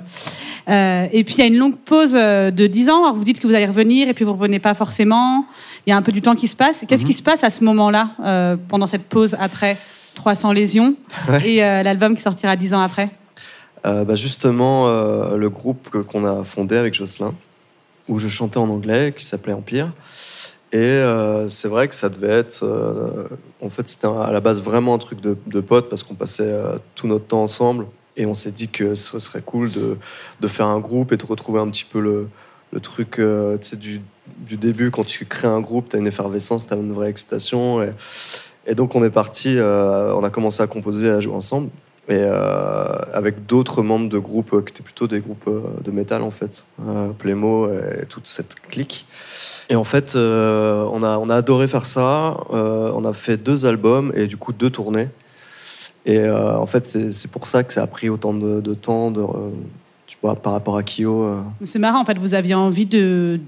euh, 0.70 1.08
et 1.12 1.24
puis 1.24 1.36
il 1.36 1.40
y 1.40 1.42
a 1.44 1.46
une 1.48 1.58
longue 1.58 1.78
pause 1.78 2.16
euh, 2.16 2.52
de 2.52 2.68
10 2.68 2.90
ans. 2.90 3.04
Alors 3.04 3.16
vous 3.16 3.24
dites 3.24 3.40
que 3.40 3.48
vous 3.48 3.54
allez 3.54 3.66
revenir 3.66 4.08
et 4.08 4.14
puis 4.14 4.24
vous 4.26 4.34
revenez 4.34 4.60
pas 4.60 4.74
forcément. 4.74 5.46
Il 5.86 5.90
y 5.90 5.94
a 5.94 5.98
un 5.98 6.02
peu 6.02 6.12
du 6.12 6.22
temps 6.22 6.36
qui 6.36 6.48
se 6.48 6.56
passe. 6.56 6.86
Qu'est-ce 6.88 7.06
qui 7.06 7.14
se 7.14 7.22
passe 7.24 7.44
à 7.44 7.50
ce 7.50 7.64
moment-là, 7.66 8.12
euh, 8.24 8.56
pendant 8.70 8.88
cette 8.88 9.04
pause 9.10 9.36
après 9.40 9.78
300 10.16 10.54
lésions 10.54 10.96
Ouais. 11.30 11.42
et 11.50 11.64
euh, 11.64 11.84
l'album 11.84 12.16
qui 12.16 12.22
sortira 12.22 12.56
10 12.56 12.74
ans 12.74 12.82
après? 12.82 13.06
Euh, 13.06 13.23
bah 13.84 14.15
justement, 14.15 14.88
euh, 14.88 15.36
le 15.38 15.50
groupe 15.50 15.89
qu'on 16.04 16.26
a 16.26 16.43
fondé 16.43 16.78
avec 16.78 16.93
Jocelyn, 16.93 17.34
où 18.08 18.19
je 18.19 18.28
chantais 18.28 18.58
en 18.58 18.69
anglais, 18.69 19.13
qui 19.15 19.26
s'appelait 19.26 19.54
Empire. 19.54 19.91
Et 20.72 20.78
euh, 20.78 21.48
c'est 21.50 21.67
vrai 21.67 21.88
que 21.88 21.93
ça 21.93 22.10
devait 22.10 22.34
être. 22.34 22.63
euh, 22.63 23.28
en 23.62 23.69
fait, 23.69 23.88
c'était 23.88 24.08
à 24.08 24.32
la 24.32 24.39
base 24.39 24.60
vraiment 24.60 24.96
un 24.96 24.98
truc 24.98 25.22
de, 25.22 25.38
de 25.46 25.62
potes 25.62 25.88
parce 25.88 26.02
qu'on 26.02 26.15
passait 26.15 26.43
euh, 26.43 26.78
tout 26.96 27.08
notre 27.08 27.26
temps 27.26 27.43
ensemble. 27.43 27.86
Et 28.17 28.26
on 28.26 28.34
s'est 28.34 28.52
dit 28.52 28.67
que 28.69 28.96
ce 28.96 29.19
serait 29.19 29.41
cool 29.41 29.69
de, 29.72 30.48
faire 30.48 30.67
un 30.67 30.80
groupe 30.80 31.12
et 31.12 31.17
de 31.17 31.26
retrouver 31.26 31.60
un 31.60 31.69
petit 31.69 31.86
peu 31.86 32.00
le, 32.00 32.28
truc 32.80 33.19
euh, 33.19 33.58
du, 33.76 34.58
début. 34.58 34.89
Quand 34.89 35.06
tu 35.06 35.26
crées 35.26 35.48
un 35.48 35.62
groupe, 35.62 35.89
tu 35.89 35.96
as 35.96 36.00
une 36.00 36.08
effervescence, 36.08 36.65
tu 36.67 36.74
as 36.74 36.78
une 36.78 36.91
vraie 36.91 37.10
excitation. 37.10 37.84
Et, 37.84 37.91
et 38.65 38.76
donc, 38.76 38.96
on 38.96 39.04
est 39.04 39.12
parti, 39.12 39.58
euh, 39.58 40.13
on 40.15 40.24
a 40.24 40.30
commencé 40.32 40.63
à 40.63 40.67
composer, 40.67 41.10
à 41.10 41.19
jouer 41.19 41.36
ensemble. 41.36 41.69
Et 42.10 42.18
euh, 42.20 42.98
avec 43.13 43.46
d'autres 43.46 43.82
membres 43.82 44.10
de 44.10 44.18
groupes 44.18 44.54
euh, 44.54 44.62
qui 44.62 44.74
étaient 44.74 44.84
plutôt 44.84 45.08
des 45.08 45.22
groupes 45.22 45.48
euh, 45.48 45.62
de 45.86 45.89
métal, 45.89 46.22
en 46.22 46.32
fait. 46.32 46.66
Plémo 47.18 47.70
et 47.72 48.06
toute 48.08 48.28
cette 48.28 48.56
clique. 48.56 49.06
Et 49.70 49.76
en 49.76 49.86
fait, 49.86 50.16
on, 50.16 51.04
a, 51.04 51.18
on 51.18 51.30
a 51.30 51.36
adoré 51.36 51.70
faire 51.70 51.86
ça. 51.86 52.38
On 52.50 53.06
a 53.06 53.13
fait 53.13 53.38
deux 53.38 53.66
albums 53.66 54.12
et 54.16 54.28
du 54.28 54.36
coup 54.36 54.52
deux 54.52 54.70
tournées. 54.70 55.08
Et 56.06 56.30
en 56.30 56.66
fait, 56.66 56.86
c'est 56.86 57.32
pour 57.32 57.48
ça 57.48 57.63
que 57.63 57.74
ça 57.74 57.84
a 57.84 57.88
pris 57.88 58.10
autant 58.10 58.34
de, 58.34 58.74
temps 58.74 59.13
tu 60.06 60.18
vois, 60.22 60.36
par 60.36 60.52
rapport 60.54 60.76
à 60.78 60.84
Kyo. 60.84 61.44
C'est 61.63 61.80
marrant, 61.80 62.02
en 62.02 62.06
fait, 62.06 62.18
vous 62.18 62.34
aviez 62.34 62.56
envie 62.56 62.86
de. 62.86 63.39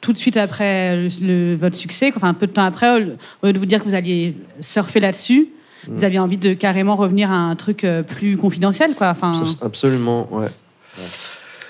Tout 0.00 0.12
de 0.12 0.18
suite 0.18 0.36
après 0.36 1.08
votre 1.56 1.76
succès, 1.76 2.12
enfin 2.14 2.28
un 2.28 2.34
peu 2.34 2.46
de 2.46 2.52
temps 2.52 2.64
après, 2.64 3.16
au 3.42 3.46
lieu 3.46 3.52
de 3.52 3.58
vous 3.58 3.66
dire 3.66 3.80
que 3.80 3.88
vous 3.88 3.94
alliez 3.94 4.36
surfer 4.60 5.00
là-dessus, 5.00 5.48
Vous 5.88 6.04
aviez 6.04 6.18
envie 6.18 6.38
de 6.38 6.54
carrément 6.54 6.96
revenir 6.96 7.30
à 7.30 7.36
un 7.36 7.56
truc 7.56 7.84
euh, 7.84 8.02
plus 8.02 8.36
confidentiel, 8.36 8.94
quoi. 8.94 9.08
Enfin, 9.08 9.44
Absolument, 9.62 10.32
ouais. 10.32 10.46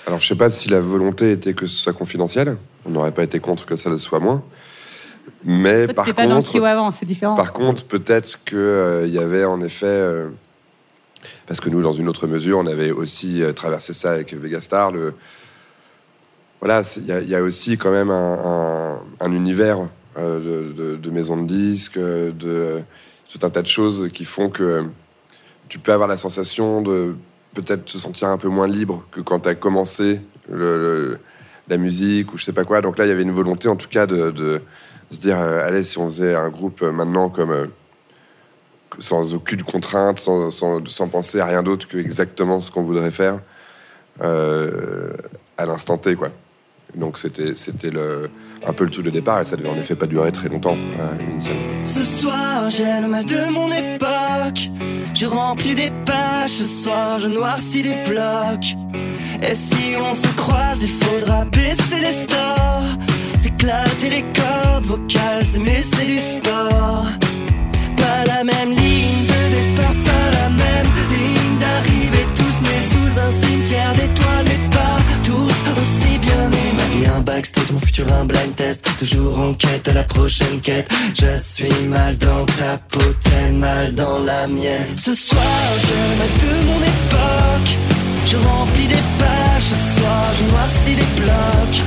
Alors, 0.07 0.19
je 0.19 0.27
sais 0.27 0.35
pas 0.35 0.49
si 0.49 0.69
la 0.69 0.79
volonté 0.79 1.31
était 1.31 1.53
que 1.53 1.65
ce 1.65 1.75
soit 1.77 1.93
confidentiel. 1.93 2.57
On 2.85 2.91
n'aurait 2.91 3.11
pas 3.11 3.23
été 3.23 3.39
contre 3.39 3.65
que 3.65 3.75
ça 3.75 3.89
le 3.89 3.97
soit 3.97 4.19
moins. 4.19 4.43
Mais 5.43 5.87
par 5.87 6.05
pas 6.13 6.27
dans 6.27 6.35
le 6.37 6.41
contre, 6.41 6.63
avant, 6.65 6.91
c'est 6.91 7.05
différent. 7.05 7.33
Par 7.35 7.51
contre, 7.53 7.83
peut-être 7.85 8.43
qu'il 8.45 9.09
y 9.13 9.17
avait 9.19 9.45
en 9.45 9.61
effet. 9.61 9.85
euh, 9.87 10.29
parce 11.47 11.59
que 11.59 11.69
nous, 11.69 11.81
dans 11.81 11.93
une 11.93 12.07
autre 12.07 12.27
mesure, 12.27 12.59
on 12.59 12.67
avait 12.67 12.91
aussi 12.91 13.41
euh, 13.41 13.51
traversé 13.51 13.93
ça 13.93 14.11
avec 14.11 14.33
Vegastar. 14.33 14.91
Le, 14.91 15.15
voilà, 16.61 16.81
il 16.97 17.05
y, 17.05 17.11
a- 17.11 17.21
il 17.21 17.29
y 17.29 17.35
a 17.35 17.41
aussi 17.41 17.77
quand 17.77 17.91
même 17.91 18.11
un, 18.11 18.37
un- 18.45 19.25
un 19.25 19.31
univers 19.31 19.79
euh, 20.17 20.67
de, 20.69 20.73
de, 20.73 20.95
de 20.95 21.09
maisons 21.09 21.37
de 21.41 21.47
disques, 21.47 21.97
euh, 21.97 22.31
de 22.31 22.81
tout 23.37 23.45
un 23.45 23.49
tas 23.49 23.61
de 23.61 23.67
choses 23.67 24.09
qui 24.13 24.23
font 24.23 24.49
que 24.49 24.85
tu 25.67 25.79
peux 25.79 25.91
avoir 25.91 26.07
la 26.07 26.15
sensation 26.15 26.81
de 26.81 27.15
peut-être 27.53 27.85
te 27.85 27.97
sentir 27.97 28.29
un 28.29 28.37
peu 28.37 28.47
moins 28.47 28.67
libre 28.67 29.03
que 29.11 29.19
quand 29.19 29.41
tu 29.41 29.49
as 29.49 29.55
commencé 29.55 30.21
la 30.49 31.77
musique 31.77 32.33
ou 32.33 32.37
je 32.37 32.45
sais 32.45 32.53
pas 32.53 32.63
quoi. 32.63 32.81
Donc 32.81 32.97
là, 32.97 33.05
il 33.05 33.09
y 33.09 33.11
avait 33.11 33.23
une 33.23 33.31
volonté 33.31 33.67
en 33.67 33.75
tout 33.75 33.89
cas 33.89 34.05
de, 34.05 34.61
se 35.11 35.19
dire, 35.19 35.39
euh, 35.39 35.65
allez, 35.65 35.83
si 35.83 35.97
on 35.97 36.07
faisait 36.07 36.33
un 36.33 36.49
groupe 36.49 36.81
euh, 36.81 36.91
maintenant 36.91 37.29
comme 37.29 37.51
euh, 37.51 37.67
sans 38.99 39.33
aucune 39.33 39.63
contrainte, 39.63 40.19
sans, 40.19 40.49
sans, 40.49 41.07
penser 41.09 41.39
à 41.39 41.45
rien 41.45 41.63
d'autre 41.63 41.87
que 41.87 41.97
exactement 41.97 42.59
ce 42.59 42.71
qu'on 42.71 42.83
voudrait 42.83 43.11
faire 43.11 43.39
euh, 44.21 45.13
à 45.57 45.65
l'instant 45.65 45.97
T, 45.97 46.15
quoi. 46.15 46.29
Donc 46.97 47.17
c'était 47.17 47.53
un 48.65 48.73
peu 48.73 48.85
le 48.85 48.89
tout 48.89 49.01
de 49.01 49.09
départ 49.09 49.41
et 49.41 49.45
ça 49.45 49.55
devait 49.57 49.69
en 49.69 49.75
effet 49.75 49.95
pas 49.95 50.07
durer 50.07 50.31
très 50.31 50.49
longtemps 50.49 50.77
initialement. 51.29 51.61
Ce 51.83 52.01
soir, 52.01 52.69
j'ai 52.69 53.01
le 53.01 53.07
mal 53.07 53.25
de 53.25 53.51
mon 53.51 53.69
époque. 53.71 54.69
Je 55.13 55.25
remplis 55.25 55.75
des 55.75 55.91
pages, 56.05 56.51
ce 56.51 56.65
soir, 56.65 57.19
je 57.19 57.27
noircis 57.27 57.81
des 57.81 57.95
blocs. 58.03 58.75
Et 59.41 59.55
si 59.55 59.95
on 59.99 60.13
se 60.13 60.27
croise, 60.35 60.83
il 60.83 60.89
faudra 60.89 61.45
baisser 61.45 62.01
les 62.01 62.11
stores. 62.11 62.97
S'éclater 63.37 64.09
les 64.09 64.25
cordes 64.33 64.85
vocales, 64.85 65.45
s'aimer, 65.45 65.81
c'est 65.81 66.05
du 66.05 66.19
sport. 66.19 67.05
Pas 67.97 68.23
la 68.27 68.43
même 68.43 68.71
ligne 68.71 69.25
de 69.27 69.41
départ, 69.55 69.95
pas 70.05 70.31
la 70.31 70.49
même 70.49 70.89
ligne 71.09 71.57
d'arrivée. 71.59 72.27
Tous 72.35 72.61
nés 72.61 72.83
sous 72.91 73.19
un 73.19 73.31
cimetière 73.31 73.93
d'étoiles, 73.93 74.45
mais 74.45 74.69
pas 74.69 74.97
tous 75.23 75.55
bien. 76.25 76.49
Ma 76.77 76.83
vie, 76.93 77.07
un 77.17 77.21
backstage, 77.21 77.71
mon 77.71 77.79
futur, 77.79 78.05
un 78.13 78.25
blind 78.25 78.55
test. 78.55 78.87
Toujours 78.99 79.39
en 79.39 79.53
quête 79.53 79.87
à 79.87 79.93
la 79.93 80.03
prochaine 80.03 80.59
quête. 80.61 80.89
Je 81.15 81.37
suis 81.37 81.87
mal 81.87 82.17
dans 82.17 82.45
ta 82.45 82.77
peau, 82.89 83.05
t'es 83.23 83.51
mal 83.51 83.93
dans 83.93 84.19
la 84.19 84.47
mienne. 84.47 84.95
Ce 84.95 85.13
soir, 85.13 85.43
je 85.87 85.97
mal 86.19 86.31
de 86.43 86.53
mon 86.67 86.81
époque. 86.95 87.71
Je 88.25 88.37
remplis 88.37 88.87
des 88.87 89.05
pages, 89.19 89.63
ce 89.71 89.99
soir, 89.99 90.23
je 90.37 90.43
noircis 90.51 90.95
des 90.95 91.21
blocs. 91.21 91.81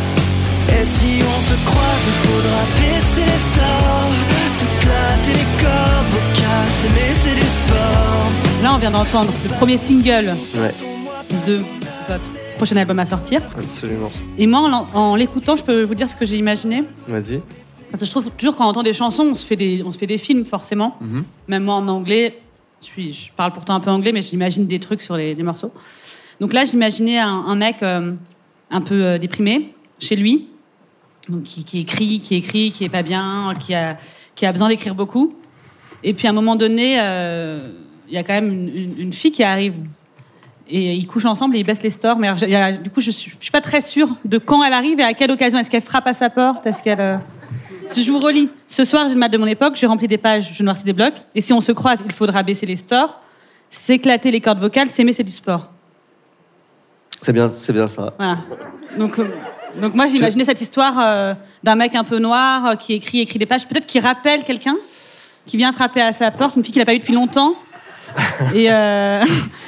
Et 0.81 0.85
si 0.85 1.19
on 1.37 1.41
se 1.41 1.55
croise, 1.69 2.05
il 2.07 2.29
faudra 2.29 2.61
baisser 2.79 3.25
les 3.31 3.43
stores. 3.49 4.15
S'éclater 4.59 5.35
les 5.41 5.63
cordes 5.63 6.09
vocales, 6.15 6.73
s'aimer, 6.83 7.13
c'est 7.25 7.35
du 7.35 7.49
sport. 7.61 8.29
Là, 8.63 8.75
on 8.75 8.79
vient 8.79 8.91
d'entendre 8.91 9.33
le 9.45 9.55
premier 9.57 9.79
single 9.79 10.35
Ouais, 10.57 10.75
de 11.47 11.63
votre 12.09 12.25
prochain 12.59 12.77
album 12.77 12.99
à 12.99 13.07
sortir. 13.07 13.41
absolument. 13.57 14.11
Et 14.37 14.47
moi, 14.47 14.61
en, 14.95 15.17
l'écoutant, 15.17 15.57
je 15.57 15.65
peux 15.65 15.83
vous 15.83 15.95
dire 15.95 16.09
ce 16.09 16.17
que 16.17 16.27
j'ai 16.27 16.37
imaginé. 16.37 16.85
Vas-y. 17.07 17.41
Parce 17.91 18.01
que 18.01 18.07
je 18.07 18.11
trouve 18.11 18.31
toujours 18.33 18.55
quand 18.57 18.67
on 18.67 18.69
entend 18.69 18.83
des 18.83 18.93
chansons, 18.93 19.23
on 19.31 19.35
se 19.35 19.47
fait 19.47 19.57
des, 19.57 19.83
on 19.85 19.93
se 19.93 19.99
fait 19.99 20.07
des 20.07 20.19
films 20.19 20.45
forcément. 20.45 20.97
Mhm. 21.01 21.25
Même 21.49 21.65
moi 21.65 21.77
en 21.77 21.89
anglais, 21.89 22.39
je, 22.83 22.87
suis, 22.87 23.13
je 23.15 23.31
parle 23.35 23.53
pourtant 23.53 23.75
un 23.75 23.81
peu 23.81 23.91
anglais, 23.91 24.13
mais 24.13 24.21
j'imagine 24.21 24.67
des 24.67 24.79
trucs 24.79 25.01
sur 25.01 25.17
les, 25.17 25.35
morceaux. 25.37 25.73
Donc 26.41 26.53
là, 26.53 26.65
j'imaginais 26.67 27.19
un, 27.19 27.29
un 27.47 27.57
mec 27.57 27.83
euh, 27.83 28.13
un 28.71 28.81
peu 28.83 28.95
euh, 29.03 29.19
déprimé 29.19 29.73
chez 29.99 30.17
lui, 30.17 30.49
donc 31.31 31.45
qui, 31.45 31.65
qui 31.65 31.81
écrit, 31.81 32.21
qui 32.21 32.35
écrit, 32.37 32.71
qui 32.73 32.85
est 32.85 32.89
pas 32.91 33.03
bien, 33.03 33.55
qui 33.59 33.75
a, 33.75 33.97
qui 34.35 34.45
a 34.47 34.53
besoin 34.53 34.69
d'écrire 34.69 34.95
beaucoup. 34.95 35.35
Et 36.05 36.13
puis 36.15 36.27
à 36.27 36.31
un 36.31 36.35
moment 36.35 36.57
donné, 36.57 36.99
euh, 37.01 37.71
il 38.07 38.15
y 38.15 38.19
a 38.19 38.23
quand 38.23 38.35
même 38.35 38.53
une, 38.53 38.69
une- 38.69 38.99
une 39.01 39.13
fille 39.13 39.33
qui 39.33 39.43
arrive. 39.43 39.75
Et 40.71 40.95
ils 40.95 41.07
couchent 41.07 41.25
ensemble 41.25 41.57
et 41.57 41.61
ils 41.61 41.65
baissent 41.65 41.83
les 41.83 41.91
stores. 41.91 42.19
Mais 42.19 42.29
alors, 42.29 42.79
du 42.79 42.91
coup, 42.91 43.01
je 43.01 43.11
suis, 43.11 43.31
je 43.39 43.43
suis 43.43 43.51
pas 43.51 43.61
très 43.63 43.81
sûre 43.81 44.09
de 44.25 44.39
quand 44.39 44.63
elle 44.63 44.73
arrive 44.75 45.01
et 45.01 45.05
à 45.05 45.15
quelle 45.15 45.31
occasion. 45.31 45.59
Est-ce 45.59 45.71
qu'elle 45.71 45.83
frappe 45.83 46.07
à 46.07 46.15
sa 46.15 46.29
porte? 46.31 46.67
Est-ce 46.67 46.83
qu'elle. 46.83 47.01
euh, 47.01 47.17
Si 47.89 48.05
je 48.05 48.13
vous 48.13 48.19
relis, 48.19 48.51
ce 48.67 48.85
soir, 48.85 49.05
j'ai 49.09 49.15
le 49.15 49.21
mat 49.21 49.29
de 49.31 49.39
mon 49.39 49.47
époque, 49.47 49.77
j'ai 49.77 49.87
rempli 49.87 50.07
des 50.09 50.19
pages, 50.19 50.51
je 50.53 50.63
noircis 50.63 50.85
des 50.85 50.93
blocs. 50.93 51.15
Et 51.35 51.41
si 51.41 51.53
on 51.55 51.61
se 51.63 51.73
croise, 51.73 52.03
il 52.05 52.13
faudra 52.13 52.43
baisser 52.43 52.67
les 52.67 52.77
stores, 52.77 53.19
s'éclater 53.71 54.31
les 54.31 54.41
cordes 54.41 54.61
vocales, 54.61 54.91
s'aimer, 54.91 55.13
c'est 55.15 55.25
du 55.25 55.31
sport. 55.31 55.71
C'est 57.23 57.33
bien, 57.33 57.49
c'est 57.49 57.73
bien 57.73 57.89
ça. 57.89 58.13
Voilà. 58.19 58.39
Donc, 58.99 59.19
euh, 59.19 59.25
donc 59.81 59.95
moi, 59.95 60.07
j'imaginais 60.07 60.45
cette 60.45 60.61
histoire 60.61 60.95
euh, 61.01 61.35
d'un 61.65 61.75
mec 61.77 61.95
un 61.95 62.05
peu 62.05 62.19
noir 62.19 62.77
qui 62.79 62.93
écrit, 62.95 63.21
écrit 63.21 63.39
des 63.39 63.47
pages, 63.47 63.67
peut-être 63.67 63.87
qui 63.87 64.01
rappelle 64.01 64.45
quelqu'un, 64.45 64.77
qui 65.47 65.57
vient 65.57 65.73
frapper 65.73 66.03
à 66.03 66.13
sa 66.13 66.31
porte, 66.31 66.57
une 66.57 66.63
fille 66.63 66.73
qu'il 66.73 66.81
n'a 66.83 66.87
pas 66.87 66.95
eu 66.95 66.99
depuis 66.99 67.15
longtemps. 67.15 67.55
Et 68.55 68.71
euh, 68.71 69.25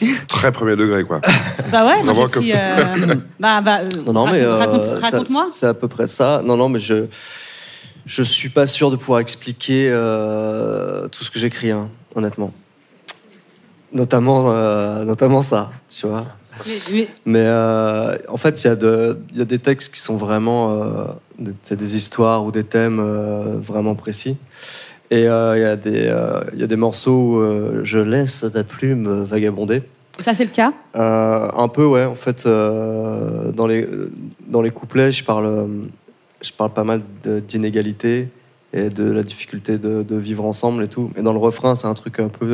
Très 0.28 0.52
premier 0.52 0.76
degré, 0.76 1.04
quoi. 1.04 1.20
bah 1.72 1.86
ouais, 1.86 2.02
Vraiment 2.02 2.28
comme 2.28 2.44
ça. 2.44 2.56
euh, 2.56 3.14
bah, 3.40 3.60
bah, 3.60 3.80
Non, 4.06 4.12
non, 4.12 4.26
mais 4.30 4.42
euh, 4.42 4.56
raconte, 4.56 5.02
raconte-moi. 5.02 5.48
c'est 5.52 5.66
à 5.66 5.74
peu 5.74 5.88
près 5.88 6.06
ça. 6.06 6.42
Non, 6.44 6.56
non, 6.56 6.68
mais 6.68 6.78
je 6.78 7.06
je 8.06 8.22
suis 8.22 8.48
pas 8.48 8.64
sûr 8.66 8.90
de 8.90 8.96
pouvoir 8.96 9.20
expliquer 9.20 9.88
euh, 9.90 11.08
tout 11.08 11.24
ce 11.24 11.30
que 11.30 11.38
j'écris, 11.38 11.70
hein, 11.70 11.88
honnêtement. 12.14 12.52
notamment, 13.92 14.50
euh, 14.50 15.04
notamment 15.04 15.42
ça, 15.42 15.70
tu 15.88 16.06
vois. 16.06 16.26
Mais- 16.66 16.72
mais- 16.92 17.08
Mais 17.24 17.42
euh, 17.44 18.16
en 18.28 18.36
fait, 18.36 18.62
il 18.62 18.66
y, 18.66 18.70
a 18.70 18.76
de- 18.76 19.18
y 19.34 19.40
a 19.40 19.44
des 19.44 19.58
textes 19.58 19.94
qui 19.94 20.00
sont 20.00 20.16
vraiment 20.16 20.72
euh, 20.72 21.04
des, 21.38 21.52
c'est 21.62 21.76
des 21.76 21.96
histoires 21.96 22.44
ou 22.44 22.50
des 22.50 22.64
thèmes 22.64 22.98
euh, 23.00 23.58
vraiment 23.60 23.94
précis. 23.94 24.36
Et 25.10 25.26
euh, 25.26 25.56
il 25.56 25.62
y, 25.62 25.64
a 25.64 25.76
des, 25.76 26.06
euh, 26.08 26.40
y 26.54 26.62
a 26.62 26.66
des 26.66 26.76
morceaux 26.76 27.36
où 27.36 27.38
euh, 27.40 27.80
je 27.82 27.98
laisse 27.98 28.44
la 28.54 28.62
plume 28.64 29.24
vagabonder. 29.24 29.82
ça, 30.20 30.34
c'est 30.34 30.44
le 30.44 30.50
cas? 30.50 30.72
Euh, 30.96 31.48
un 31.56 31.68
peu, 31.68 31.86
ouais. 31.86 32.04
En 32.04 32.14
fait, 32.14 32.44
euh, 32.46 33.50
dans, 33.52 33.66
les, 33.66 33.86
dans 34.46 34.60
les 34.60 34.70
couplets, 34.70 35.12
je 35.12 35.24
parle, 35.24 35.46
euh, 35.46 35.66
je 36.42 36.50
parle 36.52 36.72
pas 36.74 36.84
mal 36.84 37.00
d'inégalité 37.24 38.28
et 38.74 38.90
de 38.90 39.10
la 39.10 39.22
difficulté 39.22 39.78
de, 39.78 40.02
de 40.02 40.16
vivre 40.16 40.44
ensemble 40.44 40.82
et 40.84 40.88
tout. 40.88 41.10
Mais 41.16 41.22
dans 41.22 41.32
le 41.32 41.38
refrain, 41.38 41.74
c'est 41.74 41.86
un 41.86 41.94
truc 41.94 42.20
un 42.20 42.28
peu. 42.28 42.52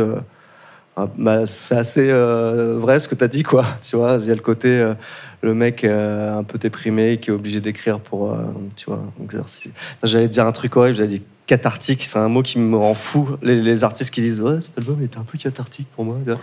euh, 0.97 1.07
bah, 1.19 1.45
c'est 1.47 1.75
assez 1.77 2.09
euh, 2.09 2.77
vrai 2.79 3.01
ce 3.01 3.09
que 3.09 3.17
tu 3.17 3.25
as 3.25 3.29
dit, 3.29 3.43
quoi. 3.43 3.67
Tu 3.83 3.97
vois, 3.97 4.19
il 4.21 4.29
y 4.29 4.31
a 4.31 4.35
le 4.37 4.41
côté, 4.41 4.69
euh, 4.79 4.95
le 5.43 5.55
mec 5.55 5.83
euh, 5.83 6.39
un 6.39 6.45
peu 6.45 6.57
déprimé 6.57 7.19
qui 7.19 7.31
est 7.31 7.33
obligé 7.35 7.61
d'écrire 7.61 7.99
pour. 7.99 8.31
euh, 8.31 8.37
tu 8.77 8.87
vois, 8.87 9.03
exercice. 9.25 9.73
J'allais 10.05 10.29
dire 10.29 10.47
un 10.47 10.53
truc 10.53 10.77
horrible, 10.77 10.95
j'allais 10.97 11.09
dire 11.09 11.21
cathartique, 11.47 12.03
c'est 12.03 12.19
un 12.19 12.29
mot 12.29 12.43
qui 12.43 12.59
me 12.59 12.77
rend 12.77 12.95
fou. 12.95 13.31
Les, 13.43 13.61
les 13.61 13.85
artistes 13.85 14.13
qui 14.13 14.21
disent 14.21 14.41
Ouais, 14.41 14.61
cet 14.61 14.79
album 14.79 15.03
était 15.03 15.19
un 15.19 15.25
peu 15.25 15.37
cathartique 15.39 15.87
pour 15.95 16.05
moi. 16.05 16.17
J'ai 16.27 16.35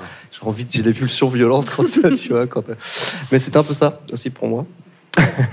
envie, 0.41 0.66
j'ai 0.70 0.84
des 0.84 0.93
pulsions 0.93 1.28
violentes 1.30 1.70
quand 1.76 1.84
tu 2.16 2.30
vois. 2.30 2.47
Quand, 2.47 2.64
mais 3.32 3.39
c'est 3.39 3.56
un 3.56 3.64
peu 3.64 3.74
ça 3.74 3.99
aussi 4.12 4.30
pour 4.30 4.47
moi. 4.47 4.66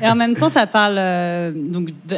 Et 0.03 0.07
en 0.09 0.15
même 0.15 0.37
temps, 0.37 0.49
ça 0.49 0.67
parle 0.67 0.97
euh, 0.99 1.53
donc 1.55 1.89
de- 2.07 2.17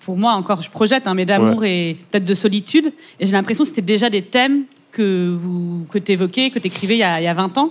pour 0.00 0.16
moi 0.16 0.32
encore, 0.32 0.62
je 0.62 0.70
projette, 0.70 1.06
hein, 1.06 1.14
mais 1.14 1.26
d'amour 1.26 1.64
et 1.64 1.98
peut-être 2.10 2.24
de 2.26 2.34
solitude. 2.34 2.92
Et 3.18 3.26
j'ai 3.26 3.32
l'impression 3.32 3.64
que 3.64 3.68
c'était 3.68 3.82
déjà 3.82 4.08
des 4.08 4.22
thèmes 4.22 4.62
que 4.92 5.34
vous 5.38 5.86
que 5.90 5.98
évoquais, 6.10 6.50
que 6.50 6.58
tu 6.58 6.68
écrivais 6.68 6.94
il 6.96 7.00
y, 7.00 7.02
a, 7.02 7.20
il 7.20 7.24
y 7.24 7.28
a 7.28 7.34
20 7.34 7.58
ans. 7.58 7.70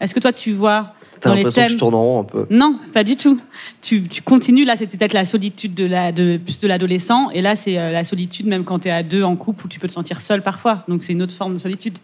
Est-ce 0.00 0.14
que 0.14 0.20
toi, 0.20 0.32
tu 0.32 0.52
vois 0.52 0.94
T'as 1.20 1.34
l'impression 1.34 1.66
que 1.66 1.72
je 1.72 1.76
tourne 1.76 1.94
en 1.94 2.02
rond 2.02 2.20
un 2.20 2.24
peu. 2.24 2.46
Non, 2.50 2.76
pas 2.92 3.04
du 3.04 3.16
tout. 3.16 3.40
Tu, 3.82 4.02
tu 4.02 4.22
continues, 4.22 4.64
là, 4.64 4.76
c'était 4.76 4.96
peut-être 4.96 5.12
la 5.12 5.24
solitude 5.24 5.74
de 5.74 5.84
la, 5.84 6.12
de, 6.12 6.36
plus 6.36 6.60
de 6.60 6.68
l'adolescent, 6.68 7.30
et 7.30 7.42
là, 7.42 7.56
c'est 7.56 7.78
euh, 7.78 7.90
la 7.90 8.04
solitude 8.04 8.46
même 8.46 8.64
quand 8.64 8.80
tu 8.80 8.88
es 8.88 8.90
à 8.90 9.02
deux 9.02 9.22
en 9.22 9.36
couple, 9.36 9.66
où 9.66 9.68
tu 9.68 9.78
peux 9.80 9.88
te 9.88 9.92
sentir 9.92 10.20
seul 10.20 10.42
parfois. 10.42 10.84
Donc, 10.88 11.02
c'est 11.02 11.12
une 11.12 11.22
autre 11.22 11.34
forme 11.34 11.54
de 11.54 11.58
solitude. 11.58 11.98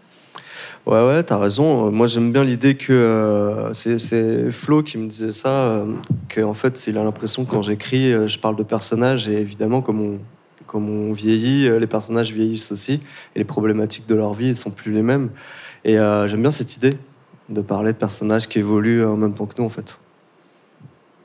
Ouais, 0.86 1.02
ouais, 1.06 1.22
t'as 1.22 1.38
raison. 1.38 1.90
Moi, 1.90 2.06
j'aime 2.06 2.30
bien 2.32 2.44
l'idée 2.44 2.74
que 2.74 2.92
euh, 2.92 3.72
c'est- 3.72 4.50
Flo 4.50 4.82
qui 4.82 4.98
me 4.98 5.08
disait 5.08 5.32
ça, 5.32 5.48
euh, 5.48 5.94
que 6.28 6.42
en 6.42 6.52
fait, 6.52 6.86
il 6.86 6.98
a 6.98 7.04
l'impression 7.04 7.44
que 7.44 7.50
quand 7.50 7.62
j'écris, 7.62 8.12
euh, 8.12 8.28
je 8.28 8.38
parle 8.38 8.56
de 8.56 8.62
personnages 8.62 9.26
et 9.26 9.40
évidemment, 9.40 9.80
comme 9.80 10.00
on, 10.00 10.18
comme 10.66 10.90
on 10.90 11.12
vieillit, 11.14 11.70
les 11.78 11.86
personnages 11.86 12.32
vieillissent 12.32 12.70
aussi 12.72 12.94
et 13.34 13.38
les 13.38 13.44
problématiques 13.44 14.06
de 14.06 14.14
leur 14.14 14.34
vie 14.34 14.48
ne 14.48 14.54
sont 14.54 14.70
plus 14.70 14.92
les 14.92 15.02
mêmes. 15.02 15.30
Et 15.84 15.94
j'aime 15.94 16.40
bien 16.40 16.50
cette 16.50 16.76
idée 16.76 16.94
de 17.48 17.60
parler 17.60 17.92
de 17.92 17.98
personnages 17.98 18.48
qui 18.48 18.58
évoluent 18.58 19.04
en 19.04 19.16
même 19.16 19.34
temps 19.34 19.46
que 19.46 19.54
nous, 19.58 19.64
en 19.66 19.70
fait. 19.70 19.98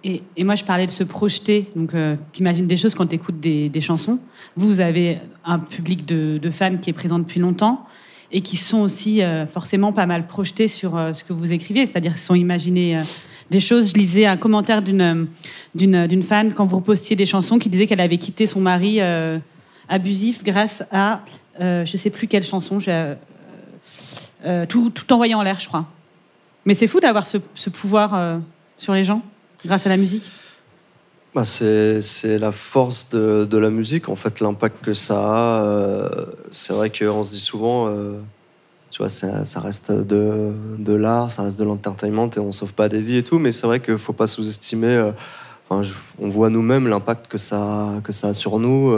Et, 0.04 0.22
moi, 0.40 0.56
je 0.56 0.64
parlais 0.64 0.86
de 0.86 0.92
se 0.92 1.04
projeter. 1.04 1.70
Donc, 1.76 1.94
euh, 1.94 2.16
t'imagines 2.32 2.68
des 2.68 2.78
choses 2.78 2.96
quand 2.96 3.08
tu 3.08 3.16
écoutes 3.16 3.40
des, 3.40 3.68
des 3.68 3.82
chansons. 3.82 4.20
Vous, 4.56 4.68
vous 4.68 4.80
avez 4.80 5.20
un 5.44 5.60
public 5.60 6.06
de, 6.06 6.50
fans 6.52 6.78
qui 6.78 6.90
est 6.90 6.94
présent 6.94 7.20
depuis 7.20 7.40
longtemps 7.40 7.86
et 8.32 8.42
qui 8.42 8.58
sont 8.58 8.80
aussi 8.80 9.22
euh, 9.22 9.46
forcément 9.48 9.92
pas 9.92 10.06
mal 10.06 10.28
projetés 10.28 10.68
sur 10.68 10.96
euh, 10.96 11.14
ce 11.14 11.24
que 11.24 11.34
vous 11.34 11.52
écrivez. 11.52 11.86
C'est-à-dire 11.86 12.14
qu'ils 12.14 12.22
sont 12.22 12.36
imaginés 12.36 12.98
euh, 12.98 13.02
des 13.50 13.60
choses. 13.60 13.92
Je 13.92 13.96
lisais 13.96 14.26
un 14.26 14.38
commentaire 14.38 14.82
d'une 14.82 15.26
euh, 15.82 16.22
fan 16.22 16.54
quand 16.54 16.64
vous 16.64 16.78
repostiez 16.78 17.16
des 17.16 17.26
chansons 17.26 17.60
qui 17.60 17.70
disait 17.70 17.88
qu'elle 17.88 18.00
avait 18.00 18.20
quitté 18.20 18.46
son 18.46 18.62
mari 18.62 19.02
euh, 19.02 19.40
abusif 19.90 20.44
grâce 20.44 20.84
à 20.92 21.22
euh, 21.60 21.86
je 21.86 21.98
sais 21.98 22.10
plus 22.10 22.28
quelle 22.28 22.44
chanson. 22.44 22.80
euh, 22.88 23.16
euh, 24.46 24.66
tout, 24.66 24.90
tout 24.90 25.12
envoyé 25.12 25.36
en 25.36 25.44
l'air, 25.44 25.60
je 25.60 25.68
crois. 25.68 25.86
Mais 26.70 26.76
c'est 26.76 26.86
fou 26.86 27.00
d'avoir 27.00 27.26
ce, 27.26 27.40
pouvoir 27.72 28.14
euh, 28.14 28.38
sur 28.78 28.94
les 28.94 29.04
gens 29.04 29.24
grâce 29.66 29.88
à 29.88 29.90
la 29.90 29.98
musique. 29.98 30.30
Bah, 31.34 31.44
c'est 31.44 32.38
la 32.38 32.52
force 32.52 33.10
de, 33.10 33.58
la 33.58 33.72
musique, 33.72 34.08
en 34.08 34.16
fait, 34.16 34.40
l'impact 34.40 34.86
que 34.86 34.94
ça 34.94 35.18
a. 35.18 35.64
euh, 35.64 36.26
c'est 36.52 36.74
vrai 36.74 36.92
qu'on 36.92 37.24
se 37.24 37.32
dit 37.32 37.40
souvent, 37.40 37.88
euh, 37.88 38.20
tu 38.92 39.00
vois, 39.00 39.10
ça, 39.10 39.60
reste 39.60 39.92
de, 39.92 40.94
l'art, 40.94 41.32
ça 41.32 41.42
reste 41.42 41.58
de 41.58 41.64
l'entertainment 41.64 42.30
et 42.30 42.40
on 42.40 42.52
sauve 42.52 42.74
pas 42.74 42.88
des 42.88 43.02
vies 43.02 43.18
et 43.18 43.24
tout, 43.24 43.40
mais 43.40 43.52
c'est 43.52 43.66
vrai 43.66 43.80
qu'il 43.80 43.98
faut 43.98 44.14
pas 44.14 44.28
sous-estimer. 44.28 45.12
enfin, 45.68 45.90
on 46.20 46.30
voit 46.30 46.52
nous-mêmes 46.52 46.88
l'impact 46.88 47.26
que 47.26 47.40
ça, 47.40 47.94
que 48.04 48.12
ça 48.12 48.28
a 48.28 48.34
sur 48.34 48.60
nous. 48.60 48.96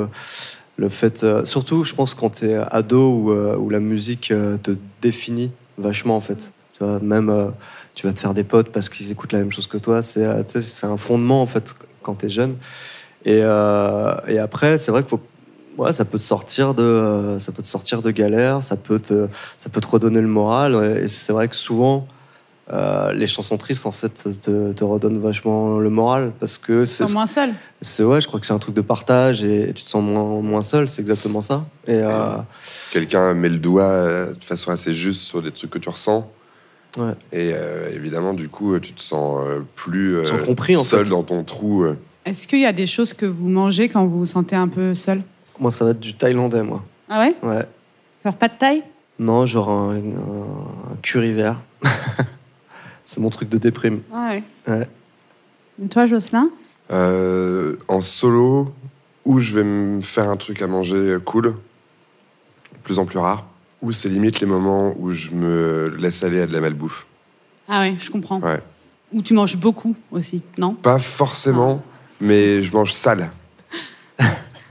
le 0.75 0.89
fait, 0.89 1.25
surtout, 1.45 1.85
je 1.85 1.93
pense, 1.93 2.15
quand 2.15 2.31
tu 2.31 2.49
es 2.49 2.55
ado 2.69 3.13
où, 3.13 3.31
où 3.31 3.69
la 3.69 3.79
musique 3.79 4.33
te 4.61 4.75
définit 5.01 5.51
vachement, 5.77 6.17
en 6.17 6.21
fait. 6.21 6.51
Tu 6.81 6.87
vois, 6.87 6.99
même, 6.99 7.29
euh, 7.29 7.51
tu 7.93 8.07
vas 8.07 8.13
te 8.13 8.19
faire 8.19 8.33
des 8.33 8.43
potes 8.43 8.69
parce 8.71 8.89
qu'ils 8.89 9.11
écoutent 9.11 9.33
la 9.33 9.39
même 9.39 9.51
chose 9.51 9.67
que 9.67 9.77
toi. 9.77 10.01
C'est 10.01 10.25
euh, 10.25 10.41
c'est 10.47 10.87
un 10.87 10.97
fondement, 10.97 11.43
en 11.43 11.45
fait, 11.45 11.75
quand 12.01 12.15
tu 12.15 12.25
es 12.25 12.29
jeune. 12.29 12.55
Et, 13.23 13.39
euh, 13.43 14.11
et 14.27 14.39
après, 14.39 14.79
c'est 14.79 14.89
vrai 14.91 15.03
faut. 15.07 15.19
Ouais, 15.77 15.93
ça 15.93 16.05
peut 16.05 16.17
te 16.17 16.23
sortir 16.23 16.73
de, 16.73 16.81
euh, 16.83 17.39
ça 17.39 17.51
peut 17.51 17.61
te 17.61 17.67
sortir 17.67 18.01
de 18.01 18.09
galère, 18.11 18.61
ça 18.63 18.75
peut 18.75 18.99
te, 18.99 19.27
ça 19.59 19.69
peut 19.69 19.79
te 19.79 19.87
redonner 19.87 20.21
le 20.21 20.27
moral. 20.27 20.97
Et 21.03 21.07
c'est 21.07 21.31
vrai 21.33 21.47
que 21.47 21.55
souvent, 21.55 22.07
euh, 22.73 23.13
les 23.13 23.25
chansons 23.27 23.57
tristes, 23.57 23.85
en 23.85 23.91
fait, 23.91 24.27
te, 24.41 24.73
te 24.73 24.83
redonnent 24.83 25.19
vachement 25.19 25.77
le 25.79 25.89
moral 25.89 26.33
parce 26.39 26.57
que 26.57 26.81
Tu 26.81 26.87
c'est, 26.87 27.03
te 27.03 27.09
sens 27.09 27.13
moins 27.13 27.27
seul. 27.27 27.53
c'est 27.79 28.03
ouais, 28.03 28.19
je 28.21 28.27
crois 28.27 28.39
que 28.39 28.45
c'est 28.45 28.53
un 28.53 28.59
truc 28.59 28.75
de 28.75 28.81
partage 28.81 29.43
et 29.43 29.71
tu 29.73 29.83
te 29.83 29.89
sens 29.89 30.03
moins, 30.03 30.41
moins 30.41 30.61
seul. 30.61 30.89
C'est 30.89 31.01
exactement 31.01 31.41
ça. 31.41 31.63
Et 31.87 31.93
euh, 31.93 32.37
Quelqu'un 32.91 33.33
met 33.33 33.49
le 33.49 33.59
doigt 33.59 34.25
de 34.33 34.43
façon 34.43 34.71
assez 34.71 34.91
juste 34.93 35.21
sur 35.21 35.41
des 35.43 35.51
trucs 35.51 35.69
que 35.69 35.79
tu 35.79 35.89
ressens. 35.89 36.29
Ouais. 36.97 37.13
Et 37.31 37.51
euh, 37.53 37.89
évidemment, 37.93 38.33
du 38.33 38.49
coup, 38.49 38.77
tu 38.79 38.93
te 38.93 39.01
sens 39.01 39.43
euh, 39.45 39.59
plus 39.75 40.15
euh, 40.17 40.23
compris, 40.45 40.75
en 40.75 40.83
seul 40.83 41.05
fait. 41.05 41.11
dans 41.11 41.23
ton 41.23 41.43
trou. 41.43 41.85
Est-ce 42.25 42.47
qu'il 42.47 42.59
y 42.59 42.65
a 42.65 42.73
des 42.73 42.87
choses 42.87 43.13
que 43.13 43.25
vous 43.25 43.47
mangez 43.49 43.89
quand 43.89 44.05
vous 44.05 44.19
vous 44.19 44.25
sentez 44.25 44.55
un 44.55 44.67
peu 44.67 44.93
seul? 44.93 45.21
Moi, 45.59 45.71
ça 45.71 45.85
va 45.85 45.91
être 45.91 45.99
du 45.99 46.13
thaïlandais, 46.13 46.63
moi. 46.63 46.83
Ah 47.09 47.19
ouais? 47.21 47.35
Ouais. 47.43 47.65
Genre 48.25 48.35
pas 48.35 48.47
de 48.47 48.53
taille 48.59 48.83
Non, 49.19 49.45
genre 49.45 49.69
un, 49.69 49.95
un- 49.95 50.91
un 50.91 50.95
curry 51.01 51.33
vert. 51.33 51.59
c'est 53.05 53.19
mon 53.19 53.29
truc 53.29 53.49
de 53.49 53.57
déprime. 53.57 54.01
Ah 54.13 54.31
ouais. 54.31 54.43
Ouais. 54.67 54.87
Et 55.83 55.87
toi, 55.87 56.07
Jocelyn? 56.07 56.49
Euh, 56.91 57.77
en 57.87 58.01
solo, 58.01 58.73
où 59.25 59.39
je 59.39 59.55
vais 59.55 59.63
me 59.63 60.01
faire 60.01 60.29
un 60.29 60.37
truc 60.37 60.61
à 60.61 60.67
manger 60.67 61.17
cool, 61.23 61.43
de 61.45 61.53
plus 62.83 62.99
en 62.99 63.05
plus 63.05 63.17
rare, 63.19 63.45
ou 63.81 63.91
c'est 63.91 64.09
limite 64.09 64.39
les 64.39 64.47
moments 64.47 64.93
où 64.97 65.11
je 65.11 65.31
me 65.31 65.95
laisse 65.97 66.23
aller 66.23 66.41
à 66.41 66.47
de 66.47 66.53
la 66.53 66.61
malbouffe. 66.61 67.05
Ah 67.67 67.81
ouais, 67.81 67.95
je 67.99 68.09
comprends. 68.09 68.39
Ouais. 68.39 68.59
Ou 69.11 69.21
tu 69.21 69.33
manges 69.33 69.57
beaucoup 69.57 69.95
aussi, 70.11 70.41
non? 70.57 70.73
Pas 70.73 70.99
forcément, 70.99 71.83
mais 72.19 72.61
je 72.61 72.71
mange 72.71 72.93
sale. 72.93 73.31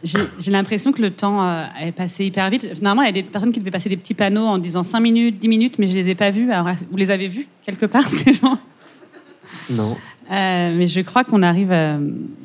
J'ai 0.02 0.50
l'impression 0.50 0.92
que 0.92 1.02
le 1.02 1.10
temps 1.10 1.46
euh, 1.46 1.64
est 1.80 1.92
passé 1.92 2.24
hyper 2.24 2.48
vite. 2.48 2.80
Normalement, 2.80 3.02
il 3.02 3.06
y 3.06 3.18
a 3.18 3.22
des 3.22 3.28
personnes 3.28 3.52
qui 3.52 3.60
devaient 3.60 3.70
passer 3.70 3.90
des 3.90 3.98
petits 3.98 4.14
panneaux 4.14 4.46
en 4.46 4.56
disant 4.56 4.82
5 4.82 5.00
minutes, 5.00 5.38
10 5.38 5.48
minutes, 5.48 5.78
mais 5.78 5.86
je 5.86 5.94
les 5.94 6.08
ai 6.08 6.14
pas 6.14 6.30
vus. 6.30 6.50
Alors, 6.50 6.74
vous 6.90 6.96
les 6.96 7.10
avez 7.10 7.28
vus 7.28 7.46
quelque 7.64 7.86
part, 7.86 8.04
ces 8.08 8.32
gens? 8.32 8.58
Non. 9.70 9.96
Euh, 10.30 10.74
mais 10.76 10.86
je 10.86 11.00
crois 11.00 11.24
qu'on 11.24 11.42
arrive, 11.42 11.72
euh, 11.72 11.98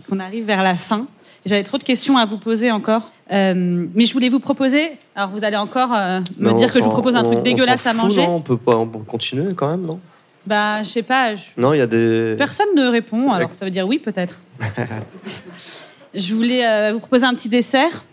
qu'on 0.10 0.20
arrive 0.20 0.46
vers 0.46 0.64
la 0.64 0.76
fin. 0.76 1.08
J'avais 1.46 1.64
trop 1.64 1.78
de 1.78 1.84
questions 1.84 2.18
à 2.18 2.26
vous 2.26 2.38
poser 2.40 2.72
encore. 2.72 3.12
Euh, 3.32 3.86
mais 3.94 4.06
je 4.06 4.14
voulais 4.14 4.30
vous 4.30 4.40
proposer. 4.40 4.92
Alors, 5.16 5.30
vous 5.30 5.44
allez 5.44 5.58
encore 5.58 5.94
euh, 5.94 6.20
me 6.40 6.54
dire 6.54 6.72
que 6.74 6.80
je 6.80 6.84
vous 6.84 6.90
propose 6.90 7.16
un 7.16 7.24
truc 7.24 7.40
on 7.40 7.42
dégueulasse 7.44 7.86
à 7.86 7.94
fout, 7.94 8.04
manger. 8.04 8.26
Non, 8.26 8.36
on 8.38 8.42
peut 8.42 8.58
pas 8.58 8.76
on 8.76 8.88
peut 8.88 9.00
continuer 9.00 9.54
quand 9.54 9.70
même, 9.70 9.82
non? 9.86 10.00
Bah, 10.48 10.82
je 10.84 10.90
sais 10.90 11.04
pas. 11.04 11.36
je- 11.36 11.50
Non, 11.58 11.74
il 11.74 11.78
y 11.78 11.82
a 11.82 11.88
des. 11.88 12.36
Personne 12.38 12.68
ne 12.76 12.88
répond, 12.88 13.32
alors 13.32 13.50
ça 13.54 13.66
veut 13.66 13.72
dire 13.72 13.88
oui, 13.88 14.00
peut-être. 14.00 14.40
je 16.14 16.34
voulais 16.36 16.66
euh, 16.66 16.92
vous 16.94 17.00
proposer 17.00 17.26
un 17.26 17.34
petit 17.34 17.50
dessert. 17.50 18.04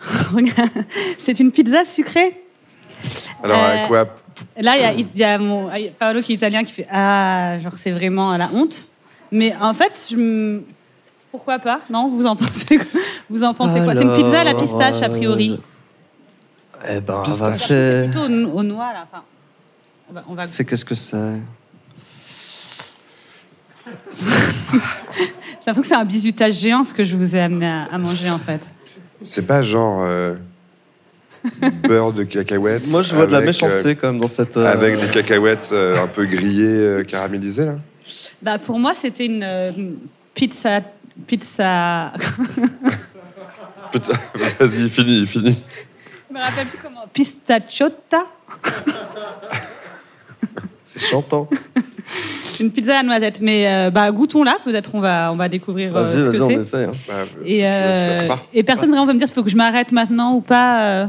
Regarde, 0.34 0.70
C'est 1.18 1.40
une 1.40 1.52
pizza 1.52 1.84
sucrée. 1.84 2.42
Alors, 3.42 3.58
Euh, 3.62 3.84
à 3.84 3.88
quoi 3.88 4.14
Là, 4.58 4.76
il 4.76 4.82
y 4.82 4.84
a- 4.84 4.92
il 4.92 5.06
y, 5.16 5.24
a 5.24 5.38
mon 5.38 5.72
il 5.74 5.82
y 5.84 5.88
a 5.88 5.90
Paolo 5.92 6.20
qui 6.20 6.32
est 6.32 6.36
italien 6.36 6.62
qui 6.64 6.72
fait 6.72 6.86
Ah, 6.90 7.58
genre 7.58 7.74
c'est 7.76 7.90
vraiment 7.92 8.30
à 8.32 8.38
la 8.38 8.48
honte. 8.54 8.88
Mais 9.32 9.54
en 9.60 9.74
fait, 9.74 10.06
je 10.10 10.16
me- 10.16 10.62
pourquoi 11.30 11.58
pas 11.58 11.80
Non, 11.90 12.08
vous 12.08 12.26
en 12.26 12.36
pensez 12.36 12.76
quoi 12.78 12.86
Vous 13.30 13.42
en 13.44 13.54
pensez 13.54 13.80
quoi? 13.82 13.94
C'est 13.94 14.04
une 14.04 14.14
pizza 14.14 14.40
à 14.40 14.44
la 14.44 14.54
pistache, 14.54 15.02
a 15.02 15.08
priori. 15.08 15.52
Euh, 15.52 16.96
Eh 16.96 17.00
ben, 17.00 17.22
Pistache. 17.24 17.48
bah, 17.48 17.54
c'est. 17.54 18.10
Plutôt 18.10 18.26
au, 18.26 18.58
au 18.58 18.62
noix, 18.62 18.92
là. 18.92 19.06
Enfin, 19.10 19.22
on 20.10 20.12
va- 20.14 20.24
on 20.28 20.34
va 20.34 20.42
C'est 20.44 20.64
qu'est-ce 20.64 20.84
que 20.84 20.94
c'est? 20.94 21.16
Ça 25.60 25.74
fait 25.74 25.80
que 25.80 25.86
c'est 25.86 25.94
un 25.94 26.04
bizutage 26.04 26.54
géant 26.54 26.84
ce 26.84 26.92
que 26.94 27.04
je 27.04 27.16
vous 27.16 27.34
ai 27.36 27.40
amené 27.40 27.66
à, 27.66 27.84
à 27.92 27.98
manger 27.98 28.30
en 28.30 28.38
fait. 28.38 28.60
C'est 29.24 29.46
pas 29.46 29.62
genre 29.62 30.02
euh, 30.02 30.36
beurre 31.88 32.12
de 32.12 32.22
cacahuètes 32.24 32.88
Moi, 32.88 33.02
je 33.02 33.14
vois 33.14 33.26
de 33.26 33.32
la 33.32 33.40
méchanceté 33.40 33.90
euh, 33.90 33.94
quand 34.00 34.12
même 34.12 34.20
dans 34.20 34.26
cette. 34.28 34.56
euh, 34.56 34.66
avec 34.66 34.98
des 35.00 35.08
cacahuètes 35.08 35.70
euh, 35.72 36.02
un 36.02 36.06
peu 36.06 36.24
grillées, 36.24 36.64
euh, 36.66 37.04
caramélisées, 37.04 37.66
là 37.66 37.76
Bah 38.42 38.58
pour 38.58 38.78
moi 38.78 38.92
c'était 38.94 39.26
une 39.26 39.42
euh, 39.44 39.70
pizza 40.34 40.80
pizza. 41.26 42.12
Putain, 43.92 44.12
Vas-y, 44.58 44.88
fini, 44.90 45.26
fini. 45.26 45.56
me 46.30 46.40
rappelle 46.40 46.66
plus 46.66 46.78
comment. 46.82 47.04
Pistachota 47.12 48.24
C'est 50.84 51.00
chantant. 51.00 51.48
Une 52.60 52.70
pizza 52.70 52.98
à 52.98 53.02
la 53.02 53.08
noisette. 53.08 53.40
Mais 53.40 53.64
euh, 53.66 53.90
bah, 53.90 54.10
goûtons-la, 54.10 54.56
peut-être 54.64 54.94
on 54.94 55.00
va, 55.00 55.30
on 55.32 55.36
va 55.36 55.48
découvrir 55.48 55.96
euh, 55.96 56.02
Vas-y, 56.02 56.20
vas-y, 56.22 56.40
on 56.42 56.48
c'est. 56.48 56.54
essaye. 56.54 56.84
hein. 56.84 56.92
Bah, 57.08 57.14
Et, 57.44 57.60
euh, 57.64 58.28
personne 58.64 58.88
vraiment 58.90 59.06
veut 59.06 59.12
me 59.14 59.18
dire 59.18 59.26
s'il 59.26 59.34
faut 59.34 59.42
que 59.44 59.50
je 59.50 59.56
m'arrête 59.56 59.92
maintenant 59.92 60.34
ou 60.34 60.40
pas. 60.40 61.08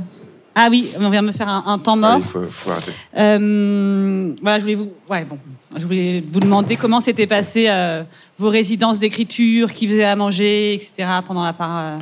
Ah 0.60 0.70
oui, 0.72 0.90
on 1.00 1.10
vient 1.12 1.22
me 1.22 1.32
faire 1.32 1.48
un, 1.50 1.64
un 1.68 1.78
temps 1.78 1.96
mort. 1.96 2.18
il 2.18 2.24
faut, 2.24 2.42
faut 2.42 2.72
arrêter. 2.72 2.92
Euh, 3.16 4.34
voilà, 4.42 4.58
je 4.58 4.64
voulais 4.64 4.76
vous, 4.76 4.90
ouais, 5.12 5.24
bon, 5.24 5.38
je 5.78 5.84
voulais 5.84 6.24
vous 6.28 6.40
demander 6.40 6.76
comment 6.76 7.00
s'étaient 7.00 7.28
passées 7.28 7.68
euh, 7.70 8.02
vos 8.40 8.50
résidences 8.50 8.98
d'écriture, 8.98 9.72
qui 9.72 9.88
faisait 9.88 10.04
à 10.04 10.16
manger, 10.16 10.74
etc. 10.74 11.08
pendant 11.28 11.44
la 11.44 11.54
part. 11.54 11.78
euh, 11.78 11.98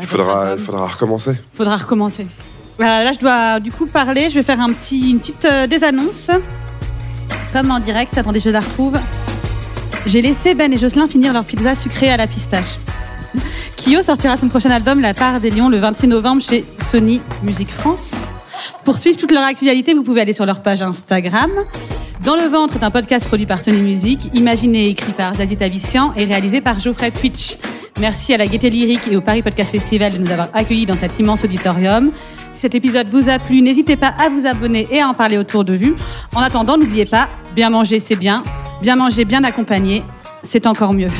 Il 0.00 0.06
faudra, 0.06 0.44
il 0.46 0.48
album. 0.52 0.64
faudra 0.64 0.86
recommencer. 0.86 1.32
Faudra 1.52 1.76
recommencer. 1.76 2.26
Euh, 2.80 2.82
là, 2.84 3.12
je 3.12 3.18
dois 3.18 3.60
du 3.60 3.70
coup 3.70 3.84
parler. 3.84 4.30
Je 4.30 4.36
vais 4.36 4.42
faire 4.42 4.60
un 4.62 4.72
petit, 4.72 5.10
une 5.10 5.18
petite 5.20 5.46
des 5.68 5.84
annonces. 5.84 6.30
Comme 7.52 7.70
en 7.70 7.80
direct. 7.80 8.16
Attendez, 8.16 8.40
je 8.40 8.48
la 8.50 8.60
retrouve. 8.60 8.96
J'ai 10.06 10.22
laissé 10.22 10.54
Ben 10.54 10.72
et 10.72 10.76
Jocelyn 10.78 11.06
finir 11.06 11.32
leur 11.34 11.44
pizza 11.44 11.74
sucrée 11.74 12.10
à 12.10 12.16
la 12.16 12.26
pistache. 12.26 12.76
Kyo 13.76 14.02
sortira 14.02 14.36
son 14.36 14.48
prochain 14.48 14.70
album 14.70 15.00
La 15.00 15.14
part 15.14 15.40
des 15.40 15.50
lions 15.50 15.68
le 15.68 15.78
26 15.78 16.08
novembre 16.08 16.42
chez 16.42 16.64
Sony 16.90 17.20
Musique 17.42 17.70
France. 17.70 18.12
Pour 18.84 18.98
suivre 18.98 19.16
toute 19.16 19.32
leur 19.32 19.44
actualité, 19.44 19.94
vous 19.94 20.02
pouvez 20.02 20.20
aller 20.20 20.32
sur 20.32 20.46
leur 20.46 20.62
page 20.62 20.82
Instagram. 20.82 21.50
Dans 22.22 22.36
le 22.36 22.44
ventre 22.44 22.76
est 22.76 22.84
un 22.84 22.90
podcast 22.90 23.26
produit 23.26 23.46
par 23.46 23.60
Sony 23.60 23.80
Music, 23.80 24.30
imaginé 24.34 24.86
et 24.86 24.90
écrit 24.90 25.12
par 25.12 25.34
Zazie 25.34 25.56
Tavissian 25.56 26.12
et 26.16 26.24
réalisé 26.24 26.60
par 26.60 26.80
Geoffrey 26.80 27.10
Puitch. 27.10 27.56
Merci 28.00 28.34
à 28.34 28.38
la 28.38 28.46
Gaieté 28.46 28.70
Lyrique 28.70 29.06
et 29.08 29.16
au 29.16 29.20
Paris 29.20 29.42
Podcast 29.42 29.70
Festival 29.70 30.12
de 30.12 30.18
nous 30.18 30.30
avoir 30.30 30.48
accueillis 30.52 30.86
dans 30.86 30.96
cet 30.96 31.18
immense 31.18 31.44
auditorium. 31.44 32.10
Si 32.52 32.62
cet 32.62 32.74
épisode 32.74 33.08
vous 33.08 33.28
a 33.28 33.38
plu, 33.38 33.62
n'hésitez 33.62 33.96
pas 33.96 34.14
à 34.18 34.28
vous 34.28 34.46
abonner 34.46 34.88
et 34.90 35.00
à 35.00 35.08
en 35.08 35.14
parler 35.14 35.38
autour 35.38 35.64
de 35.64 35.76
vous. 35.76 35.94
En 36.34 36.40
attendant, 36.40 36.76
n'oubliez 36.76 37.06
pas, 37.06 37.28
bien 37.54 37.70
manger 37.70 38.00
c'est 38.00 38.16
bien, 38.16 38.42
bien 38.82 38.96
manger 38.96 39.24
bien 39.24 39.44
accompagné, 39.44 40.02
c'est 40.42 40.66
encore 40.66 40.92
mieux. 40.92 41.10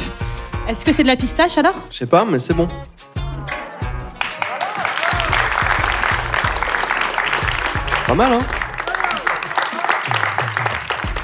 Est-ce 0.69 0.85
que 0.85 0.93
c'est 0.93 1.03
de 1.03 1.09
la 1.09 1.17
pistache 1.17 1.59
alors? 1.59 1.75
Je 1.91 1.99
sais 1.99 2.07
pas, 2.07 2.25
mais 2.25 2.39
c'est 2.39 2.55
bon. 2.55 2.69
Pas 8.07 8.15
mal, 8.15 8.33
hein? 8.33 8.41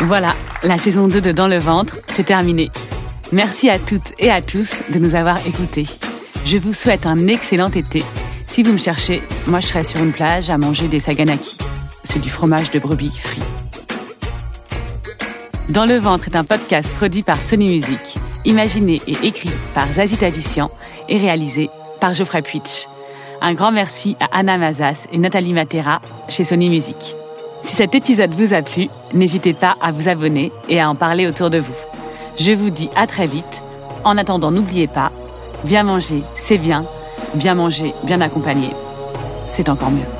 Voilà, 0.00 0.34
la 0.62 0.78
saison 0.78 1.08
2 1.08 1.20
de 1.20 1.32
Dans 1.32 1.48
le 1.48 1.58
ventre, 1.58 1.98
c'est 2.06 2.24
terminé. 2.24 2.70
Merci 3.32 3.70
à 3.70 3.78
toutes 3.78 4.12
et 4.18 4.30
à 4.30 4.42
tous 4.42 4.82
de 4.92 4.98
nous 4.98 5.14
avoir 5.14 5.46
écoutés. 5.46 5.86
Je 6.44 6.56
vous 6.56 6.72
souhaite 6.72 7.06
un 7.06 7.26
excellent 7.26 7.70
été. 7.70 8.02
Si 8.46 8.62
vous 8.62 8.72
me 8.72 8.78
cherchez, 8.78 9.22
moi 9.46 9.60
je 9.60 9.68
serai 9.68 9.84
sur 9.84 10.02
une 10.02 10.12
plage 10.12 10.50
à 10.50 10.58
manger 10.58 10.88
des 10.88 11.00
saganaki. 11.00 11.58
C'est 12.04 12.18
du 12.18 12.28
fromage 12.28 12.70
de 12.70 12.78
brebis 12.78 13.16
frit. 13.16 13.42
Dans 15.68 15.84
le 15.84 15.96
ventre 15.96 16.28
est 16.28 16.36
un 16.36 16.44
podcast 16.44 16.92
produit 16.96 17.22
par 17.22 17.36
Sony 17.36 17.68
Music, 17.68 18.18
imaginé 18.44 19.00
et 19.06 19.16
écrit 19.26 19.50
par 19.74 19.86
Zazie 19.92 20.16
Tavissian 20.16 20.70
et 21.08 21.18
réalisé 21.18 21.70
par 22.00 22.14
Geoffrey 22.14 22.42
Puitch. 22.42 22.86
Un 23.40 23.54
grand 23.54 23.72
merci 23.72 24.16
à 24.20 24.38
Anna 24.38 24.58
Mazas 24.58 25.06
et 25.12 25.18
Nathalie 25.18 25.52
Matera 25.52 26.00
chez 26.28 26.44
Sony 26.44 26.68
Music. 26.68 27.16
Si 27.62 27.76
cet 27.76 27.94
épisode 27.94 28.34
vous 28.34 28.54
a 28.54 28.62
plu, 28.62 28.88
n'hésitez 29.12 29.54
pas 29.54 29.76
à 29.80 29.92
vous 29.92 30.08
abonner 30.08 30.52
et 30.68 30.80
à 30.80 30.88
en 30.88 30.94
parler 30.94 31.26
autour 31.26 31.50
de 31.50 31.58
vous. 31.58 31.74
Je 32.38 32.52
vous 32.52 32.70
dis 32.70 32.90
à 32.96 33.06
très 33.06 33.26
vite. 33.26 33.62
En 34.04 34.16
attendant, 34.16 34.50
n'oubliez 34.50 34.86
pas, 34.86 35.12
bien 35.64 35.82
manger, 35.82 36.22
c'est 36.34 36.58
bien. 36.58 36.86
Bien 37.34 37.54
manger, 37.54 37.94
bien 38.04 38.20
accompagné, 38.22 38.70
c'est 39.48 39.68
encore 39.68 39.90
mieux. 39.90 40.19